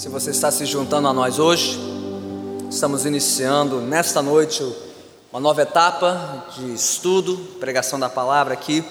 Se 0.00 0.08
você 0.08 0.30
está 0.30 0.50
se 0.50 0.64
juntando 0.64 1.08
a 1.08 1.12
nós 1.12 1.38
hoje, 1.38 1.78
estamos 2.70 3.04
iniciando 3.04 3.82
nesta 3.82 4.22
noite 4.22 4.64
uma 5.30 5.38
nova 5.38 5.60
etapa 5.60 6.46
de 6.56 6.72
estudo, 6.72 7.36
pregação 7.60 8.00
da 8.00 8.08
palavra 8.08 8.54
aqui 8.54 8.82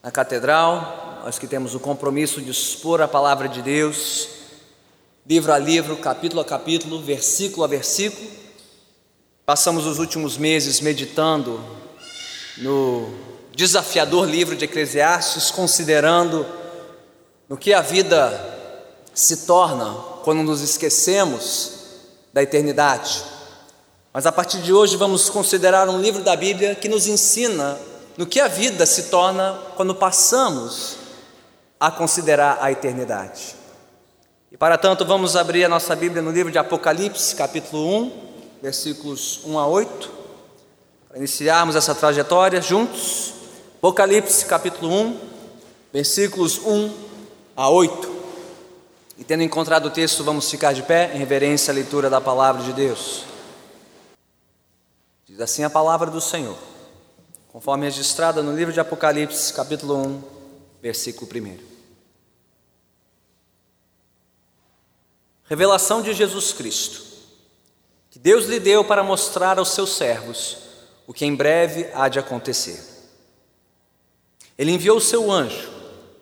na 0.00 0.12
catedral. 0.12 1.22
Nós 1.24 1.40
que 1.40 1.48
temos 1.48 1.74
o 1.74 1.80
compromisso 1.80 2.40
de 2.40 2.52
expor 2.52 3.02
a 3.02 3.08
palavra 3.08 3.48
de 3.48 3.62
Deus, 3.62 4.28
livro 5.26 5.52
a 5.52 5.58
livro, 5.58 5.96
capítulo 5.96 6.40
a 6.40 6.44
capítulo, 6.44 7.02
versículo 7.02 7.64
a 7.64 7.66
versículo. 7.66 8.30
Passamos 9.44 9.86
os 9.86 9.98
últimos 9.98 10.38
meses 10.38 10.80
meditando 10.80 11.60
no 12.58 13.12
desafiador 13.56 14.24
livro 14.24 14.54
de 14.54 14.66
Eclesiastes, 14.66 15.50
considerando 15.50 16.46
no 17.48 17.56
que 17.56 17.74
a 17.74 17.80
vida 17.80 18.59
se 19.14 19.38
torna 19.38 19.94
quando 20.24 20.42
nos 20.42 20.60
esquecemos 20.60 21.72
da 22.32 22.42
eternidade. 22.42 23.22
Mas 24.12 24.26
a 24.26 24.32
partir 24.32 24.58
de 24.58 24.72
hoje 24.72 24.96
vamos 24.96 25.30
considerar 25.30 25.88
um 25.88 26.00
livro 26.00 26.22
da 26.22 26.34
Bíblia 26.34 26.74
que 26.74 26.88
nos 26.88 27.06
ensina 27.06 27.78
no 28.16 28.26
que 28.26 28.40
a 28.40 28.48
vida 28.48 28.84
se 28.84 29.04
torna 29.04 29.58
quando 29.76 29.94
passamos 29.94 30.96
a 31.78 31.90
considerar 31.90 32.58
a 32.60 32.70
eternidade. 32.70 33.56
E 34.52 34.56
para 34.56 34.76
tanto, 34.76 35.06
vamos 35.06 35.36
abrir 35.36 35.64
a 35.64 35.68
nossa 35.68 35.94
Bíblia 35.94 36.20
no 36.20 36.30
livro 36.30 36.50
de 36.52 36.58
Apocalipse, 36.58 37.36
capítulo 37.36 37.86
1, 38.02 38.12
versículos 38.60 39.40
1 39.44 39.58
a 39.58 39.66
8, 39.66 40.10
para 41.08 41.18
iniciarmos 41.18 41.76
essa 41.76 41.94
trajetória 41.94 42.60
juntos. 42.60 43.32
Apocalipse, 43.78 44.44
capítulo 44.44 44.92
1, 44.92 45.16
versículos 45.92 46.58
1 46.58 46.92
a 47.56 47.70
8. 47.70 48.09
E 49.20 49.24
tendo 49.24 49.42
encontrado 49.42 49.84
o 49.84 49.90
texto, 49.90 50.24
vamos 50.24 50.50
ficar 50.50 50.72
de 50.72 50.82
pé 50.82 51.12
em 51.14 51.18
reverência 51.18 51.70
à 51.70 51.74
leitura 51.74 52.08
da 52.08 52.22
palavra 52.22 52.62
de 52.62 52.72
Deus. 52.72 53.24
Diz 55.26 55.38
assim 55.38 55.62
a 55.62 55.68
palavra 55.68 56.10
do 56.10 56.22
Senhor, 56.22 56.56
conforme 57.52 57.84
registrada 57.84 58.42
no 58.42 58.56
livro 58.56 58.72
de 58.72 58.80
Apocalipse, 58.80 59.52
capítulo 59.52 59.94
1, 59.94 60.22
versículo 60.80 61.30
1. 61.30 61.58
Revelação 65.44 66.00
de 66.00 66.14
Jesus 66.14 66.54
Cristo, 66.54 67.02
que 68.08 68.18
Deus 68.18 68.46
lhe 68.46 68.58
deu 68.58 68.82
para 68.86 69.04
mostrar 69.04 69.58
aos 69.58 69.68
seus 69.68 69.96
servos 69.96 70.56
o 71.06 71.12
que 71.12 71.26
em 71.26 71.36
breve 71.36 71.90
há 71.92 72.08
de 72.08 72.18
acontecer. 72.18 72.82
Ele 74.56 74.72
enviou 74.72 74.96
o 74.96 75.00
seu 75.00 75.30
anjo 75.30 75.70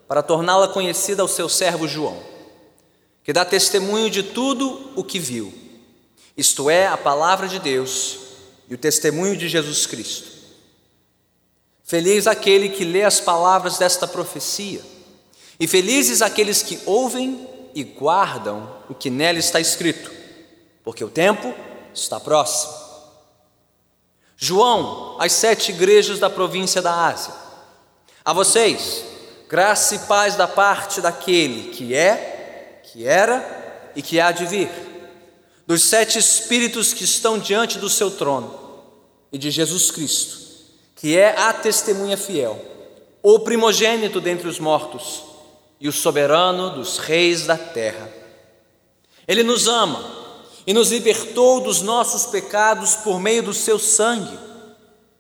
para 0.09 0.21
torná-la 0.21 0.67
conhecida 0.67 1.23
ao 1.23 1.29
seu 1.29 1.49
servo 1.49 1.87
João, 1.87 2.38
que 3.29 3.33
dá 3.35 3.45
testemunho 3.45 4.09
de 4.09 4.23
tudo 4.23 4.91
o 4.97 5.05
que 5.05 5.19
viu, 5.19 5.53
isto 6.35 6.71
é, 6.71 6.87
a 6.87 6.97
palavra 6.97 7.47
de 7.47 7.59
Deus 7.59 8.21
e 8.67 8.75
o 8.75 8.79
testemunho 8.79 9.37
de 9.37 9.51
Jesus 9.51 9.85
Cristo. 9.85 10.31
Feliz 11.85 12.27
aquele 12.27 12.71
que 12.71 12.87
lê 12.87 13.05
as 13.05 13.21
palavras 13.21 13.77
desta 13.77 14.09
profecia, 14.09 14.81
e 15.61 15.67
felizes 15.67 16.23
aqueles 16.23 16.63
que 16.63 16.81
ouvem 16.87 17.47
e 17.75 17.85
guardam 17.85 18.75
o 18.89 18.95
que 18.95 19.11
nela 19.11 19.39
está 19.39 19.61
escrito, 19.61 20.11
porque 20.83 21.05
o 21.05 21.11
tempo 21.11 21.55
está 21.93 22.19
próximo. 22.19 22.73
João, 24.39 25.19
às 25.21 25.35
sete 25.35 25.71
igrejas 25.71 26.19
da 26.19 26.31
província 26.31 26.81
da 26.81 26.95
Ásia, 26.95 27.35
a 28.25 28.33
vocês, 28.33 29.05
graça 29.51 29.97
e 29.97 29.99
paz 29.99 30.35
da 30.35 30.49
parte 30.49 31.03
daquele 31.03 31.69
que 31.73 31.95
é, 31.95 32.37
que 32.93 33.07
era 33.07 33.93
e 33.95 34.03
que 34.03 34.21
há 34.21 34.33
de 34.33 34.47
vir 34.47 34.71
dos 35.67 35.85
sete 35.85 36.19
espíritos 36.19 36.95
que 36.95 37.05
estão 37.05 37.39
diante 37.39 37.79
do 37.79 37.91
seu 37.91 38.11
trono 38.11 38.59
e 39.31 39.37
de 39.37 39.51
Jesus 39.51 39.91
Cristo, 39.91 40.39
que 40.97 41.19
é 41.19 41.39
a 41.39 41.53
testemunha 41.53 42.17
fiel, 42.17 42.59
o 43.23 43.41
primogênito 43.41 44.19
dentre 44.19 44.49
os 44.49 44.59
mortos 44.59 45.25
e 45.79 45.87
o 45.87 45.93
soberano 45.93 46.71
dos 46.71 46.97
reis 46.97 47.45
da 47.45 47.59
terra. 47.59 48.11
Ele 49.27 49.43
nos 49.43 49.69
ama 49.69 50.03
e 50.67 50.73
nos 50.73 50.91
libertou 50.91 51.61
dos 51.61 51.83
nossos 51.83 52.25
pecados 52.25 52.95
por 52.97 53.21
meio 53.21 53.43
do 53.43 53.53
seu 53.53 53.79
sangue 53.79 54.39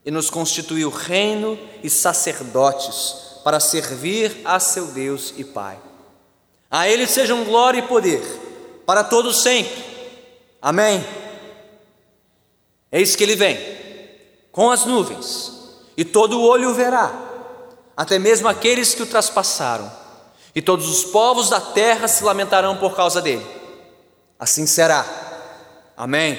e 0.02 0.10
nos 0.10 0.30
constituiu 0.30 0.88
reino 0.88 1.58
e 1.82 1.90
sacerdotes 1.90 3.40
para 3.44 3.60
servir 3.60 4.40
a 4.46 4.58
seu 4.58 4.86
Deus 4.86 5.34
e 5.36 5.44
Pai. 5.44 5.87
A 6.70 6.88
Ele 6.88 7.06
sejam 7.06 7.44
glória 7.44 7.78
e 7.78 7.82
poder 7.82 8.22
para 8.84 9.04
todos 9.04 9.42
sempre. 9.42 9.84
Amém. 10.60 11.04
Eis 12.90 13.14
que 13.14 13.22
Ele 13.22 13.36
vem 13.36 13.78
com 14.50 14.70
as 14.70 14.84
nuvens, 14.84 15.52
e 15.96 16.04
todo 16.04 16.40
o 16.40 16.42
olho 16.42 16.70
o 16.70 16.74
verá, 16.74 17.12
até 17.96 18.18
mesmo 18.18 18.48
aqueles 18.48 18.92
que 18.92 19.02
o 19.02 19.06
traspassaram, 19.06 19.88
e 20.52 20.60
todos 20.60 20.88
os 20.88 21.04
povos 21.04 21.48
da 21.48 21.60
terra 21.60 22.08
se 22.08 22.24
lamentarão 22.24 22.76
por 22.76 22.96
causa 22.96 23.22
dele. 23.22 23.46
Assim 24.36 24.66
será. 24.66 25.06
Amém. 25.96 26.38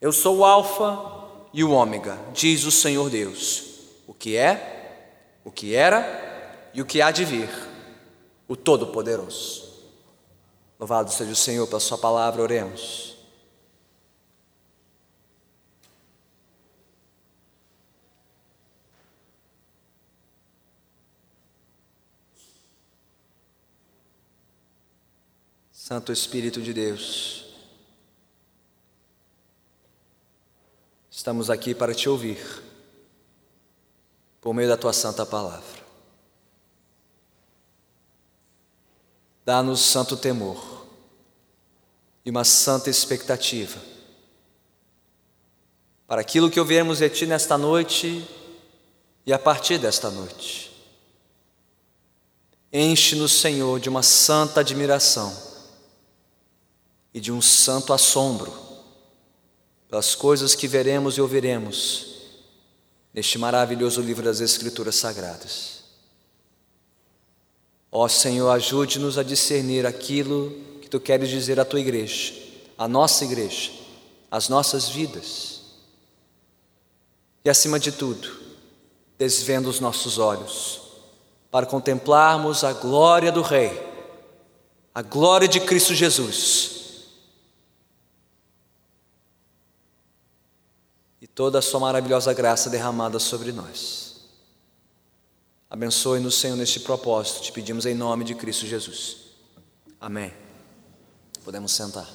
Eu 0.00 0.12
sou 0.12 0.38
o 0.38 0.44
Alfa 0.46 0.98
e 1.52 1.62
o 1.62 1.72
Ômega, 1.72 2.18
diz 2.32 2.64
o 2.64 2.70
Senhor 2.70 3.10
Deus, 3.10 3.64
o 4.06 4.14
que 4.14 4.36
é, 4.36 5.40
o 5.44 5.50
que 5.50 5.74
era 5.74 6.70
e 6.72 6.80
o 6.80 6.86
que 6.86 7.02
há 7.02 7.10
de 7.10 7.24
vir, 7.24 7.50
o 8.48 8.56
Todo-Poderoso. 8.56 9.68
Louvado 10.78 11.12
seja 11.12 11.32
o 11.32 11.36
Senhor 11.36 11.66
pela 11.66 11.78
Sua 11.78 11.98
palavra, 11.98 12.42
oremos. 12.42 13.08
Santo 25.70 26.12
Espírito 26.12 26.60
de 26.60 26.74
Deus, 26.74 27.46
estamos 31.10 31.48
aqui 31.48 31.74
para 31.74 31.94
te 31.94 32.10
ouvir, 32.10 32.38
por 34.38 34.52
meio 34.52 34.68
da 34.68 34.76
tua 34.76 34.92
santa 34.92 35.24
palavra. 35.24 35.77
Dá-nos 39.48 39.80
santo 39.80 40.14
temor 40.14 40.62
e 42.22 42.28
uma 42.28 42.44
santa 42.44 42.90
expectativa 42.90 43.80
para 46.06 46.20
aquilo 46.20 46.50
que 46.50 46.60
ouviremos 46.60 46.98
de 46.98 47.08
ti 47.08 47.24
nesta 47.24 47.56
noite 47.56 48.28
e 49.24 49.32
a 49.32 49.38
partir 49.38 49.78
desta 49.78 50.10
noite. 50.10 50.70
Enche-nos, 52.70 53.40
Senhor, 53.40 53.80
de 53.80 53.88
uma 53.88 54.02
santa 54.02 54.60
admiração 54.60 55.34
e 57.14 57.18
de 57.18 57.32
um 57.32 57.40
santo 57.40 57.94
assombro 57.94 58.52
pelas 59.88 60.14
coisas 60.14 60.54
que 60.54 60.68
veremos 60.68 61.16
e 61.16 61.22
ouviremos 61.22 62.06
neste 63.14 63.38
maravilhoso 63.38 64.02
livro 64.02 64.22
das 64.22 64.40
Escrituras 64.42 64.96
Sagradas. 64.96 65.77
Ó 67.90 68.06
Senhor, 68.08 68.50
ajude-nos 68.50 69.18
a 69.18 69.22
discernir 69.22 69.86
aquilo 69.86 70.50
que 70.80 70.88
tu 70.88 71.00
queres 71.00 71.28
dizer 71.28 71.58
à 71.58 71.64
tua 71.64 71.80
igreja, 71.80 72.34
à 72.76 72.86
nossa 72.86 73.24
igreja, 73.24 73.70
às 74.30 74.48
nossas 74.48 74.88
vidas. 74.88 75.62
E 77.44 77.50
acima 77.50 77.78
de 77.78 77.92
tudo, 77.92 78.28
desvendo 79.16 79.68
os 79.68 79.80
nossos 79.80 80.18
olhos 80.18 80.80
para 81.50 81.66
contemplarmos 81.66 82.62
a 82.62 82.72
glória 82.72 83.32
do 83.32 83.40
Rei, 83.40 83.86
a 84.94 85.00
glória 85.00 85.48
de 85.48 85.60
Cristo 85.60 85.94
Jesus 85.94 86.78
toda 91.38 91.60
a 91.60 91.62
Sua 91.62 91.78
maravilhosa 91.78 92.34
graça 92.34 92.68
derramada 92.68 93.20
sobre 93.20 93.52
nós. 93.52 94.07
Abençoe-nos, 95.70 96.36
Senhor, 96.36 96.56
neste 96.56 96.80
propósito, 96.80 97.42
te 97.42 97.52
pedimos 97.52 97.84
em 97.84 97.94
nome 97.94 98.24
de 98.24 98.34
Cristo 98.34 98.66
Jesus. 98.66 99.18
Amém. 100.00 100.32
Podemos 101.44 101.72
sentar. 101.72 102.08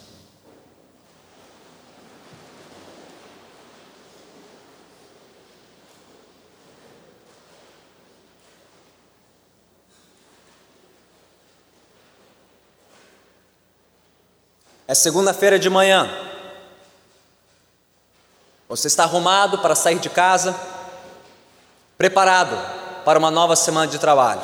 É 14.88 14.95
segunda-feira 14.95 15.59
de 15.59 15.69
manhã. 15.69 16.09
Você 18.67 18.88
está 18.88 19.03
arrumado 19.03 19.59
para 19.59 19.75
sair 19.75 20.00
de 20.00 20.09
casa, 20.09 20.59
preparado 22.00 22.82
para 23.03 23.19
uma 23.19 23.31
nova 23.31 23.55
semana 23.55 23.88
de 23.88 24.00
trabalho. 24.00 24.41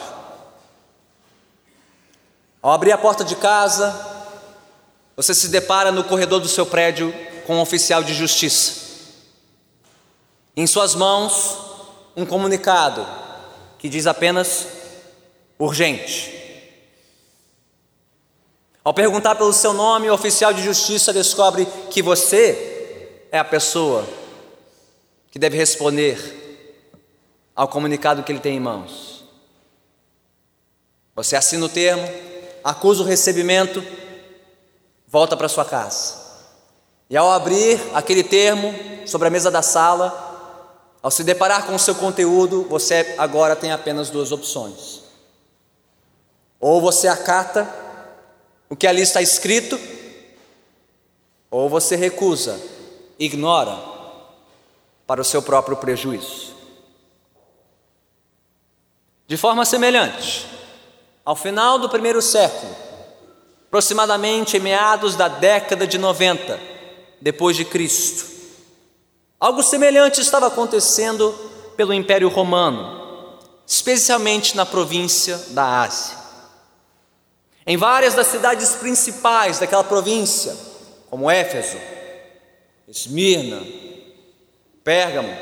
Ao 2.61 2.71
abrir 2.71 2.91
a 2.91 2.97
porta 2.97 3.23
de 3.23 3.35
casa, 3.35 3.93
você 5.15 5.33
se 5.33 5.47
depara 5.47 5.91
no 5.91 6.03
corredor 6.03 6.39
do 6.39 6.47
seu 6.47 6.65
prédio 6.65 7.13
com 7.47 7.55
um 7.55 7.61
oficial 7.61 8.03
de 8.03 8.13
justiça. 8.13 8.89
Em 10.55 10.67
suas 10.67 10.93
mãos, 10.93 11.57
um 12.15 12.25
comunicado 12.25 13.07
que 13.77 13.87
diz 13.87 14.05
apenas 14.05 14.67
urgente. 15.57 16.37
Ao 18.83 18.93
perguntar 18.93 19.35
pelo 19.35 19.53
seu 19.53 19.73
nome, 19.73 20.09
o 20.09 20.13
oficial 20.13 20.53
de 20.53 20.63
justiça 20.63 21.13
descobre 21.13 21.65
que 21.89 22.01
você 22.01 23.27
é 23.31 23.37
a 23.37 23.43
pessoa 23.45 24.07
que 25.31 25.37
deve 25.37 25.57
responder 25.57 26.38
ao 27.59 27.67
comunicado 27.67 28.23
que 28.23 28.31
ele 28.31 28.39
tem 28.39 28.55
em 28.55 28.59
mãos. 28.61 29.21
Você 31.13 31.35
assina 31.35 31.65
o 31.65 31.67
termo, 31.67 32.07
acusa 32.63 33.03
o 33.03 33.05
recebimento, 33.05 33.83
volta 35.05 35.35
para 35.35 35.49
sua 35.49 35.65
casa. 35.65 36.15
E 37.09 37.17
ao 37.17 37.29
abrir 37.29 37.77
aquele 37.93 38.23
termo 38.23 38.73
sobre 39.05 39.27
a 39.27 39.29
mesa 39.29 39.51
da 39.51 39.61
sala, 39.61 40.87
ao 41.03 41.11
se 41.11 41.21
deparar 41.21 41.65
com 41.65 41.75
o 41.75 41.79
seu 41.79 41.93
conteúdo, 41.95 42.63
você 42.69 43.13
agora 43.17 43.57
tem 43.57 43.73
apenas 43.73 44.09
duas 44.09 44.31
opções. 44.31 45.01
Ou 46.61 46.79
você 46.79 47.09
acata 47.09 47.69
o 48.69 48.75
que 48.77 48.87
ali 48.87 49.01
está 49.01 49.21
escrito, 49.21 49.77
ou 51.51 51.67
você 51.67 51.97
recusa, 51.97 52.57
ignora, 53.19 53.77
para 55.05 55.19
o 55.19 55.25
seu 55.25 55.41
próprio 55.41 55.75
prejuízo. 55.75 56.48
De 59.29 59.37
forma 59.37 59.63
semelhante, 59.63 60.45
ao 61.23 61.35
final 61.35 61.77
do 61.77 61.87
primeiro 61.87 62.19
século, 62.19 62.75
aproximadamente 63.67 64.57
em 64.57 64.59
meados 64.59 65.15
da 65.15 65.27
década 65.27 65.85
de 65.85 65.99
90 65.99 66.59
depois 67.21 67.55
de 67.55 67.63
Cristo, 67.63 68.39
Algo 69.39 69.63
semelhante 69.63 70.19
estava 70.19 70.47
acontecendo 70.47 71.31
pelo 71.77 71.93
Império 71.93 72.27
Romano, 72.27 73.39
especialmente 73.65 74.57
na 74.57 74.65
província 74.65 75.37
da 75.51 75.81
Ásia. 75.83 76.17
Em 77.65 77.77
várias 77.77 78.15
das 78.15 78.27
cidades 78.27 78.75
principais 78.75 79.57
daquela 79.57 79.83
província, 79.83 80.53
como 81.09 81.31
Éfeso, 81.31 81.77
Esmirna, 82.85 83.63
Pérgamo, 84.83 85.33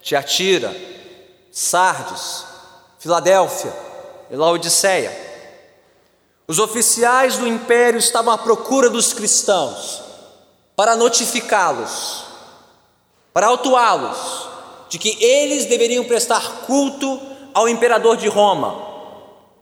Tiatira, 0.00 0.74
Sardes, 1.52 2.47
Filadélfia 2.98 3.72
e 4.30 4.36
Laodiceia, 4.36 5.16
os 6.46 6.58
oficiais 6.58 7.36
do 7.36 7.46
império 7.46 7.98
estavam 7.98 8.32
à 8.32 8.38
procura 8.38 8.90
dos 8.90 9.12
cristãos 9.12 10.02
para 10.74 10.96
notificá-los 10.96 12.28
para 13.38 13.46
autuá-los 13.46 14.48
de 14.88 14.98
que 14.98 15.16
eles 15.22 15.66
deveriam 15.66 16.04
prestar 16.04 16.62
culto 16.66 17.20
ao 17.54 17.68
imperador 17.68 18.16
de 18.16 18.26
Roma, 18.26 18.84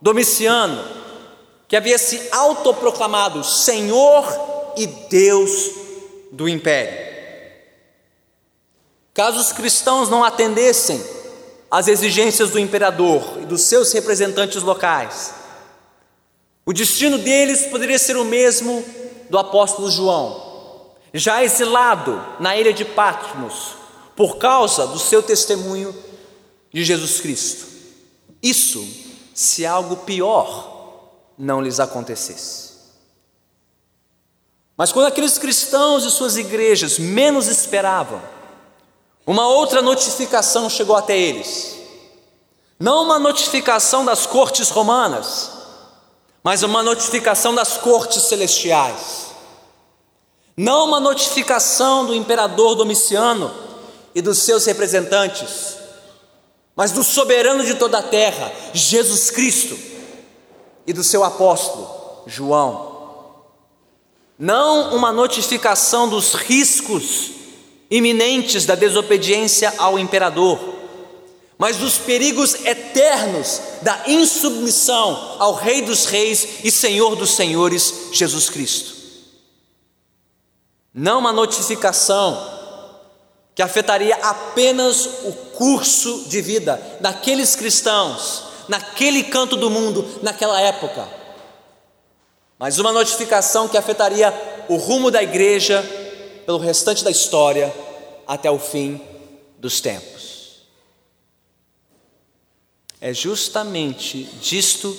Domiciano, 0.01 0.83
que 1.69 1.77
havia 1.77 1.99
se 1.99 2.29
autoproclamado 2.31 3.45
Senhor 3.45 4.25
e 4.77 4.87
Deus 4.87 5.71
do 6.33 6.49
império. 6.49 7.07
Caso 9.13 9.41
os 9.41 9.53
cristãos 9.53 10.09
não 10.09 10.25
atendessem 10.25 11.05
às 11.71 11.89
exigências 11.89 12.51
do 12.51 12.59
imperador 12.59 13.39
e 13.43 13.47
dos 13.47 13.63
seus 13.63 13.93
representantes 13.93 14.63
locais, 14.63 15.35
o 16.65 16.73
destino 16.73 17.19
deles 17.19 17.67
poderia 17.67 17.99
ser 17.99 18.17
o 18.17 18.25
mesmo 18.25 18.85
do 19.31 19.39
apóstolo 19.39 19.91
João 19.91 20.47
já 21.17 21.43
exilado 21.43 22.23
na 22.39 22.57
ilha 22.57 22.73
de 22.73 22.85
Patmos, 22.85 23.75
por 24.15 24.37
causa 24.39 24.87
do 24.87 24.99
seu 24.99 25.23
testemunho 25.23 25.95
de 26.73 26.85
Jesus 26.85 27.21
Cristo. 27.21 27.67
Isso 28.43 28.87
se 29.35 29.67
algo 29.67 29.97
pior 29.99 31.11
não 31.37 31.61
lhes 31.61 31.81
acontecesse. 31.81 32.77
Mas 34.77 34.93
quando 34.93 35.07
aqueles 35.07 35.39
cristãos 35.39 36.05
e 36.05 36.11
suas 36.11 36.37
igrejas 36.37 36.99
menos 36.99 37.47
esperavam, 37.47 38.21
uma 39.27 39.49
outra 39.49 39.83
notificação 39.83 40.71
chegou 40.71 40.95
até 40.97 41.19
eles. 41.19 41.77
Não 42.79 43.03
uma 43.03 43.19
notificação 43.19 44.05
das 44.05 44.27
cortes 44.27 44.71
romanas, 44.71 45.51
mas 46.45 46.63
uma 46.63 46.83
notificação 46.83 47.55
das 47.55 47.77
cortes 47.77 48.23
celestiais 48.23 49.27
não 50.57 50.87
uma 50.87 50.99
notificação 50.99 52.07
do 52.07 52.15
imperador 52.15 52.75
Domiciano 52.75 53.53
e 54.15 54.23
dos 54.23 54.39
seus 54.39 54.65
representantes, 54.65 55.77
mas 56.75 56.93
do 56.93 57.05
soberano 57.05 57.63
de 57.63 57.75
toda 57.75 57.99
a 57.99 58.03
terra, 58.03 58.51
Jesus 58.73 59.31
Cristo, 59.31 59.77
e 60.87 60.93
do 60.93 61.05
seu 61.05 61.23
apóstolo, 61.23 62.23
João. 62.27 62.97
Não 64.39 64.97
uma 64.97 65.13
notificação 65.13 66.09
dos 66.09 66.33
riscos 66.33 67.33
iminentes 67.91 68.65
da 68.65 68.75
desobediência 68.75 69.73
ao 69.79 69.99
imperador, 69.99 70.59
mas 71.59 71.77
dos 71.77 71.97
perigos 71.97 72.55
eternos 72.67 73.61
da 73.83 74.05
insubmissão 74.07 75.37
ao 75.39 75.55
Rei 75.55 75.83
dos 75.83 76.05
Reis 76.05 76.65
e 76.65 76.71
Senhor 76.71 77.17
dos 77.17 77.35
Senhores, 77.35 78.09
Jesus 78.13 78.51
Cristo. 78.51 78.95
Não 80.93 81.19
uma 81.19 81.33
notificação 81.33 82.55
que 83.55 83.63
afetaria 83.63 84.17
apenas 84.17 85.07
o 85.25 85.33
curso 85.55 86.25
de 86.29 86.43
vida 86.43 86.81
daqueles 87.01 87.57
cristãos, 87.57 88.45
naquele 88.69 89.25
canto 89.25 89.57
do 89.57 89.71
mundo, 89.71 90.07
naquela 90.23 90.61
época, 90.61 91.09
mas 92.59 92.79
uma 92.79 92.93
notificação 92.93 93.69
que 93.69 93.77
afetaria 93.77 94.33
o 94.69 94.77
rumo 94.77 95.11
da 95.11 95.23
igreja 95.23 95.85
pelo 96.47 96.59
restante 96.59 97.03
da 97.03 97.11
história 97.11 97.75
até 98.27 98.51
o 98.51 98.59
fim 98.59 99.01
dos 99.59 99.81
tempos. 99.81 100.63
É 103.01 103.13
justamente 103.13 104.23
disto 104.41 104.97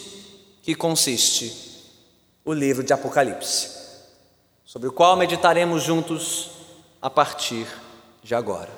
que 0.61 0.75
consiste 0.75 1.65
o 2.45 2.53
livro 2.53 2.83
de 2.83 2.93
Apocalipse 2.93 3.77
sobre 4.65 4.89
o 4.89 4.91
qual 4.91 5.15
meditaremos 5.15 5.81
juntos 5.81 6.51
a 7.01 7.09
partir 7.09 7.65
de 8.21 8.35
agora. 8.35 8.69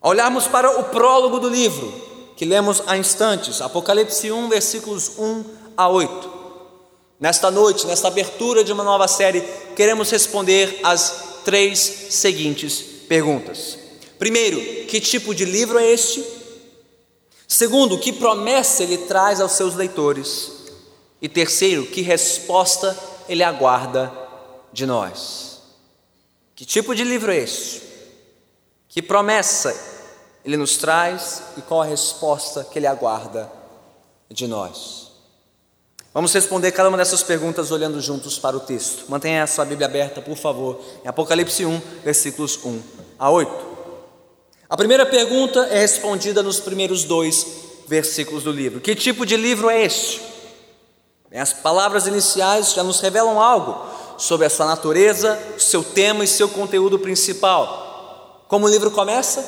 Ao 0.00 0.10
olharmos 0.10 0.46
para 0.46 0.78
o 0.78 0.84
prólogo 0.84 1.40
do 1.40 1.48
livro, 1.48 1.90
que 2.36 2.44
lemos 2.44 2.82
há 2.86 2.96
instantes, 2.96 3.62
Apocalipse 3.62 4.30
1, 4.30 4.48
versículos 4.50 5.12
1 5.18 5.44
a 5.76 5.88
8. 5.88 6.32
Nesta 7.18 7.50
noite, 7.50 7.86
nesta 7.86 8.08
abertura 8.08 8.62
de 8.62 8.72
uma 8.72 8.84
nova 8.84 9.08
série, 9.08 9.40
queremos 9.74 10.10
responder 10.10 10.80
as 10.82 11.33
três 11.44 11.78
seguintes 11.78 12.80
perguntas. 13.08 13.78
Primeiro, 14.18 14.86
que 14.86 15.00
tipo 15.00 15.34
de 15.34 15.44
livro 15.44 15.78
é 15.78 15.90
este? 15.90 16.24
Segundo, 17.46 17.98
que 17.98 18.12
promessa 18.12 18.82
ele 18.82 18.98
traz 18.98 19.40
aos 19.40 19.52
seus 19.52 19.74
leitores? 19.74 20.50
E 21.20 21.28
terceiro, 21.28 21.86
que 21.86 22.00
resposta 22.00 22.98
ele 23.28 23.42
aguarda 23.42 24.12
de 24.72 24.86
nós. 24.86 25.60
Que 26.54 26.64
tipo 26.64 26.94
de 26.94 27.04
livro 27.04 27.32
é 27.32 27.36
este? 27.38 27.82
Que 28.88 29.02
promessa 29.02 29.74
ele 30.44 30.56
nos 30.56 30.76
traz 30.76 31.42
e 31.56 31.62
qual 31.62 31.82
a 31.82 31.86
resposta 31.86 32.64
que 32.64 32.78
ele 32.78 32.86
aguarda 32.86 33.50
de 34.30 34.46
nós? 34.46 35.03
Vamos 36.14 36.32
responder 36.32 36.70
cada 36.70 36.88
uma 36.88 36.96
dessas 36.96 37.24
perguntas 37.24 37.72
olhando 37.72 38.00
juntos 38.00 38.38
para 38.38 38.56
o 38.56 38.60
texto. 38.60 39.06
Mantenha 39.08 39.42
a 39.42 39.48
sua 39.48 39.64
Bíblia 39.64 39.88
aberta, 39.88 40.22
por 40.22 40.36
favor, 40.36 40.80
em 41.04 41.08
Apocalipse 41.08 41.66
1, 41.66 41.82
versículos 42.04 42.56
1 42.64 42.80
a 43.18 43.30
8. 43.30 43.52
A 44.70 44.76
primeira 44.76 45.04
pergunta 45.04 45.66
é 45.72 45.80
respondida 45.80 46.40
nos 46.40 46.60
primeiros 46.60 47.02
dois 47.02 47.44
versículos 47.88 48.44
do 48.44 48.52
livro: 48.52 48.80
Que 48.80 48.94
tipo 48.94 49.26
de 49.26 49.36
livro 49.36 49.68
é 49.68 49.82
este? 49.82 50.22
As 51.34 51.52
palavras 51.52 52.06
iniciais 52.06 52.74
já 52.74 52.84
nos 52.84 53.00
revelam 53.00 53.40
algo 53.40 53.84
sobre 54.16 54.46
a 54.46 54.50
sua 54.50 54.66
natureza, 54.66 55.36
seu 55.58 55.82
tema 55.82 56.22
e 56.22 56.28
seu 56.28 56.48
conteúdo 56.48 56.96
principal. 56.96 58.44
Como 58.46 58.66
o 58.66 58.70
livro 58.70 58.92
começa? 58.92 59.44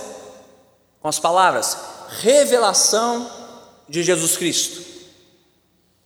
Com 1.00 1.06
as 1.06 1.20
palavras: 1.20 1.78
revelação 2.18 3.30
de 3.88 4.02
Jesus 4.02 4.36
Cristo. 4.36 4.95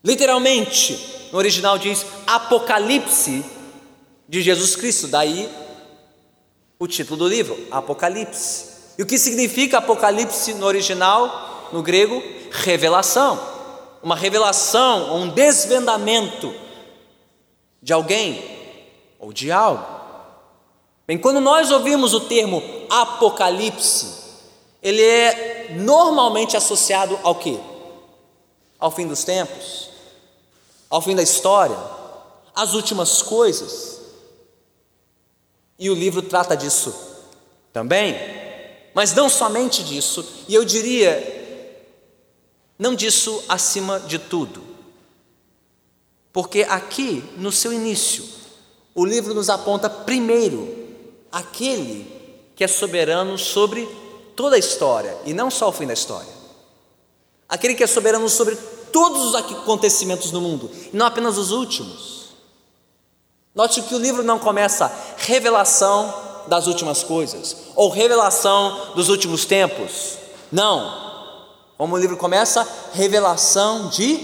Literalmente, 0.03 1.29
no 1.31 1.39
original 1.39 1.79
diz 1.79 2.07
Apocalipse 2.27 3.45
de 4.29 4.43
Jesus 4.43 4.75
Cristo, 4.77 5.07
daí 5.09 5.49
o 6.79 6.87
título 6.87 7.19
do 7.19 7.29
livro, 7.29 7.59
Apocalipse. 7.71 8.71
E 8.97 9.03
o 9.03 9.07
que 9.07 9.19
significa 9.19 9.79
Apocalipse 9.79 10.55
no 10.55 10.67
original, 10.67 11.69
no 11.73 11.83
grego? 11.83 12.23
Revelação. 12.51 13.39
uma 14.03 14.17
revelação, 14.17 15.15
um 15.17 15.29
desvendamento 15.29 16.55
de 17.83 17.93
alguém 17.93 18.43
ou 19.19 19.31
de 19.31 19.53
algo. 19.53 19.85
Bem, 21.07 21.19
quando 21.19 21.39
nós 21.39 21.71
ouvimos 21.71 22.15
o 22.15 22.21
termo 22.21 22.63
Apocalipse, 22.89 24.07
ele 24.83 25.03
é 25.03 25.69
normalmente 25.77 26.57
associado 26.57 27.19
ao 27.23 27.35
que? 27.35 27.61
Ao 28.79 28.91
fim 28.91 29.07
dos 29.07 29.23
tempos, 29.23 29.90
ao 30.91 31.01
fim 31.01 31.15
da 31.15 31.23
história, 31.23 31.79
às 32.55 32.75
últimas 32.75 33.23
coisas. 33.23 34.01
E 35.79 35.89
o 35.89 35.95
livro 35.95 36.21
trata 36.21 36.57
disso 36.57 36.93
também, 37.73 38.17
mas 38.93 39.15
não 39.15 39.29
somente 39.29 39.85
disso, 39.85 40.27
e 40.49 40.55
eu 40.55 40.65
diria, 40.65 41.39
não 42.77 42.95
disso 42.95 43.43
acima 43.49 44.01
de 44.01 44.19
tudo. 44.19 44.63
Porque 46.33 46.63
aqui, 46.69 47.25
no 47.37 47.51
seu 47.53 47.73
início, 47.73 48.25
o 48.95 49.05
livro 49.05 49.33
nos 49.33 49.49
aponta 49.49 49.89
primeiro 49.89 50.77
aquele 51.31 52.07
que 52.55 52.65
é 52.65 52.69
soberano 52.69 53.39
sobre 53.39 53.89
toda 54.37 54.57
a 54.57 54.59
história 54.59 55.17
e 55.25 55.33
não 55.33 55.51
só 55.51 55.69
o 55.69 55.73
fim 55.73 55.87
da 55.87 55.93
história. 55.93 56.41
Aquele 57.49 57.75
que 57.75 57.83
é 57.83 57.87
soberano 57.87 58.29
sobre 58.29 58.57
todos 58.93 59.23
os 59.23 59.35
acontecimentos 59.35 60.33
no 60.33 60.41
mundo 60.41 60.71
e 60.93 60.97
não 60.97 61.07
apenas 61.07 61.39
os 61.39 61.51
últimos. 61.51 62.21
Note 63.55 63.83
que 63.83 63.95
o 63.95 63.99
livro 63.99 64.23
não 64.23 64.39
começa 64.39 64.93
revelação 65.17 66.15
das 66.47 66.67
últimas 66.67 67.03
coisas 67.03 67.57
ou 67.75 67.89
revelação 67.89 68.93
dos 68.95 69.09
últimos 69.09 69.45
tempos. 69.45 70.19
Não. 70.51 71.11
Como 71.77 71.97
o 71.97 71.99
livro 71.99 72.17
começa, 72.17 72.67
revelação 72.93 73.89
de 73.89 74.21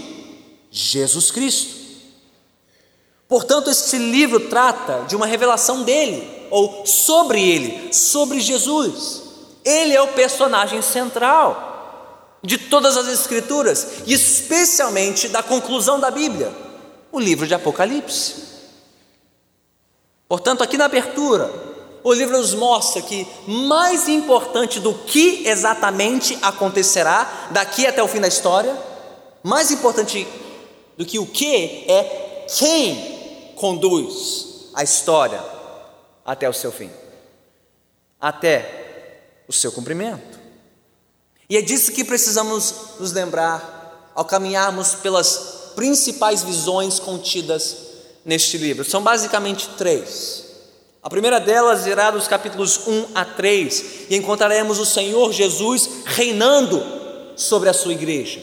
Jesus 0.69 1.31
Cristo. 1.31 1.75
Portanto, 3.27 3.69
este 3.69 3.97
livro 3.97 4.47
trata 4.49 5.05
de 5.07 5.15
uma 5.15 5.25
revelação 5.25 5.83
dele, 5.83 6.47
ou 6.49 6.85
sobre 6.85 7.41
ele, 7.41 7.93
sobre 7.93 8.39
Jesus. 8.39 9.23
Ele 9.65 9.93
é 9.93 10.01
o 10.01 10.13
personagem 10.13 10.81
central 10.81 11.66
de 12.43 12.57
todas 12.57 12.95
as 12.95 13.07
Escrituras, 13.07 13.87
e 14.05 14.13
especialmente 14.13 15.27
da 15.27 15.41
conclusão 15.41 15.99
da 15.99 16.11
Bíblia, 16.11 16.51
o 17.11 17.19
livro 17.19 17.47
de 17.47 17.53
Apocalipse. 17.53 18.47
Portanto, 20.27 20.61
aqui 20.61 20.77
na 20.77 20.85
abertura, 20.85 21.51
o 22.03 22.13
livro 22.13 22.37
nos 22.37 22.53
mostra 22.53 23.01
que 23.01 23.27
mais 23.47 24.07
importante 24.07 24.79
do 24.79 24.93
que 24.93 25.47
exatamente 25.47 26.37
acontecerá 26.41 27.49
daqui 27.51 27.85
até 27.87 28.01
o 28.03 28.07
fim 28.07 28.21
da 28.21 28.27
história, 28.27 28.77
mais 29.43 29.71
importante 29.71 30.27
do 30.97 31.05
que 31.05 31.19
o 31.19 31.25
que 31.25 31.85
é 31.87 32.45
quem 32.57 33.53
conduz 33.55 34.69
a 34.73 34.83
história 34.83 35.43
até 36.25 36.47
o 36.47 36.53
seu 36.53 36.71
fim, 36.71 36.89
até 38.19 39.43
o 39.47 39.53
seu 39.53 39.71
cumprimento. 39.71 40.36
E 41.49 41.55
é 41.55 41.61
disso 41.61 41.91
que 41.93 42.03
precisamos 42.03 42.73
nos 42.99 43.13
lembrar 43.13 44.11
ao 44.13 44.25
caminharmos 44.25 44.95
pelas 44.95 45.71
principais 45.75 46.43
visões 46.43 46.99
contidas 46.99 47.77
neste 48.25 48.57
livro. 48.57 48.83
São 48.83 49.01
basicamente 49.01 49.69
três. 49.77 50.45
A 51.01 51.09
primeira 51.09 51.39
delas 51.39 51.85
irá 51.85 52.11
dos 52.11 52.27
capítulos 52.27 52.85
1 52.85 53.07
a 53.15 53.23
3, 53.23 53.85
e 54.09 54.15
encontraremos 54.17 54.77
o 54.77 54.85
Senhor 54.85 55.31
Jesus 55.31 55.89
reinando 56.05 56.83
sobre 57.37 57.69
a 57.69 57.73
sua 57.73 57.93
igreja. 57.93 58.41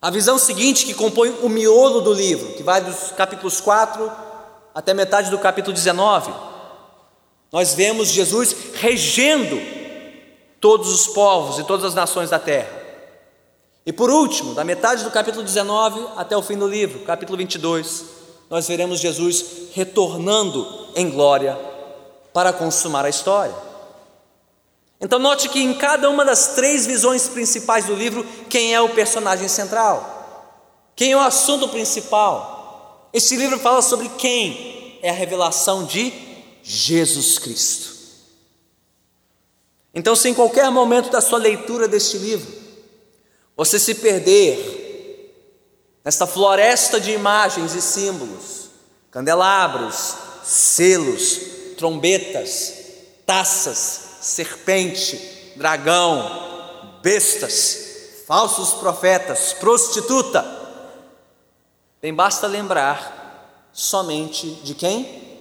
A 0.00 0.10
visão 0.10 0.38
seguinte, 0.38 0.86
que 0.86 0.94
compõe 0.94 1.28
o 1.42 1.48
miolo 1.48 2.00
do 2.00 2.14
livro, 2.14 2.54
que 2.54 2.62
vai 2.62 2.80
dos 2.80 3.12
capítulos 3.12 3.60
4 3.60 4.10
até 4.74 4.94
metade 4.94 5.30
do 5.30 5.38
capítulo 5.38 5.74
19, 5.74 6.32
nós 7.52 7.74
vemos 7.74 8.08
Jesus 8.08 8.56
regendo 8.74 9.81
todos 10.62 10.92
os 10.92 11.08
povos 11.08 11.58
e 11.58 11.64
todas 11.64 11.84
as 11.84 11.94
nações 11.94 12.30
da 12.30 12.38
terra. 12.38 12.70
E 13.84 13.92
por 13.92 14.08
último, 14.08 14.54
da 14.54 14.62
metade 14.62 15.02
do 15.02 15.10
capítulo 15.10 15.44
19 15.44 16.06
até 16.16 16.36
o 16.36 16.40
fim 16.40 16.56
do 16.56 16.68
livro, 16.68 17.00
capítulo 17.00 17.36
22, 17.36 18.04
nós 18.48 18.68
veremos 18.68 19.00
Jesus 19.00 19.44
retornando 19.72 20.86
em 20.94 21.10
glória 21.10 21.58
para 22.32 22.52
consumar 22.52 23.04
a 23.04 23.08
história. 23.08 23.54
Então, 25.00 25.18
note 25.18 25.48
que 25.48 25.58
em 25.58 25.74
cada 25.74 26.08
uma 26.08 26.24
das 26.24 26.54
três 26.54 26.86
visões 26.86 27.28
principais 27.28 27.86
do 27.86 27.94
livro, 27.96 28.24
quem 28.48 28.72
é 28.72 28.80
o 28.80 28.90
personagem 28.90 29.48
central? 29.48 30.92
Quem 30.94 31.10
é 31.10 31.16
o 31.16 31.20
assunto 31.20 31.66
principal? 31.66 33.10
Este 33.12 33.34
livro 33.34 33.58
fala 33.58 33.82
sobre 33.82 34.08
quem 34.10 35.00
é 35.02 35.10
a 35.10 35.14
revelação 35.14 35.84
de 35.84 36.12
Jesus 36.62 37.40
Cristo. 37.40 37.91
Então, 39.94 40.16
se 40.16 40.28
em 40.28 40.34
qualquer 40.34 40.70
momento 40.70 41.10
da 41.10 41.20
sua 41.20 41.38
leitura 41.38 41.86
deste 41.86 42.16
livro 42.18 42.62
você 43.56 43.78
se 43.78 43.94
perder 43.96 44.80
nesta 46.04 46.26
floresta 46.26 47.00
de 47.00 47.12
imagens 47.12 47.74
e 47.74 47.82
símbolos, 47.82 48.70
candelabros, 49.10 50.16
selos, 50.42 51.40
trombetas, 51.76 52.74
taças, 53.26 54.18
serpente, 54.22 55.52
dragão, 55.56 56.98
bestas, 57.02 58.24
falsos 58.26 58.72
profetas, 58.74 59.52
prostituta. 59.52 60.44
Bem, 62.00 62.14
basta 62.14 62.46
lembrar 62.46 63.68
somente 63.72 64.50
de 64.62 64.74
quem? 64.74 65.40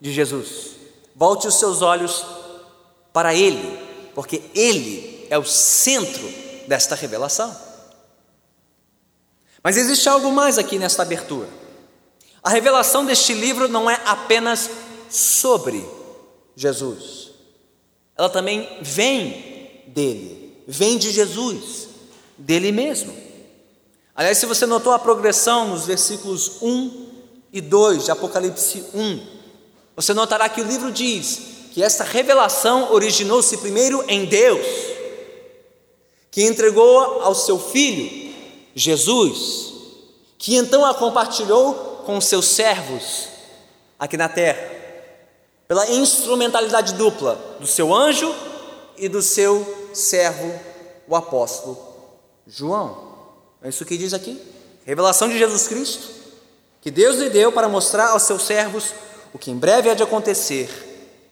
De 0.00 0.12
Jesus. 0.12 0.76
Volte 1.14 1.48
os 1.48 1.58
seus 1.58 1.82
olhos 1.82 2.24
para 3.12 3.34
Ele, 3.34 3.85
porque 4.16 4.42
Ele 4.52 5.24
é 5.30 5.38
o 5.38 5.44
centro 5.44 6.28
desta 6.66 6.96
revelação. 6.96 7.56
Mas 9.62 9.76
existe 9.76 10.08
algo 10.08 10.32
mais 10.32 10.58
aqui 10.58 10.76
nesta 10.76 11.02
abertura. 11.02 11.48
A 12.42 12.50
revelação 12.50 13.06
deste 13.06 13.32
livro 13.32 13.68
não 13.68 13.88
é 13.88 14.00
apenas 14.04 14.68
sobre 15.08 15.88
Jesus 16.56 17.26
ela 18.16 18.30
também 18.30 18.66
vem 18.80 19.82
dele, 19.88 20.62
vem 20.66 20.96
de 20.96 21.12
Jesus, 21.12 21.88
dele 22.38 22.72
mesmo. 22.72 23.14
Aliás, 24.14 24.38
se 24.38 24.46
você 24.46 24.64
notou 24.64 24.92
a 24.92 24.98
progressão 24.98 25.68
nos 25.68 25.84
versículos 25.84 26.62
1 26.62 27.06
e 27.52 27.60
2 27.60 28.06
de 28.06 28.10
Apocalipse 28.10 28.84
1, 28.94 29.26
você 29.94 30.14
notará 30.14 30.48
que 30.48 30.62
o 30.62 30.66
livro 30.66 30.90
diz 30.90 31.55
que 31.76 31.82
esta 31.82 32.04
revelação 32.04 32.90
originou-se 32.90 33.54
primeiro 33.58 34.02
em 34.08 34.24
Deus, 34.24 34.66
que 36.30 36.42
entregou 36.42 37.20
ao 37.20 37.34
seu 37.34 37.58
filho, 37.58 38.34
Jesus, 38.74 39.74
que 40.38 40.56
então 40.56 40.86
a 40.86 40.94
compartilhou 40.94 41.74
com 42.06 42.18
seus 42.18 42.46
servos 42.46 43.28
aqui 43.98 44.16
na 44.16 44.26
terra 44.26 44.58
pela 45.68 45.86
instrumentalidade 45.90 46.94
dupla 46.94 47.38
do 47.60 47.66
seu 47.66 47.94
anjo 47.94 48.34
e 48.96 49.06
do 49.06 49.20
seu 49.20 49.90
servo, 49.92 50.58
o 51.06 51.14
apóstolo 51.14 51.76
João. 52.46 53.16
É 53.62 53.68
isso 53.68 53.84
que 53.84 53.98
diz 53.98 54.14
aqui. 54.14 54.40
Revelação 54.86 55.28
de 55.28 55.36
Jesus 55.36 55.68
Cristo, 55.68 56.08
que 56.80 56.90
Deus 56.90 57.16
lhe 57.16 57.28
deu 57.28 57.52
para 57.52 57.68
mostrar 57.68 58.12
aos 58.12 58.22
seus 58.22 58.44
servos 58.44 58.94
o 59.34 59.38
que 59.38 59.50
em 59.50 59.58
breve 59.58 59.90
há 59.90 59.94
de 59.94 60.02
acontecer. 60.02 60.85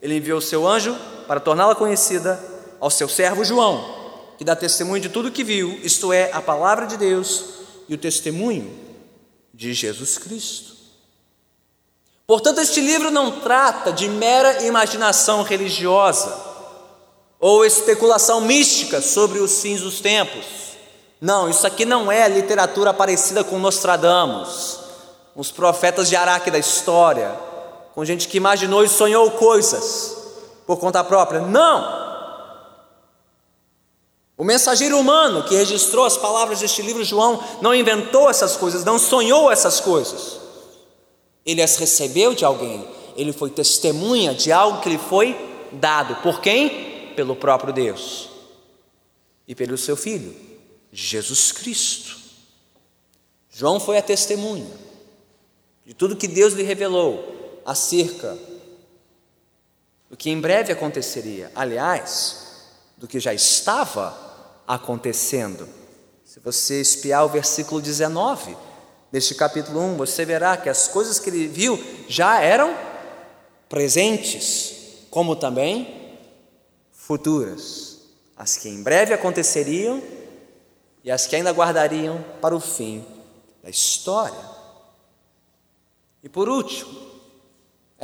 Ele 0.04 0.18
enviou 0.18 0.36
o 0.36 0.42
seu 0.42 0.68
anjo 0.68 0.94
para 1.26 1.40
torná-la 1.40 1.74
conhecida 1.74 2.38
ao 2.78 2.90
seu 2.90 3.08
servo 3.08 3.42
João, 3.42 4.34
que 4.36 4.44
dá 4.44 4.54
testemunho 4.54 5.00
de 5.00 5.08
tudo 5.08 5.30
que 5.30 5.42
viu, 5.42 5.80
isto 5.82 6.12
é, 6.12 6.30
a 6.30 6.42
palavra 6.42 6.86
de 6.86 6.98
Deus 6.98 7.44
e 7.88 7.94
o 7.94 7.98
testemunho 7.98 8.70
de 9.54 9.72
Jesus 9.72 10.18
Cristo. 10.18 10.74
Portanto, 12.26 12.60
este 12.60 12.82
livro 12.82 13.10
não 13.10 13.40
trata 13.40 13.90
de 13.90 14.06
mera 14.06 14.64
imaginação 14.64 15.42
religiosa 15.42 16.38
ou 17.40 17.64
especulação 17.64 18.42
mística 18.42 19.00
sobre 19.00 19.38
os 19.38 19.62
fins 19.62 19.80
dos 19.80 20.00
tempos. 20.00 20.44
Não, 21.18 21.48
isso 21.48 21.66
aqui 21.66 21.86
não 21.86 22.12
é 22.12 22.28
literatura 22.28 22.92
parecida 22.92 23.42
com 23.42 23.58
Nostradamus, 23.58 24.80
os 25.34 25.50
profetas 25.50 26.10
de 26.10 26.16
Araque 26.16 26.50
da 26.50 26.58
história, 26.58 27.53
com 27.94 28.04
gente 28.04 28.26
que 28.26 28.36
imaginou 28.36 28.82
e 28.82 28.88
sonhou 28.88 29.30
coisas 29.32 30.16
por 30.66 30.78
conta 30.78 31.04
própria. 31.04 31.40
Não! 31.40 32.02
O 34.36 34.42
mensageiro 34.42 34.98
humano 34.98 35.44
que 35.44 35.54
registrou 35.54 36.04
as 36.04 36.16
palavras 36.16 36.58
deste 36.58 36.82
livro, 36.82 37.04
João, 37.04 37.42
não 37.62 37.72
inventou 37.72 38.28
essas 38.28 38.56
coisas, 38.56 38.84
não 38.84 38.98
sonhou 38.98 39.50
essas 39.50 39.78
coisas. 39.78 40.40
Ele 41.46 41.62
as 41.62 41.76
recebeu 41.76 42.34
de 42.34 42.44
alguém, 42.44 42.84
ele 43.16 43.32
foi 43.32 43.50
testemunha 43.50 44.34
de 44.34 44.50
algo 44.50 44.80
que 44.80 44.88
lhe 44.88 44.98
foi 44.98 45.36
dado. 45.70 46.16
Por 46.16 46.40
quem? 46.40 47.12
Pelo 47.14 47.36
próprio 47.36 47.72
Deus 47.72 48.28
e 49.46 49.54
pelo 49.54 49.78
seu 49.78 49.96
Filho, 49.96 50.34
Jesus 50.90 51.52
Cristo. 51.52 52.16
João 53.50 53.78
foi 53.78 53.98
a 53.98 54.02
testemunha 54.02 54.66
de 55.86 55.94
tudo 55.94 56.16
que 56.16 56.26
Deus 56.26 56.54
lhe 56.54 56.64
revelou 56.64 57.43
acerca 57.64 58.36
do 60.10 60.16
que 60.16 60.30
em 60.30 60.40
breve 60.40 60.72
aconteceria, 60.72 61.50
aliás, 61.54 62.44
do 62.96 63.08
que 63.08 63.18
já 63.18 63.32
estava 63.32 64.16
acontecendo. 64.66 65.68
Se 66.24 66.40
você 66.40 66.80
espiar 66.80 67.24
o 67.24 67.28
versículo 67.28 67.80
19 67.80 68.56
deste 69.10 69.34
capítulo 69.34 69.80
1, 69.80 69.96
você 69.96 70.24
verá 70.24 70.56
que 70.56 70.68
as 70.68 70.88
coisas 70.88 71.18
que 71.18 71.30
ele 71.30 71.46
viu 71.46 71.82
já 72.08 72.40
eram 72.40 72.76
presentes, 73.68 75.06
como 75.10 75.36
também 75.36 76.18
futuras, 76.92 77.98
as 78.36 78.56
que 78.56 78.68
em 78.68 78.82
breve 78.82 79.14
aconteceriam 79.14 80.02
e 81.02 81.10
as 81.10 81.26
que 81.26 81.36
ainda 81.36 81.52
guardariam 81.52 82.24
para 82.40 82.54
o 82.54 82.60
fim 82.60 83.04
da 83.62 83.70
história. 83.70 84.54
E 86.22 86.28
por 86.28 86.48
último, 86.48 87.13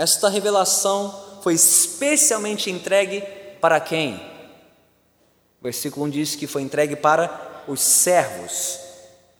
esta 0.00 0.30
revelação 0.30 1.14
foi 1.42 1.52
especialmente 1.52 2.71
entregue 2.71 3.21
para 3.61 3.78
quem? 3.78 4.14
O 5.61 5.64
versículo 5.64 6.07
1 6.07 6.09
diz 6.11 6.35
que 6.35 6.47
foi 6.47 6.62
entregue 6.62 6.97
para 6.97 7.62
os 7.69 7.83
servos 7.83 8.78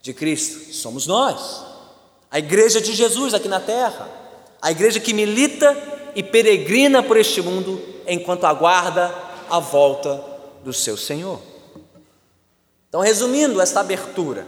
de 0.03 0.13
Cristo, 0.13 0.75
somos 0.75 1.07
nós, 1.07 1.65
a 2.31 2.39
igreja 2.39 2.79
de 2.79 2.93
Jesus 2.93 3.33
aqui 3.33 3.49
na 3.49 3.59
terra, 3.59 4.07
a 4.61 4.71
igreja 4.71 5.01
que 5.01 5.15
milita 5.15 5.75
e 6.15 6.23
peregrina 6.23 7.03
por 7.03 7.17
este 7.17 7.41
mundo 7.41 7.83
enquanto 8.07 8.45
aguarda 8.45 9.15
a 9.49 9.59
volta 9.59 10.23
do 10.63 10.75
seu 10.75 10.95
Senhor. 10.95 11.41
Então, 12.87 13.01
resumindo 13.01 13.63
esta 13.63 13.81
abertura, 13.81 14.47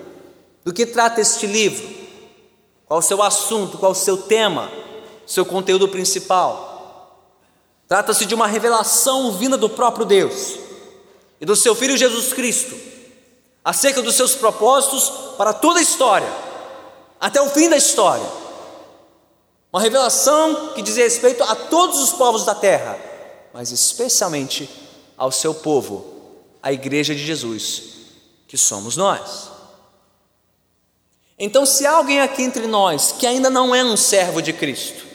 do 0.63 0.75
que 0.75 0.85
trata 0.85 1.23
este 1.23 1.47
livro? 1.47 1.89
Qual 2.85 3.01
o 3.01 3.03
seu 3.03 3.23
assunto, 3.23 3.79
qual 3.79 3.93
o 3.93 3.95
seu 3.95 4.19
tema, 4.19 4.71
seu 5.27 5.45
conteúdo 5.45 5.89
principal? 5.89 6.73
Trata-se 7.89 8.25
de 8.25 8.35
uma 8.35 8.47
revelação 8.47 9.33
vinda 9.33 9.57
do 9.57 9.69
próprio 9.69 10.07
Deus 10.07 10.59
e 11.41 11.45
do 11.45 11.55
seu 11.55 11.75
Filho 11.75 11.97
Jesus 11.97 12.33
Cristo, 12.33 12.75
acerca 13.65 14.01
dos 14.01 14.15
seus 14.15 14.35
propósitos 14.35 15.37
para 15.37 15.53
toda 15.53 15.79
a 15.79 15.83
história, 15.83 16.33
até 17.21 17.41
o 17.43 17.51
fim 17.51 17.69
da 17.69 17.77
história. 17.77 18.27
Uma 19.73 19.81
revelação 19.81 20.73
que 20.75 20.83
diz 20.83 20.97
respeito 20.97 21.43
a 21.45 21.55
todos 21.55 21.99
os 22.01 22.13
povos 22.13 22.45
da 22.45 22.55
terra, 22.55 22.99
mas 23.53 23.71
especialmente 23.71 24.71
ao 25.17 25.31
seu 25.31 25.55
povo, 25.55 26.13
a 26.63 26.73
Igreja 26.73 27.15
de 27.15 27.25
Jesus, 27.25 27.83
que 28.49 28.57
somos 28.57 28.97
nós. 28.97 29.51
Então, 31.39 31.67
se 31.67 31.85
há 31.85 31.93
alguém 31.93 32.21
aqui 32.21 32.43
entre 32.43 32.67
nós 32.67 33.13
que 33.19 33.27
ainda 33.27 33.51
não 33.51 33.75
é 33.75 33.85
um 33.85 33.97
servo 33.97 34.41
de 34.41 34.53
Cristo, 34.53 35.12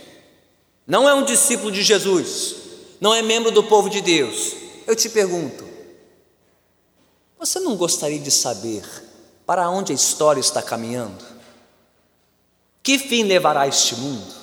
não 0.88 1.08
é 1.08 1.14
um 1.14 1.26
discípulo 1.26 1.72
de 1.72 1.84
Jesus, 1.84 2.56
não 3.02 3.14
é 3.14 3.22
membro 3.22 3.52
do 3.52 3.62
povo 3.64 3.90
de 3.90 4.00
Deus, 4.00 4.54
eu 4.88 4.96
te 4.96 5.10
pergunto: 5.10 5.68
você 7.38 7.60
não 7.60 7.76
gostaria 7.76 8.20
de 8.20 8.32
saber 8.32 8.84
para 9.46 9.70
onde 9.70 9.92
a 9.92 9.96
história 9.96 10.40
está 10.40 10.62
caminhando? 10.62 11.24
Que 12.82 12.98
fim 12.98 13.24
levará 13.24 13.68
este 13.68 13.96
mundo? 13.96 14.34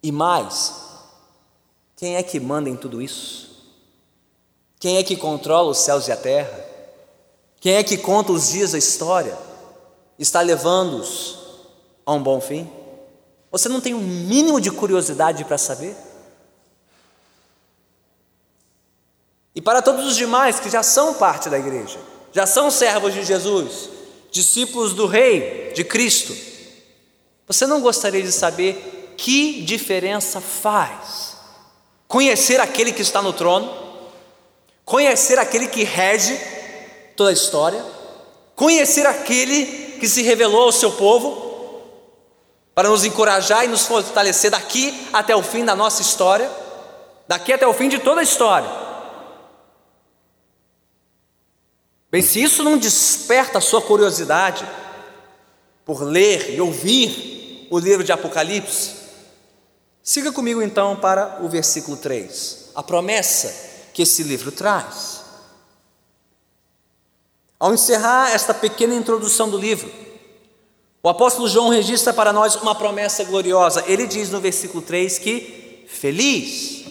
E 0.00 0.12
mais, 0.12 0.72
quem 1.96 2.14
é 2.16 2.22
que 2.22 2.38
manda 2.38 2.70
em 2.70 2.76
tudo 2.76 3.02
isso? 3.02 3.50
Quem 4.78 4.98
é 4.98 5.02
que 5.02 5.16
controla 5.16 5.70
os 5.70 5.78
céus 5.78 6.06
e 6.06 6.12
a 6.12 6.16
terra? 6.16 6.64
Quem 7.60 7.74
é 7.74 7.82
que 7.82 7.96
conta 7.96 8.32
os 8.32 8.50
dias 8.50 8.72
da 8.72 8.78
história? 8.78 9.36
Está 10.18 10.42
levando-os 10.42 11.38
a 12.04 12.12
um 12.12 12.22
bom 12.22 12.40
fim? 12.40 12.70
Você 13.54 13.68
não 13.68 13.80
tem 13.80 13.94
um 13.94 14.00
mínimo 14.00 14.60
de 14.60 14.68
curiosidade 14.68 15.44
para 15.44 15.56
saber? 15.56 15.94
E 19.54 19.62
para 19.62 19.80
todos 19.80 20.04
os 20.06 20.16
demais 20.16 20.58
que 20.58 20.68
já 20.68 20.82
são 20.82 21.14
parte 21.14 21.48
da 21.48 21.56
igreja, 21.56 22.00
já 22.32 22.46
são 22.48 22.68
servos 22.68 23.14
de 23.14 23.22
Jesus, 23.22 23.90
discípulos 24.32 24.92
do 24.92 25.06
Rei, 25.06 25.70
de 25.72 25.84
Cristo, 25.84 26.34
você 27.46 27.64
não 27.64 27.80
gostaria 27.80 28.20
de 28.24 28.32
saber 28.32 29.14
que 29.16 29.62
diferença 29.62 30.40
faz 30.40 31.36
conhecer 32.08 32.58
aquele 32.58 32.90
que 32.90 33.02
está 33.02 33.22
no 33.22 33.32
trono, 33.32 33.72
conhecer 34.84 35.38
aquele 35.38 35.68
que 35.68 35.84
rege 35.84 36.36
toda 37.16 37.30
a 37.30 37.32
história, 37.32 37.84
conhecer 38.56 39.06
aquele 39.06 39.96
que 40.00 40.08
se 40.08 40.22
revelou 40.22 40.62
ao 40.62 40.72
seu 40.72 40.90
povo, 40.90 41.43
para 42.74 42.88
nos 42.88 43.04
encorajar 43.04 43.64
e 43.64 43.68
nos 43.68 43.86
fortalecer 43.86 44.50
daqui 44.50 45.08
até 45.12 45.34
o 45.34 45.42
fim 45.42 45.64
da 45.64 45.76
nossa 45.76 46.02
história, 46.02 46.50
daqui 47.28 47.52
até 47.52 47.66
o 47.66 47.72
fim 47.72 47.88
de 47.88 47.98
toda 47.98 48.20
a 48.20 48.24
história. 48.24 48.68
Bem, 52.10 52.22
se 52.22 52.42
isso 52.42 52.62
não 52.62 52.76
desperta 52.76 53.58
a 53.58 53.60
sua 53.60 53.80
curiosidade 53.80 54.66
por 55.84 56.02
ler 56.02 56.54
e 56.54 56.60
ouvir 56.60 57.68
o 57.70 57.78
livro 57.78 58.04
de 58.04 58.12
Apocalipse, 58.12 58.94
siga 60.02 60.32
comigo 60.32 60.62
então 60.62 60.96
para 60.96 61.38
o 61.42 61.48
versículo 61.48 61.96
3, 61.96 62.70
a 62.74 62.82
promessa 62.82 63.88
que 63.92 64.02
esse 64.02 64.22
livro 64.22 64.50
traz. 64.50 65.22
Ao 67.58 67.72
encerrar 67.72 68.32
esta 68.32 68.52
pequena 68.52 68.94
introdução 68.94 69.48
do 69.48 69.56
livro, 69.56 69.90
o 71.04 71.08
apóstolo 71.10 71.46
João 71.46 71.68
registra 71.68 72.14
para 72.14 72.32
nós 72.32 72.56
uma 72.56 72.74
promessa 72.74 73.24
gloriosa. 73.24 73.84
Ele 73.86 74.06
diz 74.06 74.30
no 74.30 74.40
versículo 74.40 74.82
3 74.82 75.18
que 75.18 75.84
feliz, 75.86 76.82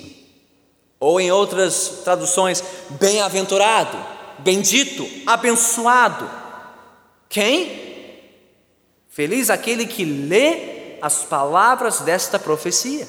ou 1.00 1.20
em 1.20 1.32
outras 1.32 2.02
traduções, 2.04 2.64
bem-aventurado, 2.92 3.98
bendito, 4.38 5.04
abençoado. 5.26 6.30
Quem? 7.28 8.22
Feliz 9.10 9.50
aquele 9.50 9.88
que 9.88 10.06
lê 10.06 11.00
as 11.02 11.24
palavras 11.24 12.02
desta 12.02 12.38
profecia. 12.38 13.08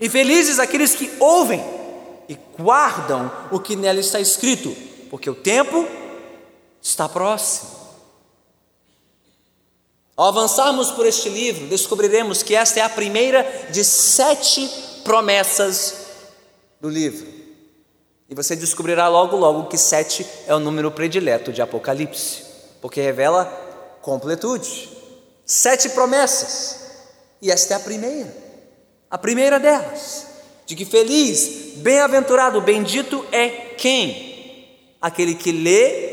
E 0.00 0.08
felizes 0.08 0.58
aqueles 0.58 0.94
que 0.94 1.12
ouvem 1.20 1.62
e 2.30 2.38
guardam 2.58 3.30
o 3.50 3.60
que 3.60 3.76
nela 3.76 4.00
está 4.00 4.18
escrito, 4.18 4.74
porque 5.10 5.28
o 5.28 5.34
tempo 5.34 5.86
está 6.80 7.06
próximo. 7.10 7.81
Ao 10.14 10.26
avançarmos 10.26 10.90
por 10.90 11.06
este 11.06 11.28
livro, 11.30 11.66
descobriremos 11.68 12.42
que 12.42 12.54
esta 12.54 12.80
é 12.80 12.82
a 12.82 12.88
primeira 12.88 13.42
de 13.70 13.82
sete 13.82 14.68
promessas 15.02 15.94
do 16.80 16.88
livro. 16.88 17.26
E 18.28 18.34
você 18.34 18.54
descobrirá 18.54 19.08
logo, 19.08 19.36
logo 19.36 19.68
que 19.68 19.78
sete 19.78 20.26
é 20.46 20.54
o 20.54 20.58
número 20.58 20.90
predileto 20.90 21.50
de 21.50 21.62
Apocalipse, 21.62 22.42
porque 22.80 23.00
revela 23.00 23.46
completude. 24.02 24.90
Sete 25.46 25.88
promessas, 25.90 26.80
e 27.40 27.50
esta 27.50 27.74
é 27.74 27.76
a 27.78 27.80
primeira, 27.80 28.36
a 29.10 29.18
primeira 29.18 29.58
delas, 29.58 30.26
de 30.66 30.76
que 30.76 30.84
feliz, 30.84 31.74
bem-aventurado, 31.76 32.60
bendito 32.60 33.26
é 33.32 33.48
quem? 33.48 34.66
Aquele 35.00 35.34
que 35.34 35.52
lê 35.52 36.11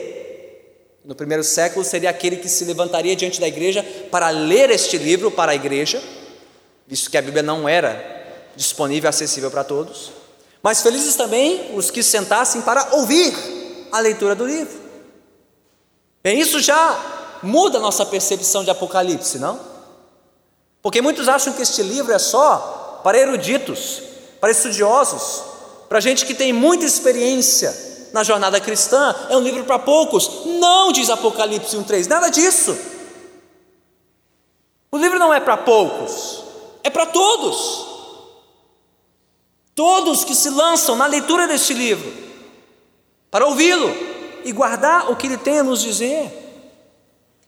no 1.10 1.16
primeiro 1.16 1.44
século 1.44 1.84
seria 1.84 2.12
aquele 2.12 2.38
que 2.38 2.48
se 2.48 2.64
levantaria 2.66 3.16
diante 3.16 3.42
da 3.42 3.48
igreja 3.48 3.84
para 4.12 4.30
ler 4.30 4.70
este 4.70 4.96
livro 4.96 5.32
para 5.32 5.54
a 5.54 5.56
igreja, 5.56 6.00
visto 6.86 7.10
que 7.10 7.18
a 7.18 7.22
Bíblia 7.24 7.42
não 7.42 7.68
era 7.68 8.54
disponível, 8.56 9.10
acessível 9.10 9.50
para 9.50 9.64
todos. 9.64 10.12
Mas 10.62 10.84
felizes 10.84 11.16
também 11.16 11.76
os 11.76 11.90
que 11.90 12.04
sentassem 12.04 12.62
para 12.62 12.90
ouvir 12.92 13.34
a 13.92 14.00
leitura 14.00 14.36
do 14.36 14.46
livro. 14.46 14.80
Bem, 16.24 16.40
isso 16.40 16.60
já 16.60 17.40
muda 17.42 17.80
a 17.80 17.82
nossa 17.82 18.06
percepção 18.06 18.64
de 18.64 18.70
Apocalipse, 18.70 19.40
não? 19.40 19.60
Porque 20.80 21.02
muitos 21.02 21.28
acham 21.28 21.54
que 21.54 21.64
este 21.64 21.82
livro 21.82 22.14
é 22.14 22.20
só 22.20 23.02
para 23.04 23.18
eruditos, 23.18 24.04
para 24.40 24.52
estudiosos, 24.52 25.42
para 25.90 26.00
gente 26.00 26.24
que 26.24 26.36
tem 26.36 26.54
muita 26.54 26.86
experiência 26.86 27.89
na 28.14 28.24
jornada 28.24 28.60
cristã, 28.60 29.16
é 29.30 29.38
um 29.38 29.42
livro 29.42 29.64
para 29.64 29.80
poucos. 29.80 30.46
Não, 30.46 30.92
diz 30.92 31.10
Apocalipse 31.10 31.76
1,3, 31.76 32.08
nada 32.08 32.30
disso. 32.30 32.78
O 34.92 34.98
livro 34.98 35.20
não 35.20 35.34
é 35.34 35.40
para 35.40 35.58
poucos, 35.58 36.44
é 36.84 36.90
para 36.90 37.06
todos. 37.06 37.88
Todos 39.76 40.24
que 40.24 40.36
se 40.36 40.50
lançam 40.50 40.96
na 40.96 41.06
leitura 41.06 41.48
deste 41.48 41.74
livro, 41.74 42.12
para 43.30 43.46
ouvi-lo 43.46 43.96
e 44.44 44.52
guardar 44.52 45.12
o 45.12 45.16
que 45.16 45.28
ele 45.28 45.38
tem 45.38 45.60
a 45.60 45.64
nos 45.64 45.82
dizer. 45.82 46.32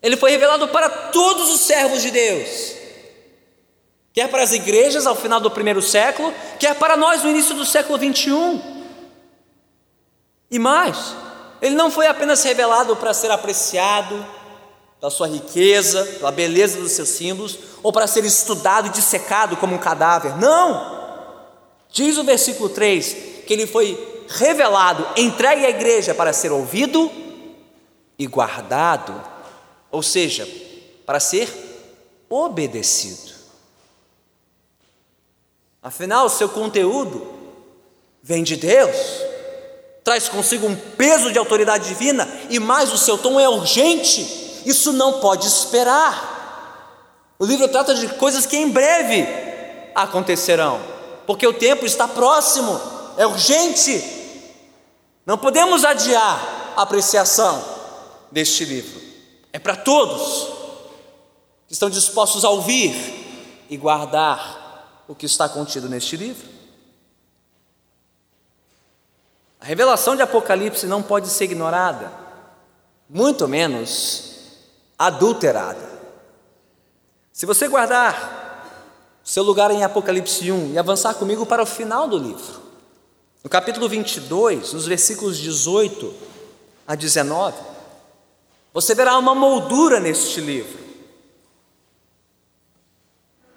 Ele 0.01 0.15
foi 0.15 0.31
revelado 0.31 0.67
para 0.69 0.89
todos 0.89 1.51
os 1.51 1.61
servos 1.61 2.01
de 2.01 2.11
Deus, 2.11 2.73
quer 4.13 4.29
para 4.29 4.43
as 4.43 4.51
igrejas 4.51 5.05
ao 5.05 5.15
final 5.15 5.39
do 5.39 5.51
primeiro 5.51 5.81
século, 5.81 6.33
quer 6.59 6.75
para 6.75 6.95
nós 6.95 7.23
no 7.23 7.29
início 7.29 7.55
do 7.55 7.65
século 7.65 7.97
21. 7.97 8.80
E 10.51 10.59
mais, 10.59 11.15
ele 11.61 11.75
não 11.75 11.89
foi 11.89 12.07
apenas 12.07 12.43
revelado 12.43 12.95
para 12.97 13.13
ser 13.13 13.31
apreciado, 13.31 14.25
pela 14.99 15.09
sua 15.09 15.27
riqueza, 15.27 16.05
pela 16.19 16.31
beleza 16.31 16.79
dos 16.79 16.91
seus 16.91 17.09
símbolos, 17.09 17.57
ou 17.81 17.91
para 17.91 18.05
ser 18.05 18.25
estudado 18.25 18.87
e 18.87 18.91
dissecado 18.91 19.55
como 19.57 19.75
um 19.75 19.79
cadáver. 19.79 20.37
Não! 20.37 20.99
Diz 21.89 22.17
o 22.17 22.23
versículo 22.23 22.69
3 22.69 23.31
que 23.47 23.53
ele 23.53 23.65
foi 23.65 24.25
revelado, 24.27 25.07
entregue 25.17 25.65
à 25.65 25.69
igreja 25.69 26.13
para 26.13 26.31
ser 26.31 26.51
ouvido 26.51 27.11
e 28.17 28.27
guardado, 28.27 29.19
ou 29.89 30.03
seja, 30.03 30.47
para 31.05 31.19
ser 31.19 31.49
obedecido. 32.29 33.31
Afinal, 35.81 36.27
o 36.27 36.29
seu 36.29 36.47
conteúdo 36.47 37.27
vem 38.21 38.43
de 38.43 38.55
Deus, 38.55 38.95
traz 40.03 40.27
consigo 40.27 40.67
um 40.67 40.75
peso 40.75 41.31
de 41.31 41.37
autoridade 41.37 41.87
divina 41.87 42.27
e 42.49 42.59
mais 42.59 42.91
o 42.91 42.97
seu 42.97 43.17
tom 43.17 43.39
é 43.39 43.47
urgente. 43.47 44.61
Isso 44.65 44.93
não 44.93 45.19
pode 45.19 45.47
esperar. 45.47 46.31
O 47.37 47.45
livro 47.45 47.67
trata 47.67 47.95
de 47.95 48.07
coisas 48.15 48.45
que 48.45 48.57
em 48.57 48.69
breve 48.69 49.27
acontecerão, 49.95 50.79
porque 51.25 51.45
o 51.45 51.53
tempo 51.53 51.85
está 51.85 52.07
próximo, 52.07 52.79
é 53.17 53.25
urgente. 53.25 54.03
Não 55.25 55.37
podemos 55.37 55.83
adiar 55.83 56.73
a 56.75 56.83
apreciação 56.83 57.63
deste 58.31 58.65
livro. 58.65 59.01
É 59.53 59.59
para 59.59 59.75
todos 59.75 60.47
que 61.67 61.73
estão 61.73 61.89
dispostos 61.89 62.45
a 62.45 62.49
ouvir 62.49 63.65
e 63.69 63.77
guardar 63.77 65.03
o 65.07 65.15
que 65.15 65.25
está 65.25 65.47
contido 65.49 65.89
neste 65.89 66.15
livro. 66.15 66.60
A 69.61 69.65
revelação 69.65 70.15
de 70.15 70.23
Apocalipse 70.23 70.87
não 70.87 71.03
pode 71.03 71.27
ser 71.29 71.43
ignorada, 71.43 72.11
muito 73.07 73.47
menos 73.47 74.31
adulterada. 74.97 75.87
Se 77.31 77.45
você 77.45 77.67
guardar 77.67 79.19
seu 79.23 79.43
lugar 79.43 79.69
em 79.69 79.83
Apocalipse 79.83 80.51
1 80.51 80.73
e 80.73 80.79
avançar 80.79 81.13
comigo 81.13 81.45
para 81.45 81.61
o 81.61 81.67
final 81.67 82.07
do 82.07 82.17
livro, 82.17 82.59
no 83.43 83.49
capítulo 83.51 83.87
22, 83.87 84.73
nos 84.73 84.87
versículos 84.87 85.37
18 85.37 86.11
a 86.87 86.95
19, 86.95 87.55
você 88.73 88.95
verá 88.95 89.15
uma 89.15 89.35
moldura 89.35 89.99
neste 89.99 90.41
livro, 90.41 90.79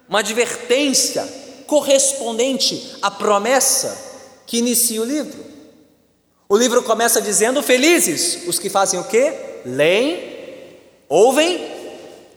uma 0.07 0.19
advertência 0.19 1.27
correspondente 1.67 2.99
à 3.01 3.11
promessa 3.11 4.43
que 4.47 4.59
inicia 4.59 5.01
o 5.01 5.05
livro. 5.07 5.54
O 6.49 6.57
livro 6.57 6.83
começa 6.83 7.21
dizendo: 7.21 7.63
Felizes 7.63 8.47
os 8.47 8.59
que 8.59 8.69
fazem 8.69 9.01
o 9.01 9.05
quê? 9.05 9.61
Leem, 9.65 10.79
ouvem 11.09 11.57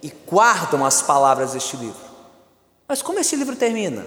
e 0.02 0.12
guardam 0.26 0.86
as 0.86 1.02
palavras 1.02 1.54
deste 1.54 1.76
livro. 1.76 2.08
Mas 2.88 3.02
como 3.02 3.20
esse 3.20 3.36
livro 3.36 3.56
termina? 3.56 4.06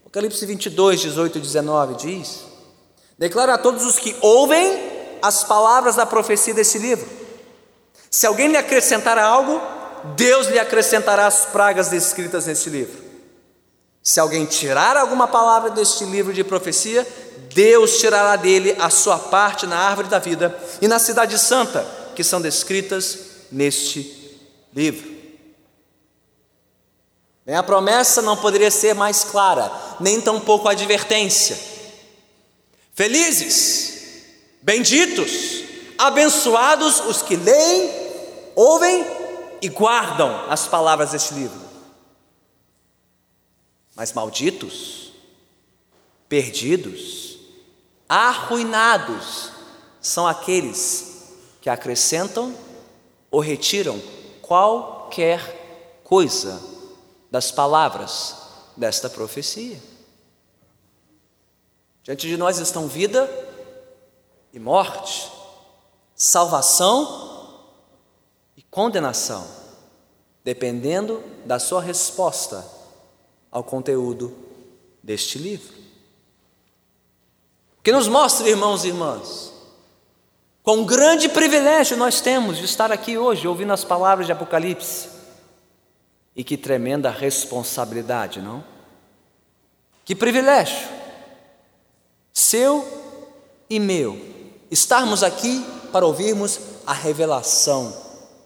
Apocalipse 0.00 0.44
22, 0.46 1.00
18 1.00 1.38
e 1.38 1.40
19 1.40 1.94
diz: 1.94 2.44
Declara 3.18 3.54
a 3.54 3.58
todos 3.58 3.84
os 3.84 3.98
que 3.98 4.14
ouvem 4.20 5.18
as 5.20 5.44
palavras 5.44 5.96
da 5.96 6.06
profecia 6.06 6.54
desse 6.54 6.78
livro. 6.78 7.08
Se 8.10 8.26
alguém 8.26 8.48
lhe 8.48 8.56
acrescentar 8.56 9.18
algo, 9.18 9.60
Deus 10.16 10.48
lhe 10.48 10.58
acrescentará 10.58 11.26
as 11.26 11.46
pragas 11.46 11.88
descritas 11.88 12.46
nesse 12.46 12.68
livro. 12.68 13.02
Se 14.02 14.18
alguém 14.18 14.44
tirar 14.44 14.96
alguma 14.96 15.28
palavra 15.28 15.70
deste 15.70 16.04
livro 16.04 16.32
de 16.32 16.42
profecia, 16.42 17.06
Deus 17.54 17.98
tirará 17.98 18.36
dele 18.36 18.76
a 18.78 18.90
sua 18.90 19.18
parte 19.18 19.66
na 19.66 19.76
árvore 19.76 20.08
da 20.08 20.18
vida 20.18 20.58
e 20.80 20.88
na 20.88 20.98
cidade 20.98 21.38
santa, 21.38 21.86
que 22.14 22.24
são 22.24 22.40
descritas 22.40 23.18
neste 23.50 24.40
livro. 24.74 25.12
Bem, 27.44 27.56
a 27.56 27.62
promessa 27.62 28.22
não 28.22 28.36
poderia 28.36 28.70
ser 28.70 28.94
mais 28.94 29.24
clara, 29.24 29.70
nem 30.00 30.20
tampouco 30.20 30.68
a 30.68 30.72
advertência. 30.72 31.58
Felizes, 32.94 34.24
benditos, 34.62 35.64
abençoados 35.98 37.00
os 37.00 37.22
que 37.22 37.36
leem, 37.36 37.90
ouvem 38.54 39.04
e 39.60 39.68
guardam 39.68 40.50
as 40.50 40.66
palavras 40.66 41.10
deste 41.10 41.34
livro. 41.34 41.60
Mas 43.94 44.12
malditos, 44.12 45.12
perdidos, 46.28 47.31
Arruinados 48.14 49.52
são 49.98 50.26
aqueles 50.26 51.32
que 51.62 51.70
acrescentam 51.70 52.54
ou 53.30 53.40
retiram 53.40 53.98
qualquer 54.42 56.02
coisa 56.04 56.62
das 57.30 57.50
palavras 57.50 58.36
desta 58.76 59.08
profecia. 59.08 59.82
Diante 62.02 62.28
de 62.28 62.36
nós 62.36 62.58
estão 62.58 62.86
vida 62.86 63.30
e 64.52 64.58
morte, 64.58 65.32
salvação 66.14 67.48
e 68.54 68.60
condenação, 68.60 69.42
dependendo 70.44 71.24
da 71.46 71.58
sua 71.58 71.80
resposta 71.80 72.62
ao 73.50 73.64
conteúdo 73.64 74.36
deste 75.02 75.38
livro. 75.38 75.81
Que 77.82 77.90
nos 77.90 78.06
mostre, 78.06 78.48
irmãos 78.48 78.84
e 78.84 78.88
irmãs, 78.88 79.52
quão 80.62 80.84
grande 80.84 81.28
privilégio 81.28 81.96
nós 81.96 82.20
temos 82.20 82.56
de 82.58 82.64
estar 82.64 82.92
aqui 82.92 83.18
hoje 83.18 83.48
ouvindo 83.48 83.72
as 83.72 83.82
palavras 83.82 84.26
de 84.26 84.32
Apocalipse. 84.32 85.08
E 86.36 86.44
que 86.44 86.56
tremenda 86.56 87.10
responsabilidade, 87.10 88.40
não? 88.40 88.64
Que 90.04 90.14
privilégio, 90.14 90.88
seu 92.32 92.86
e 93.68 93.78
meu, 93.78 94.18
estarmos 94.70 95.22
aqui 95.22 95.64
para 95.92 96.06
ouvirmos 96.06 96.60
a 96.86 96.92
revelação 96.92 97.94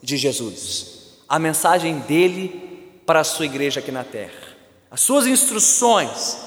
de 0.02 0.16
Jesus, 0.16 1.18
a 1.28 1.38
mensagem 1.38 1.98
dele 2.00 3.00
para 3.06 3.20
a 3.20 3.24
sua 3.24 3.44
igreja 3.44 3.80
aqui 3.80 3.92
na 3.92 4.02
terra, 4.02 4.56
as 4.90 5.00
suas 5.00 5.26
instruções 5.26 6.38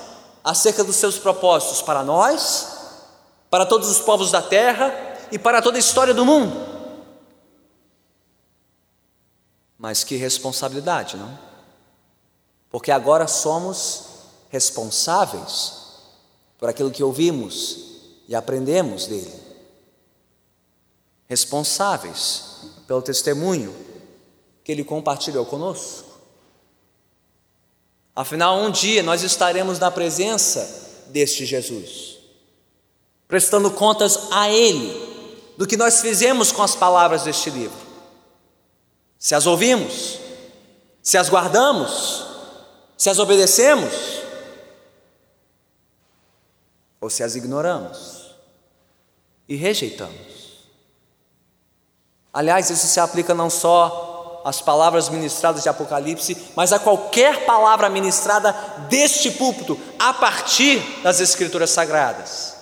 acerca 0.43 0.84
dos 0.84 0.95
seus 0.95 1.17
propósitos 1.17 1.82
para 1.82 2.04
nós 2.04 2.78
para 3.49 3.65
todos 3.65 3.89
os 3.89 3.99
povos 3.99 4.31
da 4.31 4.41
terra 4.41 4.93
e 5.31 5.39
para 5.39 5.62
toda 5.62 5.77
a 5.77 5.79
história 5.79 6.13
do 6.13 6.25
mundo. 6.25 6.67
Mas 9.77 10.03
que 10.03 10.15
responsabilidade, 10.15 11.17
não? 11.17 11.38
Porque 12.69 12.91
agora 12.91 13.27
somos 13.27 14.05
responsáveis 14.49 15.73
por 16.57 16.69
aquilo 16.69 16.91
que 16.91 17.03
ouvimos 17.03 17.79
e 18.27 18.35
aprendemos 18.35 19.07
dele. 19.07 19.33
Responsáveis 21.27 22.43
pelo 22.85 23.01
testemunho 23.01 23.73
que 24.63 24.71
ele 24.71 24.83
compartilhou 24.83 25.45
conosco. 25.45 26.09
Afinal, 28.15 28.59
um 28.59 28.69
dia 28.69 29.01
nós 29.01 29.23
estaremos 29.23 29.79
na 29.79 29.89
presença 29.89 31.07
deste 31.07 31.45
Jesus 31.45 32.09
prestando 33.29 33.69
contas 33.69 34.27
a 34.31 34.49
Ele 34.49 35.07
do 35.55 35.67
que 35.67 35.77
nós 35.77 36.01
fizemos 36.01 36.51
com 36.51 36.63
as 36.63 36.75
palavras 36.75 37.23
deste 37.23 37.51
livro. 37.51 37.77
Se 39.19 39.35
as 39.35 39.45
ouvimos, 39.45 40.19
se 41.01 41.15
as 41.15 41.29
guardamos, 41.29 42.25
se 42.97 43.09
as 43.09 43.19
obedecemos, 43.19 43.93
ou 46.99 47.09
se 47.09 47.21
as 47.21 47.35
ignoramos 47.35 48.35
e 49.47 49.55
rejeitamos. 49.55 50.59
Aliás, 52.33 52.69
isso 52.69 52.87
se 52.87 52.99
aplica 52.99 53.33
não 53.33 53.49
só 53.49 54.41
às 54.43 54.59
palavras 54.61 55.07
ministradas 55.07 55.63
de 55.63 55.69
Apocalipse, 55.69 56.35
mas 56.55 56.73
a 56.73 56.79
qualquer 56.79 57.45
palavra 57.45 57.89
ministrada 57.89 58.53
deste 58.89 59.31
púlpito 59.31 59.79
a 59.99 60.13
partir 60.13 60.79
das 61.03 61.19
Escrituras 61.19 61.69
Sagradas. 61.69 62.59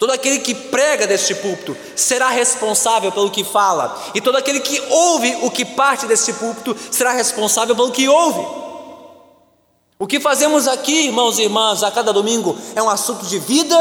Todo 0.00 0.12
aquele 0.12 0.38
que 0.38 0.54
prega 0.54 1.06
deste 1.06 1.34
púlpito 1.34 1.76
será 1.94 2.30
responsável 2.30 3.12
pelo 3.12 3.30
que 3.30 3.44
fala, 3.44 4.02
e 4.14 4.20
todo 4.22 4.38
aquele 4.38 4.58
que 4.58 4.80
ouve 4.88 5.40
o 5.42 5.50
que 5.50 5.62
parte 5.62 6.06
deste 6.06 6.32
púlpito 6.32 6.74
será 6.90 7.12
responsável 7.12 7.76
pelo 7.76 7.92
que 7.92 8.08
ouve. 8.08 8.40
O 9.98 10.06
que 10.06 10.18
fazemos 10.18 10.66
aqui, 10.66 11.04
irmãos 11.08 11.38
e 11.38 11.42
irmãs, 11.42 11.82
a 11.82 11.90
cada 11.90 12.14
domingo 12.14 12.56
é 12.74 12.82
um 12.82 12.88
assunto 12.88 13.26
de 13.26 13.38
vida 13.38 13.76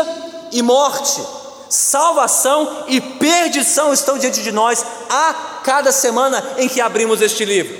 e 0.52 0.62
morte. 0.62 1.22
Salvação 1.70 2.84
e 2.90 3.00
perdição 3.00 3.94
estão 3.94 4.18
diante 4.18 4.44
de 4.44 4.52
nós 4.52 4.86
a 5.10 5.62
cada 5.64 5.94
semana 5.94 6.44
em 6.58 6.68
que 6.68 6.82
abrimos 6.82 7.22
este 7.22 7.46
livro. 7.46 7.80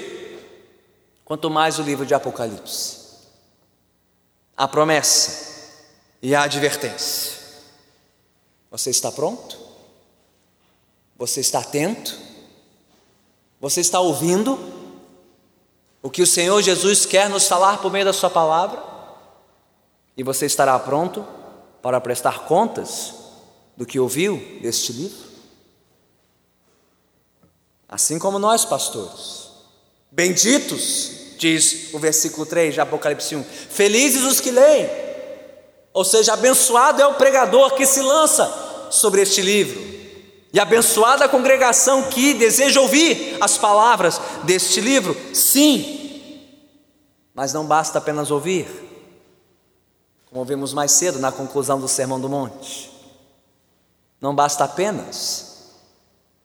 Quanto 1.26 1.50
mais 1.50 1.78
o 1.78 1.82
livro 1.82 2.06
de 2.06 2.14
Apocalipse, 2.14 3.00
a 4.56 4.66
promessa 4.66 5.50
e 6.22 6.34
a 6.34 6.44
advertência. 6.44 7.39
Você 8.72 8.90
está 8.90 9.12
pronto? 9.12 9.58
Você 11.18 11.40
está 11.40 11.60
atento? 11.60 12.18
Você 13.60 13.82
está 13.82 14.00
ouvindo 14.00 14.58
o 16.02 16.10
que 16.10 16.22
o 16.22 16.28
Senhor 16.28 16.62
Jesus 16.62 17.06
quer 17.06 17.30
nos 17.30 17.48
falar 17.48 17.82
por 17.82 17.92
meio 17.92 18.06
da 18.06 18.14
Sua 18.14 18.30
palavra? 18.30 18.82
E 20.16 20.24
você 20.24 20.46
estará 20.46 20.78
pronto 20.80 21.26
para 21.82 22.00
prestar 22.00 22.46
contas 22.46 23.14
do 23.76 23.86
que 23.86 24.00
ouviu 24.00 24.60
deste 24.62 24.94
livro? 24.94 25.30
Assim 27.88 28.20
como 28.20 28.38
nós, 28.38 28.64
pastores. 28.64 29.50
Benditos, 30.12 31.12
diz 31.38 31.94
o 31.94 32.00
versículo 32.00 32.46
3 32.46 32.76
de 32.76 32.82
Apocalipse 32.82 33.36
1. 33.36 33.44
Felizes 33.44 34.24
os 34.24 34.40
que 34.40 34.52
leem. 34.52 35.09
Ou 36.00 36.06
seja, 36.06 36.32
abençoado 36.32 37.02
é 37.02 37.06
o 37.06 37.16
pregador 37.16 37.76
que 37.76 37.86
se 37.86 38.02
lança 38.02 38.88
sobre 38.90 39.22
este 39.22 39.42
livro. 39.42 39.78
E 40.54 40.58
abençoada 40.58 41.26
a 41.26 41.28
congregação 41.28 42.04
que 42.04 42.34
deseja 42.34 42.80
ouvir 42.80 43.36
as 43.42 43.58
palavras 43.58 44.18
deste 44.44 44.80
livro. 44.80 45.14
Sim, 45.36 46.42
mas 47.34 47.52
não 47.52 47.66
basta 47.66 47.98
apenas 47.98 48.32
ouvir, 48.32 48.66
como 50.30 50.46
vimos 50.46 50.74
mais 50.74 50.94
cedo 50.94 51.20
na 51.20 51.34
conclusão 51.34 51.82
do 51.82 51.88
Sermão 51.90 52.18
do 52.18 52.30
Monte. 52.30 52.90
Não 54.22 54.34
basta 54.34 54.64
apenas 54.64 55.76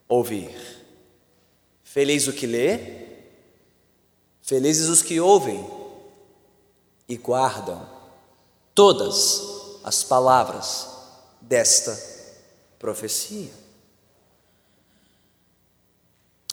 ouvir. 0.08 0.50
Feliz 1.84 2.26
o 2.26 2.32
que 2.32 2.44
lê, 2.44 2.80
felizes 4.42 4.88
os 4.88 5.00
que 5.00 5.20
ouvem 5.20 5.64
e 7.08 7.16
guardam 7.16 7.93
todas 8.74 9.42
as 9.84 10.02
palavras 10.02 10.88
desta 11.40 11.96
profecia. 12.78 13.52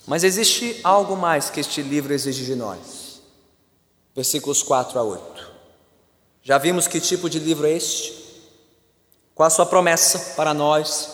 Mas 0.05 0.23
existe 0.23 0.79
algo 0.83 1.15
mais 1.15 1.49
que 1.49 1.59
este 1.59 1.81
livro 1.81 2.13
exige 2.13 2.45
de 2.45 2.55
nós. 2.55 3.21
Versículos 4.15 4.61
4 4.61 4.99
a 4.99 5.03
8. 5.03 5.51
Já 6.43 6.57
vimos 6.57 6.87
que 6.87 6.99
tipo 6.99 7.29
de 7.29 7.39
livro 7.39 7.67
é 7.67 7.71
este? 7.71 8.21
Qual 9.33 9.47
a 9.47 9.49
sua 9.49 9.65
promessa 9.65 10.35
para 10.35 10.53
nós? 10.53 11.09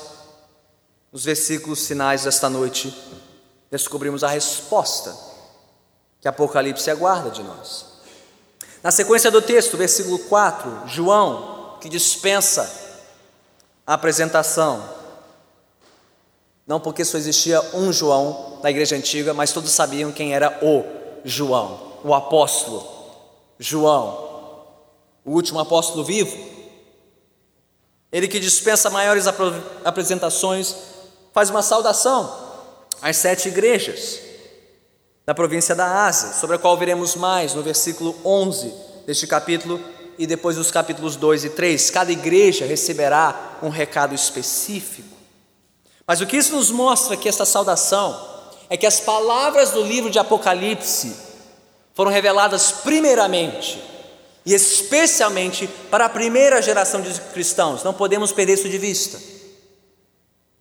Nos 1.12 1.24
versículos 1.24 1.86
finais 1.88 2.24
desta 2.24 2.50
noite, 2.50 2.96
descobrimos 3.70 4.24
a 4.24 4.28
resposta 4.28 5.15
que 6.20 6.28
Apocalipse 6.28 6.89
aguarda 6.89 7.30
de 7.30 7.43
nós. 7.43 7.87
Na 8.84 8.92
sequência 8.92 9.32
do 9.32 9.42
texto, 9.42 9.76
versículo 9.78 10.20
4, 10.20 10.84
João, 10.88 11.78
que 11.82 11.90
dispensa 11.90 12.70
a 13.86 13.94
apresentação, 13.94 14.84
não 16.66 16.80
porque 16.80 17.06
só 17.06 17.18
existia 17.18 17.62
um 17.74 17.92
João 17.92 18.60
na 18.62 18.70
igreja 18.70 18.96
antiga, 18.96 19.34
mas 19.34 19.52
todos 19.52 19.72
sabiam 19.72 20.12
quem 20.12 20.34
era 20.34 20.60
o 20.62 20.84
João, 21.24 22.00
o 22.04 22.13
apóstolo 22.13 22.86
João, 23.58 24.66
o 25.26 25.32
último 25.32 25.60
apóstolo 25.60 26.04
vivo. 26.04 26.38
Ele 28.12 28.28
que 28.28 28.40
dispensa 28.40 28.90
maiores 28.90 29.26
apresentações, 29.84 30.76
faz 31.34 31.50
uma 31.50 31.62
saudação 31.62 32.48
as 33.02 33.18
sete 33.18 33.48
igrejas 33.48 34.27
da 35.28 35.36
província 35.36 35.76
da 35.76 36.06
Ásia, 36.06 36.32
sobre 36.32 36.56
a 36.56 36.60
qual 36.60 36.78
veremos 36.78 37.13
mais 37.18 37.54
no 37.54 37.62
versículo 37.62 38.16
11 38.24 38.74
deste 39.06 39.28
capítulo 39.28 39.78
e 40.18 40.26
depois 40.26 40.56
dos 40.56 40.72
capítulos 40.72 41.18
2 41.18 41.44
e 41.44 41.50
3. 41.50 41.92
Cada 41.92 42.13
igreja 42.13 42.66
receberá 42.66 43.58
um 43.62 43.68
recado 43.68 44.16
específico. 44.16 45.18
Mas 46.08 46.22
o 46.22 46.26
que 46.26 46.38
isso 46.38 46.56
nos 46.56 46.72
mostra 46.72 47.16
aqui, 47.16 47.28
esta 47.28 47.44
saudação, 47.44 48.18
é 48.70 48.78
que 48.78 48.86
as 48.86 49.02
palavras 49.02 49.72
do 49.72 49.84
livro 49.84 50.10
de 50.10 50.18
Apocalipse 50.18 51.13
foram 51.94 52.10
reveladas 52.10 52.72
primeiramente 52.72 53.84
e 54.46 54.54
especialmente 54.54 55.68
para 55.92 56.06
a 56.06 56.10
primeira 56.10 56.62
geração 56.62 57.02
de 57.02 57.12
cristãos. 57.34 57.84
Não 57.84 57.94
podemos 57.94 58.32
perder 58.32 58.54
isso 58.54 58.70
de 58.70 58.78
vista. 58.78 59.20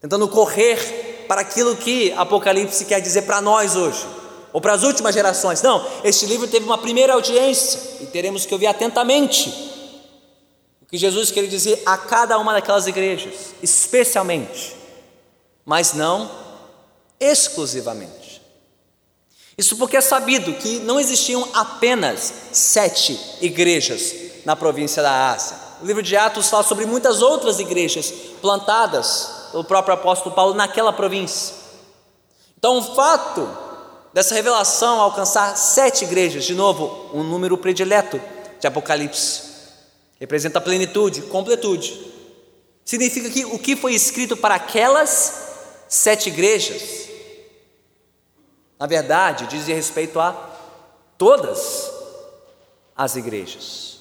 Tentando 0.00 0.26
correr 0.26 1.24
para 1.28 1.42
aquilo 1.42 1.76
que 1.76 2.12
Apocalipse 2.14 2.84
quer 2.84 3.00
dizer 3.00 3.22
para 3.22 3.40
nós 3.40 3.76
hoje, 3.76 4.15
ou 4.56 4.60
para 4.60 4.72
as 4.72 4.84
últimas 4.84 5.14
gerações. 5.14 5.60
Não, 5.60 5.86
este 6.02 6.24
livro 6.24 6.48
teve 6.48 6.64
uma 6.64 6.78
primeira 6.78 7.12
audiência 7.12 7.78
e 8.00 8.06
teremos 8.06 8.46
que 8.46 8.54
ouvir 8.54 8.66
atentamente 8.66 9.50
o 10.80 10.86
que 10.86 10.96
Jesus 10.96 11.30
queria 11.30 11.50
dizer 11.50 11.82
a 11.84 11.98
cada 11.98 12.38
uma 12.38 12.54
daquelas 12.54 12.86
igrejas, 12.86 13.34
especialmente, 13.62 14.74
mas 15.62 15.92
não 15.92 16.30
exclusivamente. 17.20 18.40
Isso 19.58 19.76
porque 19.76 19.98
é 19.98 20.00
sabido 20.00 20.54
que 20.54 20.78
não 20.80 20.98
existiam 20.98 21.46
apenas 21.52 22.32
sete 22.50 23.20
igrejas 23.42 24.14
na 24.46 24.56
província 24.56 25.02
da 25.02 25.32
Ásia. 25.32 25.58
O 25.82 25.84
livro 25.84 26.02
de 26.02 26.16
Atos 26.16 26.48
fala 26.48 26.62
sobre 26.62 26.86
muitas 26.86 27.20
outras 27.20 27.60
igrejas 27.60 28.10
plantadas 28.40 29.48
pelo 29.52 29.64
próprio 29.64 29.92
apóstolo 29.92 30.34
Paulo 30.34 30.54
naquela 30.54 30.94
província. 30.94 31.54
Então, 32.56 32.78
o 32.78 32.94
fato 32.94 33.65
dessa 34.16 34.34
revelação 34.34 34.98
alcançar 34.98 35.54
sete 35.58 36.06
igrejas, 36.06 36.46
de 36.46 36.54
novo, 36.54 37.10
um 37.12 37.22
número 37.22 37.58
predileto 37.58 38.18
de 38.58 38.66
Apocalipse, 38.66 39.42
representa 40.18 40.58
plenitude, 40.58 41.20
completude. 41.20 42.10
Significa 42.82 43.28
que 43.28 43.44
o 43.44 43.58
que 43.58 43.76
foi 43.76 43.92
escrito 43.92 44.34
para 44.34 44.54
aquelas 44.54 45.84
sete 45.86 46.30
igrejas, 46.30 47.10
na 48.78 48.86
verdade, 48.86 49.48
dizia 49.48 49.74
respeito 49.74 50.18
a 50.18 50.32
todas 51.18 51.92
as 52.96 53.16
igrejas. 53.16 53.98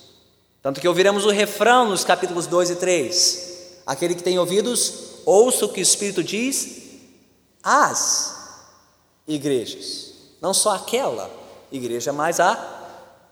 Tanto 0.62 0.80
que 0.80 0.88
ouviremos 0.88 1.26
o 1.26 1.30
refrão 1.30 1.90
nos 1.90 2.06
capítulos 2.06 2.48
2 2.48 2.70
e 2.70 2.76
3. 2.78 3.82
Aquele 3.86 4.16
que 4.16 4.24
tem 4.24 4.40
ouvidos, 4.40 4.94
ouça 5.26 5.66
o 5.66 5.70
que 5.74 5.82
o 5.82 5.84
Espírito 5.84 6.24
diz 6.24 6.84
às 7.62 8.34
igrejas, 9.28 10.05
não 10.46 10.54
só 10.54 10.76
aquela 10.76 11.28
igreja, 11.72 12.14
mas 12.14 12.40
a 12.40 12.56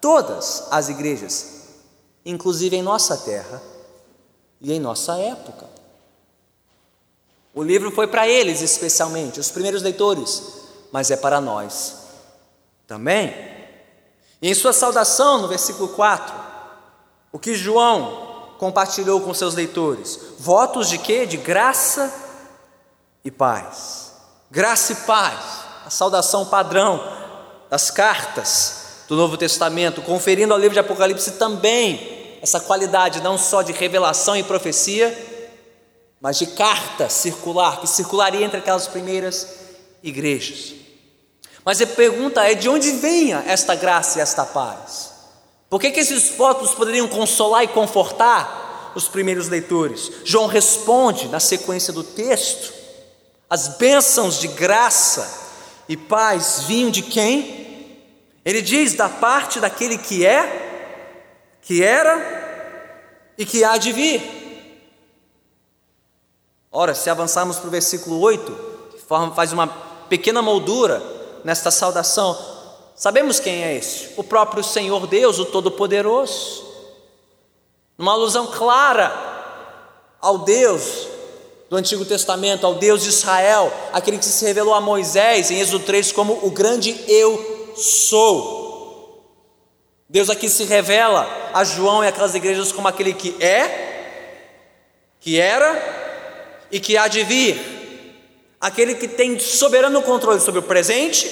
todas 0.02 0.66
as 0.72 0.90
igrejas, 0.90 1.68
inclusive 2.26 2.76
em 2.76 2.82
nossa 2.82 3.16
terra 3.16 3.62
e 4.60 4.74
em 4.74 4.80
nossa 4.80 5.16
época. 5.20 5.70
O 7.54 7.62
livro 7.62 7.92
foi 7.92 8.08
para 8.08 8.28
eles 8.28 8.62
especialmente, 8.62 9.40
os 9.40 9.52
primeiros 9.52 9.84
leitores, 9.84 10.42
mas 10.92 11.12
é 11.12 11.16
para 11.16 11.40
nós 11.40 11.98
também. 12.88 13.30
E 14.42 14.50
em 14.50 14.56
sua 14.56 14.74
saudação, 14.74 15.40
no 15.40 15.48
versículo 15.48 15.90
4, 15.90 16.34
o 17.32 17.38
que 17.38 17.54
João 17.54 18.56
compartilhou 18.58 19.22
com 19.22 19.36
seus 19.36 19.54
leitores. 19.54 20.20
Votos 20.40 20.90
de 20.90 20.98
quê? 20.98 21.28
De 21.28 21.38
graça 21.38 22.12
e 23.24 23.30
paz. 23.30 24.14
Graça 24.50 24.94
e 24.94 24.96
paz, 24.96 25.63
a 25.86 25.90
saudação 25.90 26.46
padrão 26.46 27.04
das 27.70 27.92
cartas 27.92 28.84
do 29.08 29.16
Novo 29.16 29.38
Testamento, 29.38 30.02
conferindo 30.02 30.54
ao 30.54 30.60
livro 30.60 30.74
de 30.74 30.80
Apocalipse 30.80 31.34
também 31.34 32.38
essa 32.42 32.60
qualidade 32.60 33.22
não 33.22 33.38
só 33.38 33.62
de 33.62 33.72
revelação 33.72 34.36
e 34.36 34.44
profecia, 34.44 35.32
mas 36.20 36.38
de 36.38 36.48
carta 36.48 37.10
circular, 37.10 37.82
que 37.82 37.88
circularia 37.88 38.46
entre 38.46 38.60
aquelas 38.60 38.88
primeiras 38.88 39.48
igrejas. 40.02 40.74
Mas 41.66 41.82
a 41.82 41.88
pergunta 41.88 42.44
é: 42.44 42.54
de 42.54 42.70
onde 42.70 42.92
vem 42.92 43.34
esta 43.34 43.76
graça 43.76 44.20
e 44.20 44.22
esta 44.22 44.46
paz? 44.46 45.12
Por 45.70 45.80
que, 45.80 45.92
que 45.92 46.00
esses 46.00 46.30
votos 46.38 46.74
poderiam 46.74 47.08
consolar 47.08 47.64
e 47.64 47.68
confortar 47.68 48.92
os 48.96 49.08
primeiros 49.08 49.50
leitores? 49.50 50.12
João 50.24 50.48
responde 50.48 51.28
na 51.28 51.40
sequência 51.40 51.92
do 51.92 52.04
texto: 52.04 52.74
as 53.50 53.70
bênçãos 53.70 54.40
de 54.40 54.48
graça 54.48 55.43
e 55.88 55.98
paz 55.98 56.64
vinham 56.68 56.90
de 56.90 57.02
quem? 57.02 57.98
Ele 58.46 58.62
diz 58.62 58.94
da 58.94 59.10
parte 59.10 59.60
daquele 59.60 59.98
que 59.98 60.26
é, 60.26 61.58
que 61.62 61.84
era 61.84 63.34
e 63.38 63.46
que 63.46 63.64
há 63.64 63.78
de 63.78 63.92
vir. 63.92 64.22
Ora, 66.72 66.96
se 66.96 67.10
avançarmos 67.10 67.58
para 67.58 67.68
o 67.68 67.72
versículo 67.72 68.20
8, 68.20 68.52
que 68.92 69.34
faz 69.36 69.54
uma 69.54 69.68
pequena 70.10 70.42
moldura 70.42 71.02
nesta 71.44 71.70
saudação, 71.70 72.54
Sabemos 72.96 73.40
quem 73.40 73.64
é 73.64 73.76
esse? 73.76 74.12
O 74.18 74.24
próprio 74.24 74.64
Senhor 74.64 75.08
Deus, 75.08 75.40
o 75.40 75.46
Todo-Poderoso. 75.46 76.64
Uma 77.98 78.14
alusão 78.14 78.48
clara 78.48 79.12
ao 80.22 80.40
Deus 80.40 81.08
do 81.74 81.78
Antigo 81.78 82.06
Testamento, 82.06 82.68
ao 82.68 82.76
Deus 82.76 83.02
de 83.02 83.10
Israel, 83.10 83.74
aquele 83.92 84.20
que 84.20 84.26
se 84.26 84.46
revelou 84.46 84.76
a 84.76 84.80
Moisés 84.80 85.50
em 85.50 85.60
Êxodo 85.60 85.84
3 85.84 86.12
como 86.12 86.38
o 86.44 86.52
grande 86.52 86.96
eu 87.08 87.74
sou. 87.76 89.26
Deus 90.08 90.30
aqui 90.30 90.48
se 90.48 90.66
revela 90.66 91.28
a 91.52 91.64
João 91.64 92.04
e 92.04 92.08
aquelas 92.08 92.36
igrejas 92.36 92.72
como 92.72 92.88
aquele 92.88 93.12
que 93.12 93.36
é, 93.44 94.44
que 95.20 95.40
era 95.40 96.68
e 96.72 96.80
que 96.80 96.96
há 96.96 97.08
de 97.08 97.24
vir, 97.24 97.60
aquele 98.62 98.94
que 98.94 99.08
tem 99.08 99.40
soberano 99.40 100.00
controle 100.04 100.40
sobre 100.42 100.60
o 100.60 100.64
presente 100.64 101.28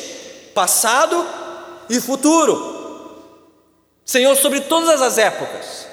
passado 0.55 1.23
e 1.87 2.01
futuro. 2.01 3.21
Senhor 4.03 4.35
sobre 4.35 4.61
todas 4.61 5.03
as 5.03 5.19
épocas, 5.19 5.85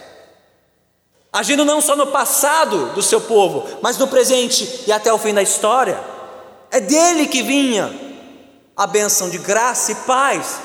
agindo 1.39 1.65
não 1.65 1.81
só 1.81 1.95
no 1.95 2.09
passado 2.09 2.93
do 2.95 3.01
seu 3.01 3.21
povo, 3.21 3.79
mas 3.81 3.97
no 3.97 4.09
presente 4.09 4.83
e 4.89 4.91
até 4.91 5.13
o 5.13 5.19
fim 5.19 5.33
da 5.33 5.41
história. 5.41 6.03
É 6.69 6.81
dele 6.81 7.29
que 7.29 7.45
vinha 7.45 7.97
a 8.77 8.89
bênção 8.89 9.31
de 9.31 9.39
graça 9.39 9.93
e 9.93 9.95
paz 9.95 10.59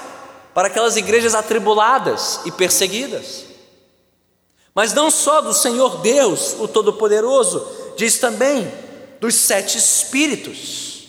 para 0.51 0.69
aquelas 0.69 0.97
igrejas 0.97 1.35
atribuladas 1.35 2.39
e 2.43 2.51
perseguidas. 2.51 3.45
Mas 4.73 4.93
não 4.93 5.11
só 5.11 5.41
do 5.41 5.53
Senhor 5.53 5.97
Deus, 5.97 6.55
o 6.59 6.67
Todo-Poderoso, 6.67 7.67
diz 7.95 8.17
também 8.17 8.73
dos 9.19 9.35
sete 9.35 9.77
Espíritos. 9.77 11.03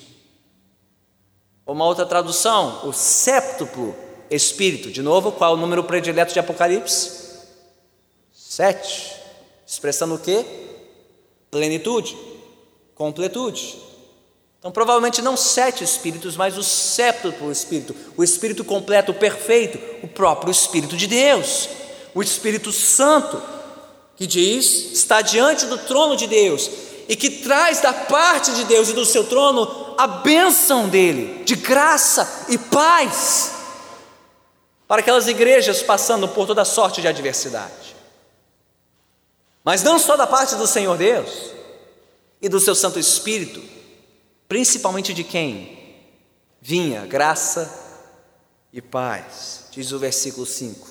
Uma 1.67 1.87
outra 1.87 2.05
tradução, 2.05 2.87
o 2.87 2.93
séptuplo 2.93 3.97
Espírito. 4.31 4.91
De 4.91 5.01
novo, 5.01 5.33
qual 5.33 5.53
é 5.53 5.55
o 5.55 5.59
número 5.59 5.85
predileto 5.85 6.35
de 6.35 6.39
Apocalipse? 6.39 7.41
Sete. 8.31 9.24
Expressando 9.75 10.15
o 10.15 10.19
que? 10.19 10.47
Plenitude, 11.51 12.17
completude. 12.95 13.77
Então, 14.57 14.71
provavelmente 14.71 15.21
não 15.21 15.37
sete 15.37 15.83
espíritos, 15.83 16.37
mas 16.37 16.57
o 16.57 16.63
séptuplo 16.63 17.51
espírito, 17.51 17.95
o 18.17 18.23
espírito 18.23 18.63
completo, 18.63 19.13
perfeito, 19.13 19.81
o 20.01 20.07
próprio 20.07 20.53
Espírito 20.53 20.97
de 20.97 21.09
Deus, 21.09 21.69
o 22.15 22.23
Espírito 22.23 22.71
Santo, 22.71 23.43
que 24.15 24.29
diz 24.29 24.93
está 24.93 25.21
diante 25.21 25.67
do 25.67 25.77
trono 25.77 26.17
de 26.17 26.29
Deus 26.29 26.71
e 27.09 27.17
que 27.17 27.29
traz 27.29 27.81
da 27.81 27.93
parte 27.93 28.53
de 28.53 28.65
Deus 28.67 28.91
e 28.91 28.93
do 28.93 29.05
seu 29.05 29.25
trono 29.25 29.97
a 29.99 30.07
bênção 30.07 30.89
dele, 30.89 31.43
de 31.43 31.57
graça 31.57 32.47
e 32.49 32.57
paz, 32.57 33.51
para 34.87 35.01
aquelas 35.01 35.27
igrejas 35.27 35.83
passando 35.83 36.29
por 36.29 36.47
toda 36.47 36.65
sorte 36.65 37.01
de 37.01 37.09
adversidade. 37.09 37.84
Mas 39.65 39.83
não 39.83 39.99
só 39.99 40.15
da 40.15 40.27
parte 40.27 40.55
do 40.57 40.67
Senhor 40.67 40.99
Deus 40.99 41.51
e 42.41 42.51
do 42.51 42.61
seu 42.61 42.75
Santo 42.75 42.99
Espírito, 42.99 43.63
principalmente 44.47 45.15
de 45.15 45.25
quem? 45.25 46.05
Vinha 46.61 47.07
graça 47.07 47.73
e 48.71 48.83
paz, 48.83 49.65
diz 49.71 49.91
o 49.91 49.99
versículo 49.99 50.45
5. 50.45 50.91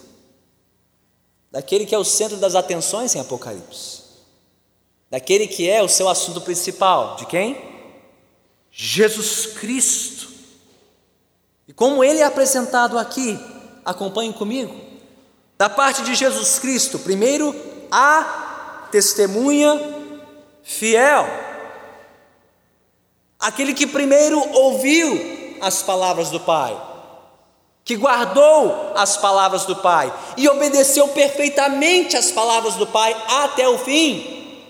Daquele 1.52 1.86
que 1.86 1.94
é 1.94 1.98
o 2.00 2.04
centro 2.04 2.38
das 2.38 2.56
atenções 2.56 3.14
em 3.14 3.20
Apocalipse, 3.20 4.02
daquele 5.12 5.48
que 5.48 5.70
é 5.70 5.84
o 5.84 5.88
seu 5.88 6.10
assunto 6.10 6.42
principal, 6.42 7.16
de 7.16 7.28
quem? 7.28 7.56
Jesus 8.72 9.46
Cristo. 9.46 10.30
E 11.68 11.74
como 11.74 12.04
ele 12.04 12.20
é 12.20 12.24
apresentado 12.24 12.98
aqui, 12.98 13.40
acompanhe 13.86 14.34
comigo. 14.34 14.76
Da 15.60 15.70
parte 15.70 16.02
de 16.02 16.16
Jesus 16.16 16.58
Cristo, 16.58 16.98
primeiro, 16.98 17.56
a 17.92 18.43
testemunha 18.94 19.82
fiel 20.62 21.28
aquele 23.40 23.74
que 23.74 23.88
primeiro 23.88 24.40
ouviu 24.54 25.58
as 25.60 25.82
palavras 25.82 26.30
do 26.30 26.40
Pai, 26.40 26.80
que 27.84 27.96
guardou 27.96 28.94
as 28.96 29.18
palavras 29.18 29.66
do 29.66 29.76
Pai 29.78 30.14
e 30.38 30.48
obedeceu 30.48 31.08
perfeitamente 31.08 32.16
as 32.16 32.32
palavras 32.32 32.76
do 32.76 32.86
Pai 32.86 33.20
até 33.28 33.68
o 33.68 33.80
fim, 33.80 34.70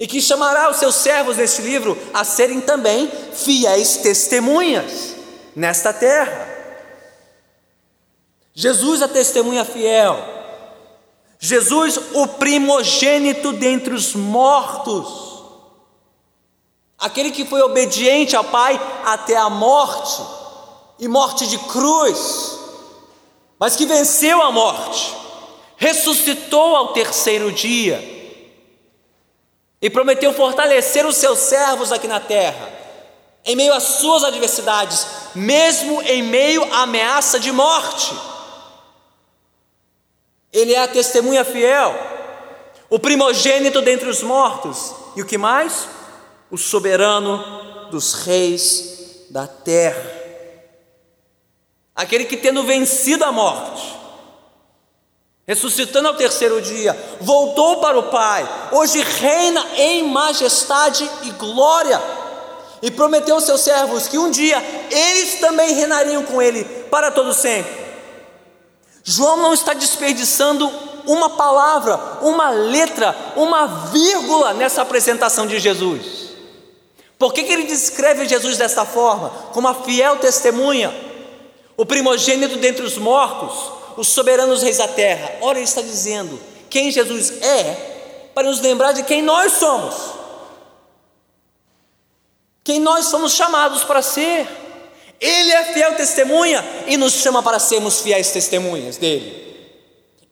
e 0.00 0.06
que 0.08 0.20
chamará 0.20 0.68
os 0.68 0.78
seus 0.78 0.96
servos 0.96 1.36
neste 1.36 1.62
livro 1.62 1.96
a 2.12 2.24
serem 2.24 2.60
também 2.60 3.08
fiéis 3.32 3.98
testemunhas 3.98 5.14
nesta 5.54 5.92
terra. 5.92 6.48
Jesus, 8.52 9.00
a 9.00 9.06
testemunha 9.06 9.64
fiel, 9.64 10.41
Jesus, 11.44 11.98
o 12.12 12.28
primogênito 12.28 13.52
dentre 13.52 13.92
os 13.92 14.14
mortos, 14.14 15.42
aquele 16.96 17.32
que 17.32 17.44
foi 17.44 17.60
obediente 17.62 18.36
ao 18.36 18.44
Pai 18.44 18.80
até 19.04 19.36
a 19.36 19.50
morte, 19.50 20.22
e 21.00 21.08
morte 21.08 21.48
de 21.48 21.58
cruz, 21.58 22.60
mas 23.58 23.74
que 23.74 23.84
venceu 23.84 24.40
a 24.40 24.52
morte, 24.52 25.12
ressuscitou 25.76 26.76
ao 26.76 26.92
terceiro 26.92 27.50
dia, 27.50 28.00
e 29.80 29.90
prometeu 29.90 30.32
fortalecer 30.32 31.04
os 31.04 31.16
seus 31.16 31.40
servos 31.40 31.90
aqui 31.90 32.06
na 32.06 32.20
terra, 32.20 32.72
em 33.44 33.56
meio 33.56 33.74
às 33.74 33.82
suas 33.82 34.22
adversidades, 34.22 35.04
mesmo 35.34 36.00
em 36.02 36.22
meio 36.22 36.62
à 36.72 36.82
ameaça 36.82 37.40
de 37.40 37.50
morte. 37.50 38.31
Ele 40.52 40.74
é 40.74 40.82
a 40.82 40.88
testemunha 40.88 41.44
fiel, 41.44 41.94
o 42.90 42.98
primogênito 42.98 43.80
dentre 43.80 44.08
os 44.08 44.22
mortos, 44.22 44.94
e 45.16 45.22
o 45.22 45.26
que 45.26 45.38
mais? 45.38 45.88
o 46.52 46.58
soberano 46.58 47.88
dos 47.90 48.12
reis 48.12 49.24
da 49.30 49.46
terra, 49.46 50.04
aquele 51.96 52.26
que, 52.26 52.36
tendo 52.36 52.62
vencido 52.62 53.24
a 53.24 53.32
morte, 53.32 53.98
ressuscitando 55.46 56.08
ao 56.08 56.14
terceiro 56.14 56.60
dia, 56.60 56.94
voltou 57.22 57.80
para 57.80 57.98
o 57.98 58.10
Pai, 58.10 58.46
hoje 58.70 59.00
reina 59.00 59.66
em 59.78 60.08
majestade 60.08 61.10
e 61.22 61.30
glória, 61.30 61.98
e 62.82 62.90
prometeu 62.90 63.36
aos 63.36 63.44
seus 63.44 63.62
servos 63.62 64.06
que 64.06 64.18
um 64.18 64.30
dia 64.30 64.62
eles 64.90 65.40
também 65.40 65.72
reinariam 65.72 66.22
com 66.24 66.42
ele 66.42 66.64
para 66.90 67.10
todo 67.10 67.32
sempre. 67.32 67.81
João 69.04 69.36
não 69.38 69.52
está 69.52 69.74
desperdiçando 69.74 70.70
uma 71.06 71.30
palavra, 71.30 71.96
uma 72.22 72.50
letra, 72.50 73.16
uma 73.36 73.66
vírgula 73.66 74.54
nessa 74.54 74.82
apresentação 74.82 75.46
de 75.46 75.58
Jesus. 75.58 76.32
Por 77.18 77.32
que, 77.32 77.44
que 77.44 77.52
ele 77.52 77.64
descreve 77.64 78.28
Jesus 78.28 78.56
desta 78.56 78.84
forma? 78.84 79.30
Como 79.52 79.68
a 79.68 79.74
fiel 79.74 80.16
testemunha, 80.16 80.92
o 81.76 81.86
primogênito 81.86 82.56
dentre 82.56 82.84
os 82.84 82.98
mortos, 82.98 83.72
os 83.96 84.08
soberanos 84.08 84.62
reis 84.62 84.78
da 84.78 84.88
terra. 84.88 85.32
Ora, 85.40 85.58
ele 85.58 85.64
está 85.64 85.80
dizendo 85.80 86.40
quem 86.70 86.90
Jesus 86.90 87.42
é, 87.42 88.30
para 88.34 88.48
nos 88.48 88.60
lembrar 88.60 88.92
de 88.92 89.02
quem 89.02 89.22
nós 89.22 89.52
somos, 89.52 89.94
quem 92.64 92.80
nós 92.80 93.06
somos 93.06 93.32
chamados 93.32 93.84
para 93.84 94.02
ser. 94.02 94.61
Ele 95.22 95.52
é 95.52 95.64
fiel 95.72 95.94
testemunha 95.94 96.64
e 96.86 96.96
nos 96.96 97.14
chama 97.14 97.42
para 97.42 97.58
sermos 97.58 98.00
fiéis 98.00 98.30
testemunhas 98.30 98.96
dele. 98.96 99.40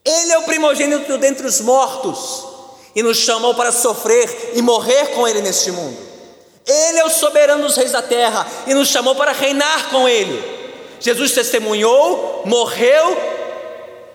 Ele 0.03 0.31
é 0.33 0.37
o 0.37 0.43
primogênito 0.43 1.17
dentre 1.17 1.47
os 1.47 1.61
mortos 1.61 2.45
e 2.93 3.01
nos 3.01 3.17
chamou 3.17 3.55
para 3.55 3.71
sofrer 3.71 4.51
e 4.53 4.61
morrer 4.61 5.07
com 5.15 5.25
ele 5.25 5.41
neste 5.41 5.71
mundo. 5.71 6.11
Ele 6.65 6.99
é 6.99 7.05
o 7.05 7.09
soberano 7.09 7.63
dos 7.63 7.75
reis 7.75 7.91
da 7.91 8.01
terra 8.01 8.45
e 8.67 8.73
nos 8.73 8.89
chamou 8.89 9.15
para 9.15 9.31
reinar 9.31 9.89
com 9.89 10.07
Ele. 10.07 10.41
Jesus 10.99 11.31
testemunhou, 11.31 12.43
morreu 12.45 13.17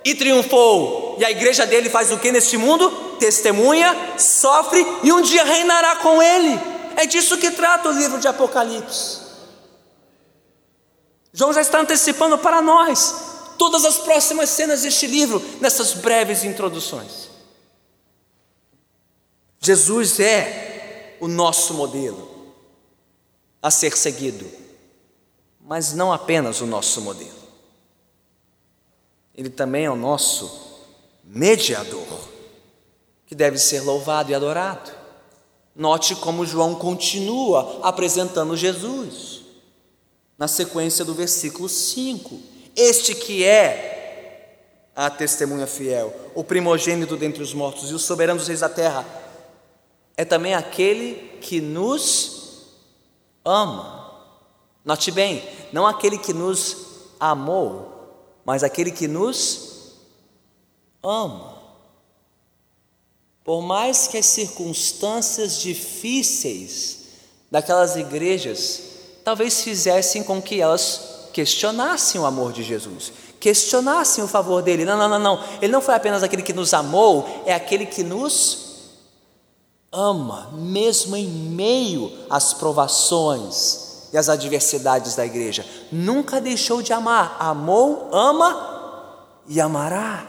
e 0.05 0.15
triunfou. 0.15 1.17
E 1.19 1.25
a 1.25 1.31
igreja 1.31 1.67
dele 1.67 1.91
faz 1.91 2.12
o 2.12 2.19
que 2.19 2.31
neste 2.31 2.57
mundo? 2.57 2.89
Testemunha, 3.19 4.15
sofre 4.17 4.87
e 5.03 5.12
um 5.12 5.21
dia 5.21 5.45
reinará 5.45 5.97
com 5.97 6.23
Ele. 6.23 6.59
É 6.97 7.07
disso 7.07 7.37
que 7.37 7.51
trata 7.51 7.89
o 7.89 7.93
livro 7.93 8.19
de 8.19 8.29
Apocalipse. 8.29 9.26
João 11.37 11.53
já 11.53 11.61
está 11.61 11.83
antecipando 11.83 12.38
para 12.38 12.62
nós 12.62 13.53
todas 13.59 13.85
as 13.85 13.99
próximas 13.99 14.49
cenas 14.49 14.81
deste 14.81 15.07
livro, 15.07 15.38
nessas 15.61 15.92
breves 15.92 16.44
introduções. 16.44 17.29
Jesus 19.61 20.18
é 20.18 21.18
o 21.20 21.29
nosso 21.29 21.75
modelo 21.75 22.55
a 23.62 23.70
ser 23.70 23.95
seguido, 23.99 24.51
mas 25.61 25.93
não 25.93 26.11
apenas 26.11 26.62
o 26.62 26.66
nosso 26.66 27.03
modelo. 27.03 27.37
Ele 29.34 29.51
também 29.51 29.84
é 29.84 29.91
o 29.91 29.97
nosso 29.97 30.80
mediador, 31.22 32.18
que 33.26 33.34
deve 33.34 33.59
ser 33.59 33.80
louvado 33.80 34.30
e 34.30 34.34
adorado. 34.34 34.91
Note 35.74 36.14
como 36.14 36.47
João 36.47 36.74
continua 36.76 37.80
apresentando 37.82 38.57
Jesus, 38.57 39.36
na 40.39 40.49
sequência 40.49 41.05
do 41.05 41.14
versículo 41.14 41.68
5. 41.68 42.41
Este 42.74 43.14
que 43.14 43.45
é 43.45 44.57
a 44.95 45.11
testemunha 45.11 45.66
fiel, 45.66 46.14
o 46.34 46.43
primogênito 46.43 47.16
dentre 47.16 47.43
os 47.43 47.53
mortos 47.53 47.91
e 47.91 47.95
o 47.95 47.99
soberano 47.99 48.39
dos 48.39 48.49
reis 48.49 48.61
da 48.61 48.68
terra, 48.68 49.07
é 50.16 50.24
também 50.24 50.55
aquele 50.55 51.39
que 51.41 51.61
nos 51.61 52.66
ama. 53.45 54.24
Note 54.84 55.11
bem, 55.11 55.43
não 55.72 55.87
aquele 55.87 56.16
que 56.16 56.32
nos 56.32 56.76
amou, 57.20 58.41
mas 58.45 58.62
aquele 58.62 58.91
que 58.91 59.07
nos 59.07 59.93
ama. 61.03 61.57
Por 63.45 63.62
mais 63.62 64.09
que 64.09 64.18
as 64.18 64.26
circunstâncias 64.26 65.61
difíceis 65.61 67.07
daquelas 67.51 67.97
igrejas 67.97 68.95
talvez 69.27 69.61
fizessem 69.61 70.22
com 70.22 70.41
que 70.41 70.61
elas 70.61 71.01
questionassem 71.33 72.20
o 72.20 72.24
amor 72.24 72.53
de 72.53 72.62
Jesus, 72.62 73.12
questionassem 73.41 74.22
o 74.22 74.29
favor 74.29 74.62
dele. 74.62 74.85
Não, 74.85 74.97
não, 74.97 75.09
não, 75.09 75.18
não. 75.18 75.45
Ele 75.61 75.72
não 75.72 75.81
foi 75.81 75.97
apenas 75.97 76.22
aquele 76.22 76.43
que 76.43 76.53
nos 76.53 76.72
amou, 76.72 77.43
é 77.45 77.53
aquele 77.53 77.87
que 77.87 78.05
nos 78.05 78.93
ama, 79.91 80.53
mesmo 80.53 81.16
em 81.16 81.27
meio 81.27 82.12
às 82.31 82.55
provações 82.55 84.07
e 84.12 84.16
às 84.16 84.29
adversidades 84.29 85.16
da 85.16 85.27
igreja. 85.27 85.66
Nunca 85.91 86.41
deixou 86.41 86.81
de 86.81 86.93
amar, 86.93 87.37
amou, 87.41 88.09
ama 88.12 89.27
e 89.49 89.61
amará. 89.61 90.24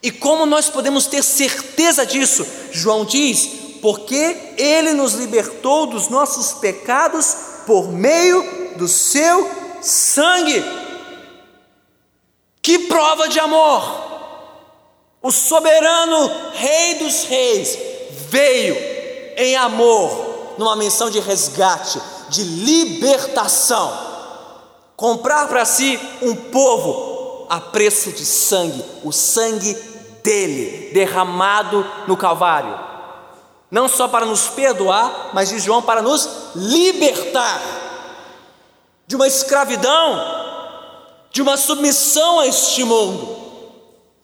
E 0.00 0.12
como 0.12 0.46
nós 0.46 0.70
podemos 0.70 1.08
ter 1.08 1.24
certeza 1.24 2.06
disso? 2.06 2.46
João 2.70 3.04
diz: 3.04 3.48
porque 3.82 4.54
ele 4.56 4.92
nos 4.92 5.14
libertou 5.14 5.88
dos 5.88 6.08
nossos 6.08 6.52
pecados 6.52 7.47
por 7.68 7.86
meio 7.92 8.72
do 8.76 8.88
seu 8.88 9.46
sangue. 9.82 10.64
Que 12.62 12.78
prova 12.78 13.28
de 13.28 13.38
amor! 13.38 14.08
O 15.20 15.30
soberano 15.30 16.30
Rei 16.54 16.94
dos 16.94 17.24
Reis 17.24 17.78
veio 18.30 18.74
em 19.36 19.54
amor, 19.54 20.54
numa 20.56 20.76
menção 20.76 21.10
de 21.10 21.20
resgate, 21.20 22.00
de 22.30 22.42
libertação, 22.42 23.92
comprar 24.96 25.46
para 25.46 25.66
si 25.66 26.00
um 26.22 26.34
povo 26.34 27.46
a 27.50 27.60
preço 27.60 28.12
de 28.12 28.24
sangue, 28.24 28.82
o 29.04 29.12
sangue 29.12 29.74
dele 30.24 30.90
derramado 30.94 31.86
no 32.06 32.16
Calvário, 32.16 32.87
não 33.70 33.88
só 33.88 34.08
para 34.08 34.24
nos 34.24 34.48
perdoar, 34.48 35.30
mas 35.32 35.50
de 35.50 35.58
João 35.58 35.82
para 35.82 36.02
nos 36.02 36.28
libertar 36.54 37.60
de 39.06 39.16
uma 39.16 39.26
escravidão, 39.26 40.22
de 41.30 41.40
uma 41.40 41.56
submissão 41.56 42.40
a 42.40 42.46
este 42.46 42.84
mundo. 42.84 43.36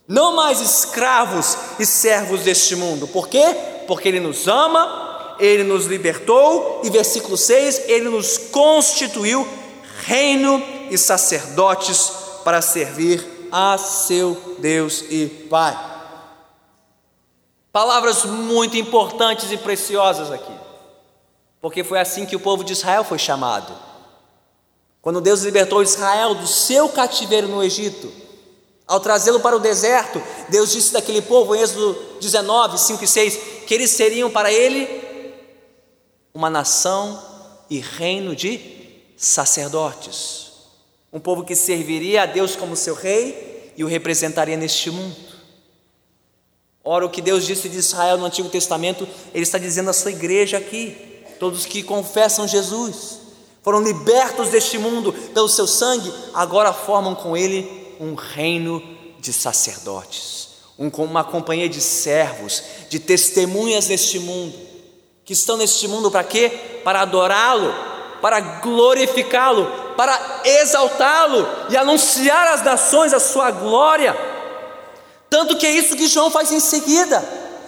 Não 0.07 0.37
mais 0.37 0.61
escravos 0.61 1.57
e 1.79 1.87
servos 1.87 2.43
deste 2.43 2.77
mundo. 2.77 3.09
Por 3.09 3.29
quê? 3.29 3.45
Porque 3.87 4.09
Ele 4.09 4.21
nos 4.21 4.47
ama, 4.47 5.37
Ele 5.39 5.65
nos 5.65 5.87
libertou, 5.87 6.83
e 6.85 6.91
versículo 6.91 7.39
6: 7.39 7.89
Ele 7.89 8.11
nos 8.11 8.37
constituiu 8.37 9.49
reino 10.05 10.63
e 10.91 10.99
sacerdotes 10.99 12.13
para 12.45 12.61
servir 12.61 13.49
a 13.51 13.79
seu 13.79 14.57
Deus 14.59 15.03
e 15.09 15.27
Pai. 15.49 15.94
Palavras 17.75 18.25
muito 18.25 18.77
importantes 18.77 19.51
e 19.51 19.57
preciosas 19.57 20.31
aqui, 20.31 20.53
porque 21.61 21.83
foi 21.83 21.99
assim 21.99 22.25
que 22.25 22.37
o 22.37 22.41
povo 22.41 22.63
de 22.63 22.73
Israel 22.73 23.03
foi 23.03 23.19
chamado. 23.19 23.75
Quando 25.03 25.21
Deus 25.21 25.43
libertou 25.43 25.83
Israel 25.83 26.37
do 26.37 26.47
seu 26.47 26.89
cativeiro 26.89 27.49
no 27.49 27.65
Egito, 27.65 28.13
ao 28.87 29.01
trazê-lo 29.01 29.41
para 29.41 29.57
o 29.57 29.59
deserto, 29.59 30.23
Deus 30.49 30.71
disse 30.71 30.93
daquele 30.93 31.21
povo, 31.21 31.53
em 31.53 31.63
Êxodo 31.63 31.95
19, 32.21 32.79
5 32.79 33.03
e 33.03 33.09
6, 33.09 33.39
que 33.67 33.75
eles 33.75 33.91
seriam 33.91 34.31
para 34.31 34.53
ele 34.53 35.35
uma 36.33 36.49
nação 36.49 37.21
e 37.69 37.81
reino 37.81 38.37
de 38.37 38.61
sacerdotes, 39.17 40.53
um 41.13 41.19
povo 41.19 41.43
que 41.43 41.57
serviria 41.57 42.23
a 42.23 42.27
Deus 42.27 42.55
como 42.55 42.77
seu 42.77 42.95
rei 42.95 43.73
e 43.77 43.83
o 43.83 43.89
representaria 43.89 44.57
neste 44.57 44.93
mundo. 44.93 45.34
Ora, 46.85 47.07
o 47.07 47.11
que 47.11 47.23
Deus 47.23 47.47
disse 47.47 47.69
de 47.69 47.79
Israel 47.79 48.19
no 48.19 48.27
Antigo 48.27 48.49
Testamento, 48.49 49.09
Ele 49.33 49.43
está 49.43 49.59
dizendo 49.59 49.89
à 49.89 49.93
sua 49.93 50.11
igreja 50.11 50.59
aqui, 50.59 50.97
todos 51.41 51.65
que 51.65 51.83
confessam 51.83 52.47
Jesus 52.47 53.25
foram 53.65 53.81
libertos 53.81 54.51
deste 54.51 54.77
mundo 54.77 55.11
pelo 55.33 55.49
seu 55.49 55.67
sangue, 55.67 56.13
agora 56.35 56.71
formam 56.71 57.15
com 57.15 57.35
ele 57.35 57.97
um 57.99 58.15
reino 58.15 58.83
de 59.19 59.33
sacerdotes, 59.33 60.51
um, 60.79 60.89
uma 61.03 61.25
companhia 61.25 61.67
de 61.67 61.81
servos, 61.81 62.63
de 62.91 62.99
testemunhas 62.99 63.89
neste 63.89 64.19
mundo, 64.19 64.55
que 65.25 65.33
estão 65.33 65.57
neste 65.57 65.89
mundo 65.89 66.11
para 66.11 66.23
quê? 66.23 66.51
Para 66.85 67.01
adorá-lo, 67.01 67.75
para 68.21 68.39
glorificá-lo, 68.41 69.65
para 69.97 70.43
exaltá-lo 70.45 71.49
e 71.71 71.77
anunciar 71.79 72.49
às 72.49 72.63
nações 72.63 73.15
a 73.15 73.21
sua 73.21 73.51
glória. 73.51 74.34
Tanto 75.35 75.57
que 75.57 75.67
é 75.67 75.73
isso 75.73 75.97
que 75.97 76.07
João 76.07 76.31
faz 76.31 76.53
em 76.53 76.61
seguida. 76.61 77.21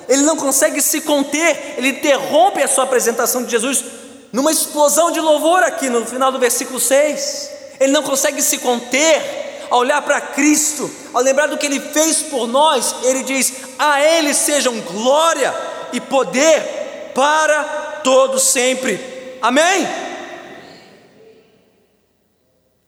Ele 0.08 0.22
não 0.22 0.36
consegue 0.36 0.80
se 0.80 1.00
conter, 1.00 1.74
ele 1.76 1.88
interrompe 1.88 2.62
a 2.62 2.68
sua 2.68 2.84
apresentação 2.84 3.42
de 3.42 3.50
Jesus 3.50 3.84
numa 4.32 4.52
explosão 4.52 5.10
de 5.10 5.18
louvor 5.18 5.64
aqui 5.64 5.88
no 5.88 6.06
final 6.06 6.30
do 6.30 6.38
versículo 6.38 6.78
6. 6.78 7.50
Ele 7.80 7.90
não 7.90 8.04
consegue 8.04 8.40
se 8.40 8.58
conter 8.58 9.66
ao 9.68 9.80
olhar 9.80 10.00
para 10.02 10.20
Cristo, 10.20 10.88
ao 11.12 11.20
lembrar 11.20 11.48
do 11.48 11.58
que 11.58 11.66
ele 11.66 11.80
fez 11.80 12.22
por 12.22 12.46
nós, 12.46 12.94
ele 13.02 13.24
diz: 13.24 13.52
A 13.76 14.00
ele 14.00 14.32
sejam 14.32 14.80
glória 14.82 15.52
e 15.92 16.00
poder 16.00 17.10
para 17.16 17.64
todos 18.04 18.44
sempre. 18.44 19.38
Amém? 19.42 19.88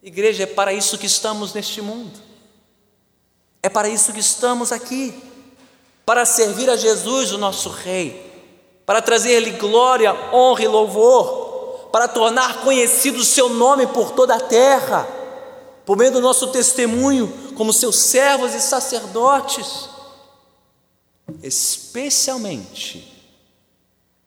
Igreja, 0.01 0.43
é 0.43 0.45
para 0.45 0.71
isso 0.71 0.97
que 0.97 1.05
estamos 1.05 1.53
neste 1.53 1.81
mundo, 1.81 2.28
é 3.61 3.69
para 3.69 3.89
isso 3.89 4.13
que 4.13 4.19
estamos 4.19 4.71
aqui, 4.71 5.13
para 6.05 6.25
servir 6.25 6.69
a 6.69 6.75
Jesus, 6.75 7.31
o 7.31 7.37
nosso 7.37 7.69
Rei 7.69 8.29
para 8.89 9.03
trazer-lhe 9.03 9.51
glória, 9.51 10.11
honra 10.33 10.63
e 10.63 10.67
louvor, 10.67 11.89
para 11.91 12.07
tornar 12.07 12.61
conhecido 12.61 13.19
o 13.19 13.23
seu 13.23 13.47
nome 13.47 13.85
por 13.85 14.13
toda 14.13 14.33
a 14.33 14.39
terra, 14.39 15.07
por 15.85 15.95
meio 15.95 16.11
do 16.11 16.19
nosso 16.19 16.47
testemunho, 16.47 17.31
como 17.55 17.71
seus 17.71 17.97
servos 17.97 18.55
e 18.55 18.59
sacerdotes, 18.59 19.87
especialmente 21.43 23.13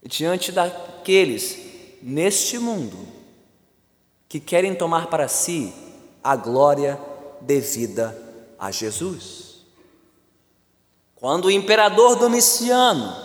diante 0.06 0.52
daqueles 0.52 1.58
neste 2.00 2.56
mundo 2.56 2.96
que 4.28 4.38
querem 4.38 4.76
tomar 4.76 5.08
para 5.08 5.26
si 5.26 5.74
a 6.22 6.36
glória 6.36 7.00
devida 7.40 8.16
a 8.62 8.70
Jesus. 8.70 9.56
Quando 11.16 11.46
o 11.46 11.50
imperador 11.50 12.16
Domiciano 12.16 13.22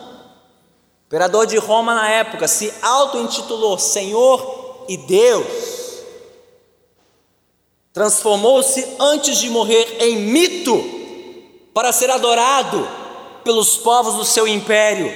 imperador 1.08 1.48
de 1.48 1.58
Roma 1.58 1.96
na 1.96 2.10
época, 2.10 2.50
se 2.50 2.74
auto-intitulou 2.82 3.80
Senhor 3.80 4.86
e 4.90 4.98
Deus. 4.98 5.48
Transformou-se 7.94 8.86
antes 9.00 9.38
de 9.38 9.50
morrer 9.50 9.98
em 10.02 10.18
mito 10.18 10.84
para 11.74 11.94
ser 11.94 12.12
adorado 12.12 12.86
pelos 13.42 13.78
povos 13.78 14.16
do 14.16 14.26
seu 14.26 14.46
império. 14.46 15.10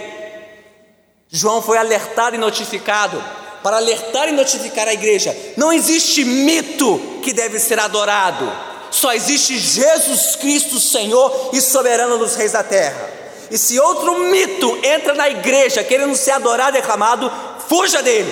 João 1.27 1.61
foi 1.61 1.77
alertado 1.77 2.37
e 2.37 2.39
notificado 2.39 3.21
para 3.61 3.75
alertar 3.75 4.29
e 4.29 4.31
notificar 4.31 4.87
a 4.87 4.93
igreja: 4.93 5.35
não 5.57 5.73
existe 5.73 6.23
mito 6.23 6.99
que 7.21 7.33
deve 7.33 7.59
ser 7.59 7.79
adorado, 7.79 8.49
só 8.91 9.13
existe 9.13 9.57
Jesus 9.57 10.35
Cristo, 10.35 10.79
Senhor 10.79 11.49
e 11.53 11.61
soberano 11.61 12.17
dos 12.17 12.35
reis 12.35 12.51
da 12.51 12.61
terra. 12.61 13.09
E 13.49 13.57
se 13.57 13.79
outro 13.79 14.19
mito 14.19 14.77
entra 14.83 15.13
na 15.13 15.29
igreja 15.29 15.83
querendo 15.83 16.15
ser 16.15 16.31
adorado 16.31 16.77
e 16.77 16.81
reclamado, 16.81 17.31
fuja 17.67 18.03
dele. 18.03 18.31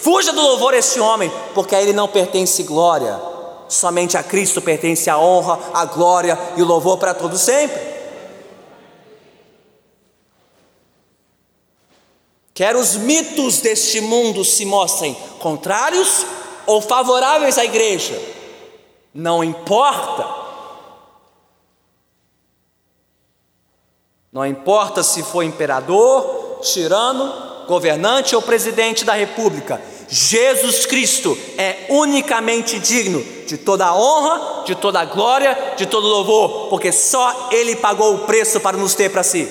Fuja 0.00 0.32
do 0.32 0.40
louvor 0.40 0.72
a 0.74 0.78
este 0.78 1.00
homem, 1.00 1.30
porque 1.52 1.74
a 1.74 1.82
ele 1.82 1.92
não 1.92 2.08
pertence 2.08 2.62
glória. 2.62 3.20
Somente 3.68 4.16
a 4.16 4.22
Cristo 4.22 4.62
pertence 4.62 5.10
a 5.10 5.18
honra, 5.18 5.58
a 5.74 5.84
glória 5.84 6.38
e 6.56 6.62
o 6.62 6.64
louvor 6.64 6.96
para 6.96 7.12
todos 7.12 7.40
sempre. 7.40 7.98
Quer 12.54 12.74
os 12.74 12.96
mitos 12.96 13.58
deste 13.58 14.00
mundo 14.00 14.44
se 14.44 14.64
mostrem 14.64 15.16
contrários 15.38 16.26
ou 16.66 16.80
favoráveis 16.80 17.56
à 17.56 17.64
igreja, 17.64 18.20
não 19.14 19.42
importa 19.42 20.48
Não 24.32 24.46
importa 24.46 25.02
se 25.02 25.22
for 25.22 25.42
imperador, 25.42 26.60
tirano, 26.62 27.66
governante 27.66 28.36
ou 28.36 28.42
presidente 28.42 29.04
da 29.04 29.14
república, 29.14 29.80
Jesus 30.08 30.86
Cristo 30.86 31.36
é 31.56 31.86
unicamente 31.90 32.78
digno 32.78 33.22
de 33.46 33.58
toda 33.58 33.86
a 33.86 33.94
honra, 33.94 34.64
de 34.64 34.74
toda 34.74 35.00
a 35.00 35.04
glória, 35.04 35.74
de 35.76 35.86
todo 35.86 36.06
louvor, 36.06 36.68
porque 36.68 36.92
só 36.92 37.48
Ele 37.50 37.76
pagou 37.76 38.14
o 38.14 38.26
preço 38.26 38.60
para 38.60 38.76
nos 38.76 38.94
ter 38.94 39.10
para 39.10 39.22
si. 39.22 39.50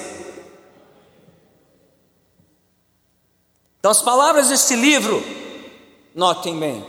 Então, 3.80 3.92
as 3.92 4.02
palavras 4.02 4.50
deste 4.50 4.76
livro, 4.76 5.24
notem 6.16 6.58
bem, 6.58 6.86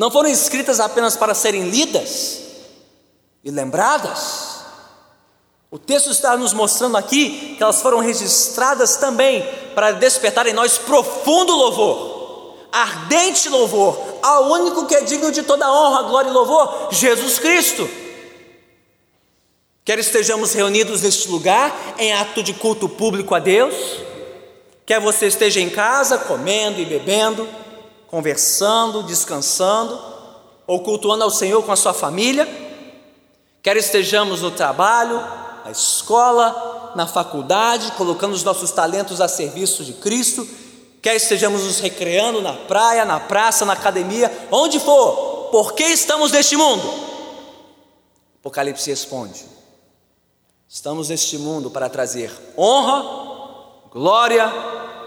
não 0.00 0.10
foram 0.10 0.30
escritas 0.30 0.80
apenas 0.80 1.14
para 1.14 1.34
serem 1.34 1.68
lidas 1.68 2.40
e 3.44 3.50
lembradas, 3.50 4.60
o 5.70 5.78
texto 5.78 6.10
está 6.10 6.38
nos 6.38 6.54
mostrando 6.54 6.96
aqui 6.96 7.54
que 7.54 7.62
elas 7.62 7.82
foram 7.82 7.98
registradas 7.98 8.96
também 8.96 9.46
para 9.74 9.92
despertar 9.92 10.46
em 10.46 10.54
nós 10.54 10.78
profundo 10.78 11.54
louvor, 11.54 12.56
ardente 12.72 13.50
louvor, 13.50 14.00
ao 14.22 14.50
único 14.50 14.86
que 14.86 14.94
é 14.94 15.02
digno 15.02 15.30
de 15.30 15.42
toda 15.42 15.70
honra, 15.70 16.04
glória 16.04 16.30
e 16.30 16.32
louvor, 16.32 16.88
Jesus 16.90 17.38
Cristo. 17.38 17.86
Quer 19.84 19.98
estejamos 19.98 20.54
reunidos 20.54 21.02
neste 21.02 21.28
lugar 21.28 21.76
em 21.98 22.14
ato 22.14 22.42
de 22.42 22.54
culto 22.54 22.88
público 22.88 23.34
a 23.34 23.38
Deus, 23.38 23.74
quer 24.86 24.98
você 24.98 25.26
esteja 25.26 25.60
em 25.60 25.68
casa 25.68 26.16
comendo 26.16 26.80
e 26.80 26.86
bebendo, 26.86 27.46
conversando, 28.10 29.04
descansando, 29.04 29.98
ou 30.66 30.80
cultuando 30.80 31.24
ao 31.24 31.30
Senhor 31.30 31.62
com 31.62 31.72
a 31.72 31.76
sua 31.76 31.94
família, 31.94 32.46
quer 33.62 33.76
estejamos 33.76 34.42
no 34.42 34.50
trabalho, 34.50 35.16
na 35.64 35.70
escola, 35.70 36.92
na 36.96 37.06
faculdade, 37.06 37.92
colocando 37.92 38.34
os 38.34 38.42
nossos 38.42 38.70
talentos 38.72 39.20
a 39.20 39.28
serviço 39.28 39.84
de 39.84 39.92
Cristo, 39.94 40.46
quer 41.00 41.14
estejamos 41.14 41.62
nos 41.62 41.78
recreando 41.78 42.42
na 42.42 42.52
praia, 42.52 43.04
na 43.04 43.20
praça, 43.20 43.64
na 43.64 43.74
academia, 43.74 44.30
onde 44.50 44.80
for, 44.80 45.48
por 45.50 45.72
que 45.72 45.84
estamos 45.84 46.32
neste 46.32 46.56
mundo? 46.56 46.82
Apocalipse 48.40 48.90
responde: 48.90 49.44
estamos 50.68 51.08
neste 51.08 51.38
mundo 51.38 51.70
para 51.70 51.88
trazer 51.88 52.32
honra, 52.56 53.88
glória 53.92 54.52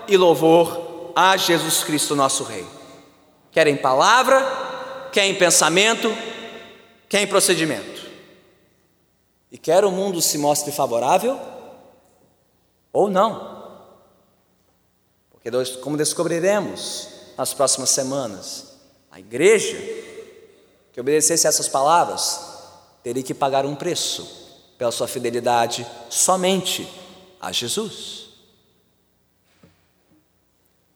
e 0.07 0.15
louvor 0.15 1.11
a 1.15 1.35
Jesus 1.35 1.83
Cristo, 1.83 2.15
nosso 2.15 2.43
Rei. 2.43 2.82
Quer 3.53 3.67
em 3.67 3.77
palavra, 3.77 4.41
quer 5.11 5.25
em 5.25 5.35
pensamento, 5.35 6.09
quer 7.07 7.21
em 7.21 7.27
procedimento. 7.27 8.01
E 9.51 9.57
quer 9.57 9.85
o 9.85 9.91
mundo 9.91 10.21
se 10.21 10.37
mostre 10.39 10.71
favorável 10.71 11.39
ou 12.91 13.07
não. 13.07 13.61
Porque, 15.29 15.49
como 15.81 15.95
descobriremos 15.95 17.09
nas 17.37 17.53
próximas 17.53 17.91
semanas, 17.91 18.73
a 19.11 19.19
igreja 19.19 19.77
que 20.91 20.99
obedecesse 20.99 21.45
a 21.45 21.49
essas 21.49 21.67
palavras 21.67 22.39
teria 23.03 23.21
que 23.21 23.33
pagar 23.33 23.65
um 23.65 23.75
preço 23.75 24.43
pela 24.77 24.91
sua 24.91 25.07
fidelidade 25.07 25.85
somente 26.09 26.87
a 27.39 27.51
Jesus. 27.51 28.29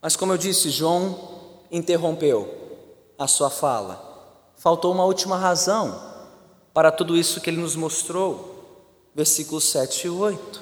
Mas, 0.01 0.15
como 0.15 0.33
eu 0.33 0.37
disse, 0.37 0.69
João 0.69 1.36
interrompeu 1.71 2.67
a 3.17 3.27
sua 3.27 3.49
fala. 3.49 4.03
Faltou 4.55 4.93
uma 4.93 5.05
última 5.05 5.37
razão 5.37 6.01
para 6.73 6.91
tudo 6.91 7.17
isso 7.17 7.41
que 7.41 7.49
ele 7.49 7.61
nos 7.61 7.75
mostrou, 7.75 8.63
versículos 9.13 9.65
7 9.69 10.07
e 10.07 10.09
8. 10.09 10.61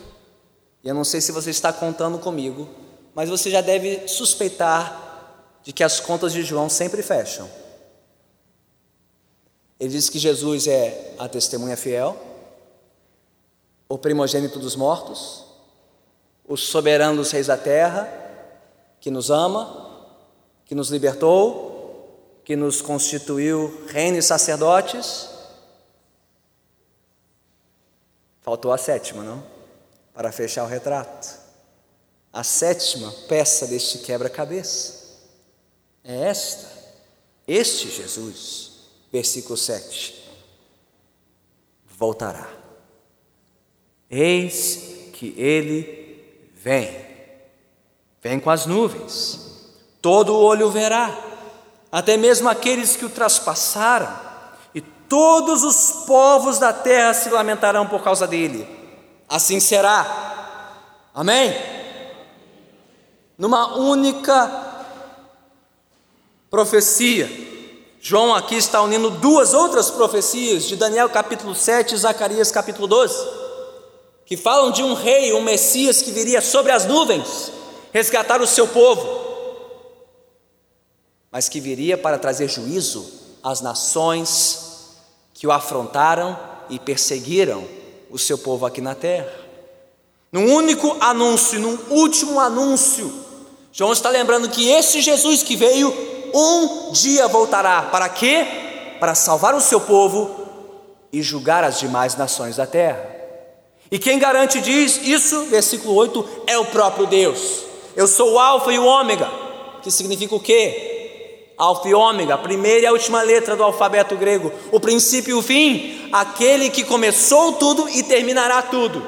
E 0.84 0.88
eu 0.88 0.96
não 0.96 1.04
sei 1.04 1.20
se 1.20 1.32
você 1.32 1.50
está 1.50 1.74
contando 1.74 2.20
comigo, 2.20 2.70
mas 3.14 3.30
você 3.30 3.50
já 3.50 3.62
deve 3.62 4.08
suspeitar 4.08 5.02
de 5.64 5.74
que 5.74 5.84
as 5.84 6.00
contas 6.00 6.32
de 6.32 6.44
João 6.44 6.70
sempre 6.70 7.02
fecham. 7.02 7.50
Ele 9.80 9.90
diz 9.90 10.10
que 10.10 10.20
Jesus 10.20 10.68
é 10.68 11.16
a 11.18 11.28
testemunha 11.28 11.76
fiel, 11.76 12.16
o 13.90 13.98
primogênito 13.98 14.60
dos 14.60 14.76
mortos, 14.76 15.44
o 16.48 16.56
soberano 16.56 17.18
dos 17.18 17.32
reis 17.32 17.48
da 17.48 17.58
terra, 17.58 18.08
que 19.00 19.12
nos 19.12 19.30
ama, 19.30 19.85
que 20.66 20.76
nos 20.76 20.90
libertou, 20.90 22.42
que 22.44 22.56
nos 22.56 22.82
constituiu 22.82 23.86
reino 23.88 24.18
e 24.18 24.22
sacerdotes. 24.22 25.30
Faltou 28.42 28.72
a 28.72 28.78
sétima, 28.78 29.24
não? 29.24 29.44
Para 30.14 30.32
fechar 30.32 30.64
o 30.64 30.68
retrato 30.68 31.46
a 32.36 32.44
sétima 32.44 33.10
peça 33.30 33.66
deste 33.66 34.00
quebra-cabeça. 34.00 35.06
É 36.04 36.24
esta, 36.26 36.70
este 37.48 37.90
Jesus, 37.90 38.72
versículo 39.10 39.56
7, 39.56 40.22
voltará. 41.98 42.54
Eis 44.10 45.12
que 45.14 45.34
ele 45.38 46.52
vem, 46.54 47.08
vem 48.22 48.38
com 48.38 48.50
as 48.50 48.66
nuvens, 48.66 49.45
todo 50.06 50.36
o 50.36 50.44
olho 50.44 50.70
verá, 50.70 51.18
até 51.92 52.16
mesmo 52.16 52.48
aqueles 52.48 52.96
que 52.96 53.06
o 53.06 53.10
traspassaram, 53.10 54.14
e 54.76 54.80
todos 54.80 55.64
os 55.64 56.06
povos 56.06 56.60
da 56.60 56.72
terra 56.72 57.12
se 57.16 57.32
lamentarão 57.32 57.88
por 57.88 58.04
causa 58.04 58.28
dele. 58.28 58.68
Assim 59.28 59.60
será. 59.60 60.06
Amém? 61.12 61.76
numa 63.38 63.78
única 63.78 64.52
profecia. 66.50 67.30
João 68.00 68.36
aqui 68.36 68.56
está 68.56 68.82
unindo 68.82 69.10
duas 69.10 69.54
outras 69.54 69.90
profecias, 69.90 70.66
de 70.66 70.76
Daniel 70.76 71.10
capítulo 71.10 71.56
7 71.56 71.96
e 71.96 71.98
Zacarias 71.98 72.52
capítulo 72.52 72.88
12, 72.88 73.16
que 74.26 74.38
falam 74.38 74.72
de 74.72 74.84
um 74.84 74.94
rei, 74.94 75.34
um 75.34 75.42
Messias 75.42 76.02
que 76.02 76.12
viria 76.12 76.42
sobre 76.42 76.72
as 76.72 76.86
nuvens 76.86 77.52
resgatar 77.92 78.42
o 78.42 78.48
seu 78.48 78.68
povo, 78.68 79.25
mas 81.36 81.50
que 81.50 81.60
viria 81.60 81.98
para 81.98 82.18
trazer 82.18 82.48
juízo 82.48 83.06
às 83.44 83.60
nações 83.60 84.94
que 85.34 85.46
o 85.46 85.52
afrontaram 85.52 86.40
e 86.70 86.80
perseguiram 86.80 87.62
o 88.10 88.18
seu 88.18 88.38
povo 88.38 88.66
aqui 88.66 88.80
na 88.80 88.96
terra. 88.96 89.34
Num 90.32 90.54
único 90.54 90.96
anúncio, 91.02 91.60
num 91.60 91.78
último 91.90 92.40
anúncio, 92.40 93.14
João 93.74 93.92
está 93.92 94.10
lembrando 94.10 94.48
que 94.48 94.70
esse 94.70 95.02
Jesus 95.02 95.44
que 95.44 95.58
veio, 95.58 95.94
um 96.34 96.94
dia 96.94 97.28
voltará. 97.28 97.82
Para 97.82 98.08
quê? 98.08 98.48
Para 99.02 99.14
salvar 99.14 99.54
o 99.56 99.60
seu 99.60 99.82
povo 99.82 100.34
e 101.12 101.22
julgar 101.22 101.66
as 101.66 101.78
demais 101.78 102.16
nações 102.16 102.56
da 102.56 102.66
terra. 102.66 103.14
E 103.92 104.00
quem 104.00 104.18
garante 104.18 104.62
diz 104.62 105.02
isso, 105.04 105.48
versículo 105.48 105.96
8, 105.96 106.44
é 106.48 106.58
o 106.58 106.64
próprio 106.68 107.06
Deus. 107.06 107.66
Eu 107.94 108.08
sou 108.08 108.36
o 108.36 108.40
Alfa 108.40 108.72
e 108.72 108.80
o 108.80 108.86
Ômega, 108.86 109.30
que 109.84 109.92
significa 109.92 110.34
o 110.34 110.40
quê? 110.40 110.94
Alfa 111.58 111.88
e 111.88 111.94
Ômega, 111.94 112.38
primeira 112.38 112.82
e 112.82 112.86
a 112.86 112.92
última 112.92 113.22
letra 113.22 113.56
do 113.56 113.64
alfabeto 113.64 114.16
grego, 114.16 114.52
o 114.72 114.80
princípio 114.80 115.32
e 115.32 115.40
o 115.40 115.42
fim, 115.42 116.10
aquele 116.12 116.70
que 116.70 116.84
começou 116.84 117.54
tudo 117.54 117.88
e 117.90 118.04
terminará 118.04 118.62
tudo, 118.62 119.06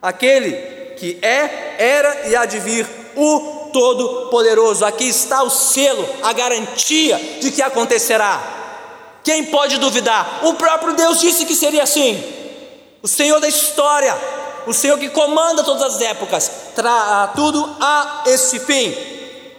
aquele 0.00 0.52
que 0.96 1.18
é, 1.20 1.74
era 1.78 2.28
e 2.28 2.36
há 2.36 2.44
de 2.44 2.60
vir, 2.60 2.86
o 3.16 3.70
Todo-Poderoso. 3.72 4.84
Aqui 4.84 5.08
está 5.08 5.42
o 5.42 5.50
selo, 5.50 6.06
a 6.22 6.32
garantia 6.32 7.18
de 7.40 7.50
que 7.50 7.62
acontecerá. 7.62 8.40
Quem 9.24 9.46
pode 9.46 9.78
duvidar? 9.78 10.40
O 10.44 10.54
próprio 10.54 10.94
Deus 10.94 11.20
disse 11.20 11.44
que 11.44 11.54
seria 11.54 11.82
assim. 11.82 12.22
O 13.02 13.08
Senhor 13.08 13.40
da 13.40 13.48
história, 13.48 14.16
o 14.66 14.72
Senhor 14.72 14.98
que 14.98 15.08
comanda 15.08 15.64
todas 15.64 15.94
as 15.94 16.00
épocas, 16.00 16.50
trará 16.74 17.28
tudo 17.28 17.68
a 17.80 18.22
esse 18.26 18.60
fim. 18.60 18.94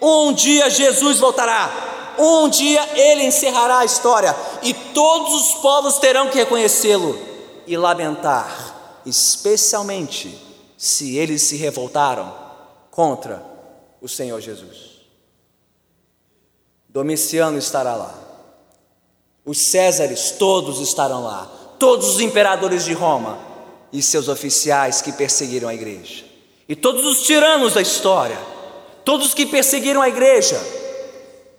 Um 0.02 0.34
dia 0.34 0.70
Jesus 0.70 1.20
voltará. 1.20 1.93
Um 2.18 2.50
dia 2.50 2.82
ele 2.98 3.24
encerrará 3.24 3.80
a 3.80 3.86
história 3.86 4.36
e 4.62 4.74
todos 4.74 5.34
os 5.34 5.54
povos 5.62 5.98
terão 5.98 6.30
que 6.30 6.38
reconhecê-lo 6.38 7.18
e 7.66 7.78
lamentar, 7.78 9.02
especialmente 9.06 10.38
se 10.78 11.16
eles 11.18 11.42
se 11.42 11.56
revoltaram 11.56 12.34
contra 12.92 13.44
o 14.02 14.08
Senhor 14.08 14.40
Jesus. 14.42 14.94
Domiciano 16.90 17.58
estará 17.58 17.96
lá. 17.96 18.14
Os 19.46 19.58
Césares 19.58 20.32
todos 20.32 20.80
estarão 20.80 21.24
lá. 21.24 21.50
Todos 21.80 22.16
os 22.16 22.22
imperadores 22.22 22.86
de 22.86 22.94
Roma 22.94 23.40
e 23.92 24.02
seus 24.02 24.28
oficiais 24.28 25.02
que 25.02 25.12
perseguiram 25.12 25.70
a 25.70 25.74
igreja. 25.74 26.26
E 26.68 26.76
todos 26.76 27.06
os 27.06 27.24
tiranos 27.24 27.74
da 27.74 27.82
história. 27.82 28.38
Todos 29.04 29.34
que 29.34 29.46
perseguiram 29.46 30.02
a 30.02 30.08
igreja. 30.08 30.62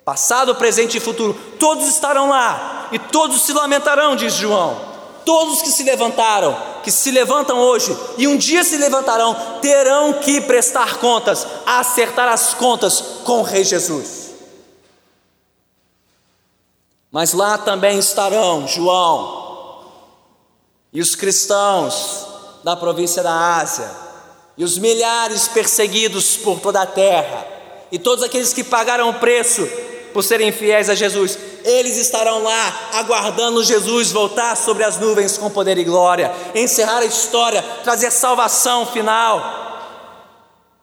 Passado, 0.04 0.54
presente 0.54 0.98
e 0.98 1.00
futuro. 1.00 1.34
Todos 1.58 1.88
estarão 1.88 2.28
lá. 2.28 2.88
E 2.92 2.98
todos 2.98 3.42
se 3.42 3.52
lamentarão, 3.52 4.14
diz 4.14 4.34
João. 4.34 4.92
Todos 5.24 5.62
que 5.62 5.70
se 5.70 5.82
levantaram, 5.82 6.54
que 6.82 6.90
se 6.90 7.10
levantam 7.10 7.58
hoje 7.58 7.96
e 8.18 8.28
um 8.28 8.36
dia 8.36 8.62
se 8.62 8.76
levantarão, 8.76 9.34
terão 9.62 10.12
que 10.12 10.42
prestar 10.42 10.98
contas, 10.98 11.46
acertar 11.64 12.28
as 12.28 12.52
contas 12.52 13.00
com 13.24 13.40
o 13.40 13.42
Rei 13.42 13.64
Jesus. 13.64 14.34
Mas 17.10 17.32
lá 17.32 17.56
também 17.56 17.98
estarão 17.98 18.68
João 18.68 19.44
e 20.92 21.00
os 21.00 21.14
cristãos 21.14 22.26
da 22.62 22.76
província 22.76 23.22
da 23.22 23.56
Ásia, 23.56 23.90
e 24.56 24.64
os 24.64 24.78
milhares 24.78 25.48
perseguidos 25.48 26.36
por 26.36 26.60
toda 26.60 26.82
a 26.82 26.86
terra, 26.86 27.46
e 27.90 27.98
todos 27.98 28.22
aqueles 28.22 28.52
que 28.52 28.62
pagaram 28.62 29.08
o 29.08 29.14
preço 29.14 29.66
por 30.14 30.22
serem 30.22 30.52
fiéis 30.52 30.88
a 30.88 30.94
Jesus, 30.94 31.36
eles 31.64 31.96
estarão 31.96 32.44
lá 32.44 32.90
aguardando 32.92 33.64
Jesus 33.64 34.12
voltar 34.12 34.56
sobre 34.56 34.84
as 34.84 34.96
nuvens 34.96 35.36
com 35.36 35.50
poder 35.50 35.76
e 35.76 35.82
glória, 35.82 36.32
encerrar 36.54 36.98
a 36.98 37.04
história, 37.04 37.60
trazer 37.82 38.12
salvação 38.12 38.86
final. 38.86 39.62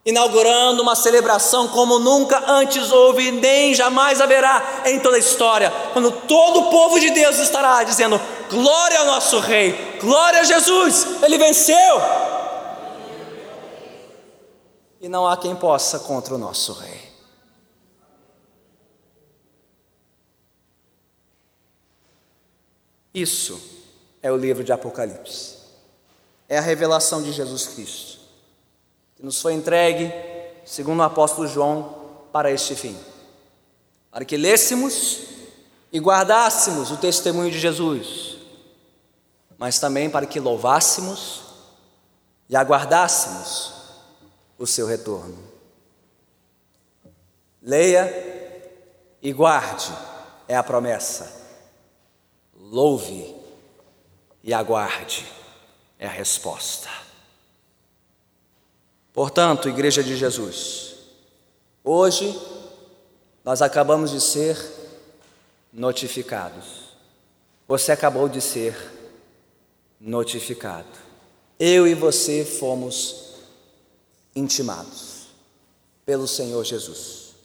inaugurando 0.04 0.82
uma 0.82 0.96
celebração 0.96 1.68
como 1.68 2.00
nunca 2.00 2.44
antes 2.52 2.92
houve, 2.92 3.32
nem 3.32 3.74
jamais 3.74 4.20
haverá 4.20 4.82
em 4.86 5.00
toda 5.00 5.16
a 5.16 5.20
história, 5.20 5.72
quando 5.94 6.12
todo 6.12 6.62
o 6.62 6.70
povo 6.72 7.00
de 7.00 7.12
Deus 7.12 7.38
estará 7.38 7.84
dizendo: 7.84 8.20
Glória 8.50 9.00
ao 9.00 9.06
nosso 9.06 9.40
Rei, 9.40 9.98
glória 10.02 10.42
a 10.42 10.44
Jesus, 10.44 11.08
ele 11.24 11.38
venceu. 11.38 12.02
E 15.00 15.08
não 15.08 15.28
há 15.28 15.38
quem 15.38 15.56
possa 15.56 16.00
contra 16.00 16.36
o 16.36 16.38
nosso 16.38 16.74
Rei. 16.74 17.11
Isso 23.14 23.62
é 24.22 24.32
o 24.32 24.38
livro 24.38 24.64
de 24.64 24.72
Apocalipse. 24.72 25.58
É 26.48 26.58
a 26.58 26.62
revelação 26.62 27.22
de 27.22 27.32
Jesus 27.32 27.68
Cristo, 27.68 28.20
que 29.16 29.24
nos 29.24 29.42
foi 29.42 29.54
entregue, 29.54 30.12
segundo 30.66 31.00
o 31.00 31.04
apóstolo 31.04 31.48
João, 31.48 31.96
para 32.32 32.52
este 32.52 32.76
fim. 32.76 32.98
Para 34.10 34.26
que 34.26 34.38
lêssemos 34.38 35.20
e 35.92 36.00
guardássemos 36.00 36.92
o 36.92 36.98
testemunho 36.98 37.52
de 37.52 37.60
Jesus, 37.60 38.38
mas 39.58 39.80
também 39.80 40.10
para 40.10 40.26
que 40.26 40.40
louvássemos 40.40 41.42
e 42.50 42.56
aguardássemos 42.56 43.74
o 44.58 44.66
seu 44.68 44.86
retorno. 44.88 45.38
Leia 47.62 48.10
e 49.22 49.32
guarde, 49.32 49.92
é 50.48 50.56
a 50.56 50.64
promessa 50.64 51.41
louve 52.62 53.36
e 54.44 54.54
aguarde, 54.54 55.26
é 55.98 56.06
a 56.06 56.12
resposta. 56.12 56.90
Portanto, 59.12 59.68
Igreja 59.68 60.04
de 60.04 60.16
Jesus, 60.16 60.96
hoje 61.84 62.40
nós 63.44 63.62
acabamos 63.62 64.12
de 64.12 64.22
ser 64.22 64.58
notificados. 65.74 66.92
Você 67.68 67.92
acabou 67.92 68.30
de 68.30 68.40
ser 68.40 68.76
notificado. 70.00 70.88
Eu 71.60 71.88
e 71.88 71.94
você 71.94 72.46
fomos 72.46 73.36
intimados 74.36 75.28
pelo 76.06 76.28
Senhor 76.28 76.64
Jesus. 76.64 77.36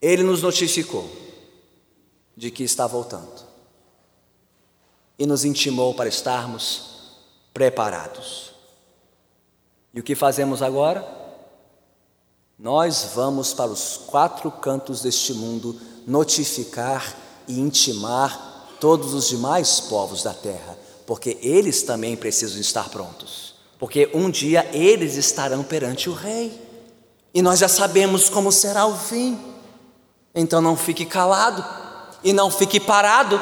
Ele 0.00 0.22
nos 0.22 0.42
notificou 0.42 1.10
de 2.36 2.50
que 2.50 2.62
está 2.62 2.86
voltando 2.86 3.47
e 5.18 5.26
nos 5.26 5.44
intimou 5.44 5.94
para 5.94 6.08
estarmos 6.08 6.82
preparados. 7.52 8.52
E 9.92 10.00
o 10.00 10.02
que 10.02 10.14
fazemos 10.14 10.62
agora? 10.62 11.06
Nós 12.58 13.10
vamos 13.14 13.52
para 13.52 13.70
os 13.70 13.96
quatro 14.06 14.50
cantos 14.50 15.02
deste 15.02 15.32
mundo 15.32 15.78
notificar 16.06 17.16
e 17.46 17.58
intimar 17.58 18.66
todos 18.80 19.14
os 19.14 19.28
demais 19.28 19.80
povos 19.80 20.22
da 20.22 20.32
terra, 20.32 20.78
porque 21.06 21.38
eles 21.42 21.82
também 21.82 22.16
precisam 22.16 22.60
estar 22.60 22.88
prontos, 22.88 23.54
porque 23.78 24.10
um 24.14 24.30
dia 24.30 24.68
eles 24.72 25.16
estarão 25.16 25.64
perante 25.64 26.08
o 26.08 26.14
Rei, 26.14 26.68
e 27.32 27.42
nós 27.42 27.58
já 27.58 27.68
sabemos 27.68 28.28
como 28.28 28.50
será 28.50 28.86
o 28.86 28.96
fim. 28.96 29.38
Então 30.34 30.60
não 30.60 30.76
fique 30.76 31.04
calado 31.04 31.64
e 32.22 32.32
não 32.32 32.50
fique 32.50 32.80
parado, 32.80 33.40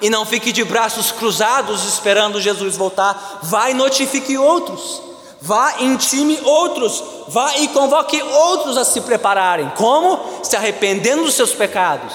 e 0.00 0.10
não 0.10 0.26
fique 0.26 0.52
de 0.52 0.64
braços 0.64 1.10
cruzados 1.10 1.84
esperando 1.84 2.40
Jesus 2.40 2.76
voltar. 2.76 3.40
Vá 3.42 3.70
e 3.70 3.74
notifique 3.74 4.36
outros. 4.36 5.02
Vá 5.40 5.76
e 5.80 5.84
intime 5.84 6.38
outros. 6.42 7.02
Vá 7.28 7.56
e 7.58 7.68
convoque 7.68 8.20
outros 8.20 8.76
a 8.76 8.84
se 8.84 9.00
prepararem. 9.00 9.70
Como? 9.70 10.44
Se 10.44 10.56
arrependendo 10.56 11.24
dos 11.24 11.34
seus 11.34 11.52
pecados, 11.52 12.12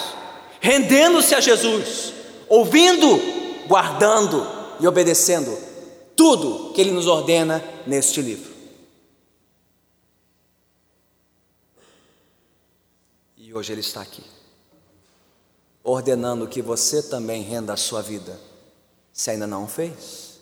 rendendo-se 0.59 1.35
a 1.35 1.39
Jesus, 1.39 2.13
ouvindo, 2.47 3.19
guardando 3.67 4.47
e 4.79 4.87
obedecendo 4.87 5.57
tudo 6.15 6.71
que 6.73 6.81
Ele 6.81 6.91
nos 6.91 7.07
ordena 7.07 7.63
neste 7.85 8.21
livro. 8.21 8.51
E 13.37 13.53
hoje 13.53 13.73
Ele 13.73 13.81
está 13.81 14.01
aqui 14.01 14.30
ordenando 15.83 16.47
que 16.47 16.61
você 16.61 17.01
também 17.01 17.41
renda 17.41 17.73
a 17.73 17.77
sua 17.77 18.01
vida, 18.01 18.39
se 19.11 19.31
ainda 19.31 19.47
não 19.47 19.67
fez. 19.67 20.39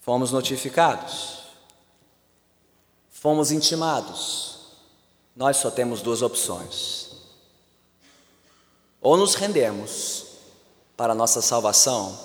Fomos 0.00 0.32
notificados, 0.32 1.44
fomos 3.10 3.50
intimados. 3.50 4.58
Nós 5.36 5.58
só 5.58 5.70
temos 5.70 6.02
duas 6.02 6.22
opções: 6.22 7.10
ou 9.00 9.16
nos 9.16 9.34
rendemos 9.34 10.26
para 10.96 11.12
a 11.12 11.16
nossa 11.16 11.40
salvação, 11.42 12.18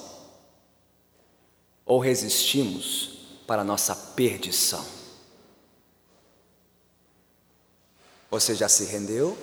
ou 1.86 2.00
resistimos 2.00 3.20
para 3.46 3.62
a 3.62 3.66
nossa 3.66 3.96
perdição. 3.96 4.84
Você 8.32 8.56
já 8.56 8.68
se 8.68 8.86
rendeu? 8.86 9.38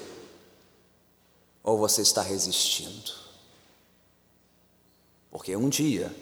Ou 1.63 1.79
você 1.79 2.03
está 2.03 2.23
resistindo? 2.23 3.13
Porque 5.31 5.55
um 5.57 5.69
dia 5.69 6.15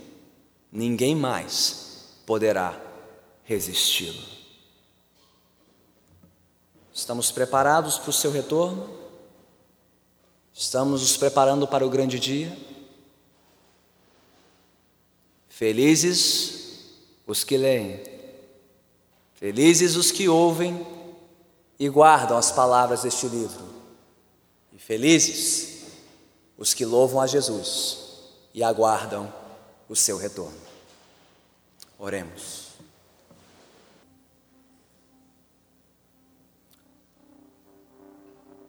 ninguém 0.70 1.16
mais 1.16 2.14
poderá 2.26 2.80
resisti-lo. 3.44 4.22
Estamos 6.92 7.30
preparados 7.30 7.98
para 7.98 8.10
o 8.10 8.12
seu 8.12 8.30
retorno? 8.30 8.88
Estamos 10.52 11.00
nos 11.00 11.16
preparando 11.16 11.66
para 11.66 11.86
o 11.86 11.90
grande 11.90 12.20
dia? 12.20 12.56
Felizes 15.48 16.84
os 17.26 17.44
que 17.44 17.56
leem, 17.56 18.02
felizes 19.34 19.96
os 19.96 20.10
que 20.10 20.28
ouvem 20.28 20.86
e 21.78 21.88
guardam 21.88 22.36
as 22.36 22.50
palavras 22.50 23.02
deste 23.02 23.26
livro 23.26 23.79
Felizes 24.80 25.82
os 26.56 26.72
que 26.72 26.86
louvam 26.86 27.20
a 27.20 27.26
Jesus 27.26 27.98
e 28.54 28.62
aguardam 28.62 29.32
o 29.88 29.94
seu 29.94 30.16
retorno. 30.16 30.58
Oremos. 31.98 32.70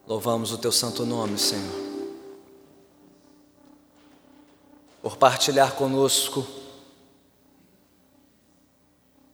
Louvamos 0.06 0.52
o 0.52 0.58
teu 0.58 0.70
santo 0.70 1.06
nome, 1.06 1.38
Senhor, 1.38 1.72
por 5.00 5.16
partilhar 5.16 5.74
conosco 5.74 6.46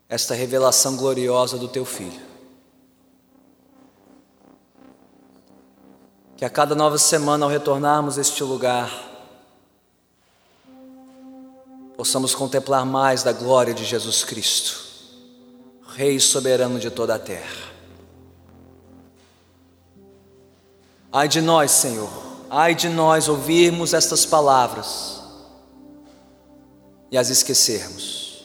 esta 0.08 0.32
revelação 0.32 0.96
gloriosa 0.96 1.58
do 1.58 1.66
teu 1.66 1.84
Filho. 1.84 2.27
Que 6.38 6.44
a 6.44 6.48
cada 6.48 6.72
nova 6.76 6.96
semana, 6.98 7.44
ao 7.44 7.50
retornarmos 7.50 8.16
a 8.16 8.20
este 8.20 8.44
lugar, 8.44 8.88
possamos 11.96 12.32
contemplar 12.32 12.86
mais 12.86 13.24
da 13.24 13.32
glória 13.32 13.74
de 13.74 13.84
Jesus 13.84 14.22
Cristo, 14.22 14.86
Rei 15.96 16.20
soberano 16.20 16.78
de 16.78 16.90
toda 16.92 17.16
a 17.16 17.18
terra. 17.18 17.72
Ai 21.10 21.26
de 21.26 21.40
nós, 21.40 21.72
Senhor, 21.72 22.08
ai 22.48 22.72
de 22.72 22.88
nós 22.88 23.28
ouvirmos 23.28 23.92
estas 23.92 24.24
palavras 24.24 25.20
e 27.10 27.18
as 27.18 27.30
esquecermos. 27.30 28.44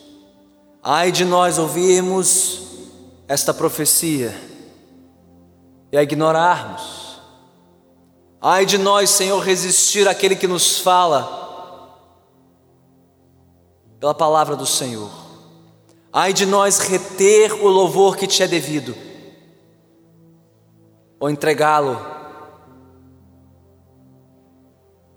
Ai 0.82 1.12
de 1.12 1.26
nós 1.26 1.60
ouvirmos 1.60 2.60
esta 3.28 3.54
profecia 3.54 4.36
e 5.92 5.98
a 5.98 6.02
ignorarmos. 6.02 7.03
Ai 8.46 8.66
de 8.66 8.78
nós, 8.78 9.10
Senhor, 9.10 9.40
resistir 9.40 10.06
àquele 10.06 10.36
que 10.36 10.48
nos 10.48 10.78
fala 10.78 11.42
pela 14.02 14.14
palavra 14.14 14.54
do 14.54 14.66
Senhor. 14.66 15.10
Ai 16.12 16.34
de 16.34 16.46
nós 16.46 16.78
reter 16.78 17.54
o 17.54 17.70
louvor 17.70 18.18
que 18.18 18.28
te 18.28 18.44
é 18.44 18.48
devido, 18.48 18.94
ou 21.22 21.30
entregá-lo 21.30 21.98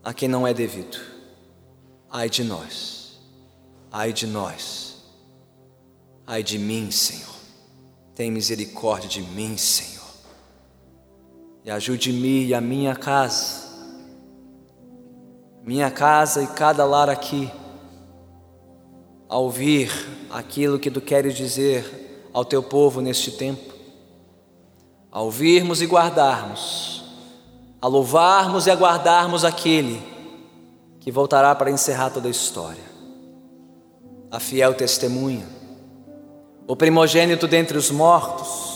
a 0.05 0.15
quem 0.15 0.29
não 0.29 0.47
é 0.47 0.55
devido. 0.55 0.97
Ai 2.09 2.31
de 2.31 2.45
nós, 2.45 3.21
ai 3.91 4.13
de 4.13 4.29
nós, 4.29 5.03
ai 6.25 6.45
de 6.45 6.61
mim, 6.61 6.93
Senhor. 6.93 7.35
Tem 8.15 8.31
misericórdia 8.31 9.09
de 9.09 9.21
mim, 9.21 9.57
Senhor 9.57 9.96
e 11.67 11.71
ajude-me 11.73 12.47
e 12.47 12.55
a 12.55 12.61
minha 12.61 12.95
casa, 12.95 13.67
minha 15.65 15.91
casa 15.91 16.41
e 16.41 16.47
cada 16.47 16.85
lar 16.85 17.11
aqui, 17.11 17.51
a 19.29 19.37
ouvir 19.37 19.91
aquilo 20.31 20.79
que 20.79 20.93
tu 20.93 21.01
queres 21.01 21.35
dizer 21.35 22.29
ao 22.33 22.45
teu 22.45 22.63
povo 22.63 23.01
neste 23.01 23.33
tempo, 23.33 23.75
a 25.11 25.21
ouvirmos 25.21 25.83
e 25.83 25.87
guardarmos, 25.87 27.05
a 27.83 27.89
louvarmos 27.89 28.69
e 28.69 28.71
aguardarmos 28.71 29.45
aquele 29.45 30.01
que 31.01 31.11
voltará 31.11 31.53
para 31.53 31.69
encerrar 31.69 32.11
toda 32.11 32.29
a 32.29 32.31
história, 32.31 32.85
a 34.31 34.39
fiel 34.39 34.73
testemunha, 34.73 35.49
o 36.69 36.77
primogênito 36.77 37.49
dentre 37.49 37.77
os 37.77 37.91
mortos, 37.91 38.76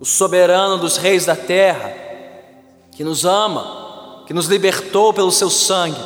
o 0.00 0.04
soberano 0.06 0.78
dos 0.78 0.96
reis 0.96 1.26
da 1.26 1.36
terra, 1.36 1.92
que 2.90 3.04
nos 3.04 3.26
ama, 3.26 4.24
que 4.26 4.32
nos 4.32 4.46
libertou 4.46 5.12
pelo 5.12 5.30
seu 5.30 5.50
sangue, 5.50 6.00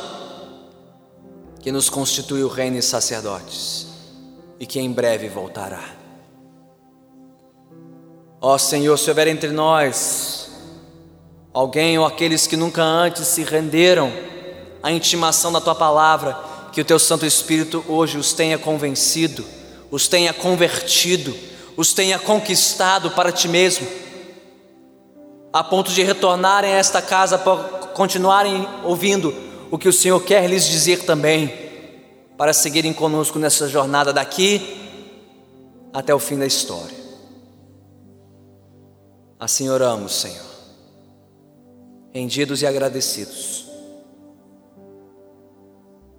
que 1.61 1.71
nos 1.71 1.89
constituiu 1.89 2.49
reino 2.49 2.77
e 2.77 2.81
sacerdotes, 2.81 3.87
e 4.59 4.65
que 4.65 4.79
em 4.79 4.91
breve 4.91 5.29
voltará. 5.29 5.83
Ó 8.41 8.57
Senhor, 8.57 8.97
se 8.97 9.09
houver 9.09 9.27
entre 9.27 9.49
nós 9.49 10.51
alguém 11.53 11.97
ou 11.97 12.05
aqueles 12.05 12.45
que 12.45 12.57
nunca 12.57 12.83
antes 12.83 13.27
se 13.27 13.43
renderam 13.43 14.11
à 14.83 14.91
intimação 14.91 15.53
da 15.53 15.61
tua 15.61 15.73
palavra, 15.73 16.37
que 16.73 16.81
o 16.81 16.85
teu 16.85 16.99
Santo 16.99 17.25
Espírito 17.25 17.83
hoje 17.87 18.17
os 18.17 18.33
tenha 18.33 18.57
convencido, 18.57 19.45
os 19.89 20.09
tenha 20.09 20.33
convertido, 20.33 21.33
os 21.77 21.93
tenha 21.93 22.17
conquistado 22.17 23.11
para 23.11 23.31
ti 23.31 23.47
mesmo, 23.47 23.87
a 25.51 25.63
ponto 25.63 25.91
de 25.91 26.03
retornarem 26.03 26.73
a 26.73 26.77
esta 26.77 27.01
casa 27.01 27.37
para 27.37 27.63
continuarem 27.93 28.67
ouvindo 28.83 29.33
o 29.71 29.77
que 29.77 29.87
o 29.87 29.93
Senhor 29.93 30.19
quer 30.21 30.49
lhes 30.49 30.65
dizer 30.65 31.05
também, 31.05 31.53
para 32.37 32.53
seguirem 32.53 32.93
conosco 32.93 33.39
nessa 33.39 33.67
jornada 33.67 34.11
daqui 34.11 34.81
até 35.93 36.13
o 36.13 36.19
fim 36.19 36.37
da 36.37 36.45
história. 36.45 36.95
Assim 39.39 39.69
oramos, 39.69 40.13
Senhor, 40.13 40.45
rendidos 42.13 42.61
e 42.61 42.67
agradecidos. 42.67 43.65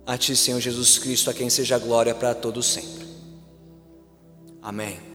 A 0.07 0.17
Ti, 0.17 0.37
Senhor 0.37 0.61
Jesus 0.61 0.99
Cristo, 0.99 1.29
a 1.29 1.35
quem 1.35 1.51
seja 1.51 1.79
glória 1.79 2.15
para 2.15 2.35
todos 2.35 2.67
sempre. 2.67 3.07
Amém. 4.63 4.99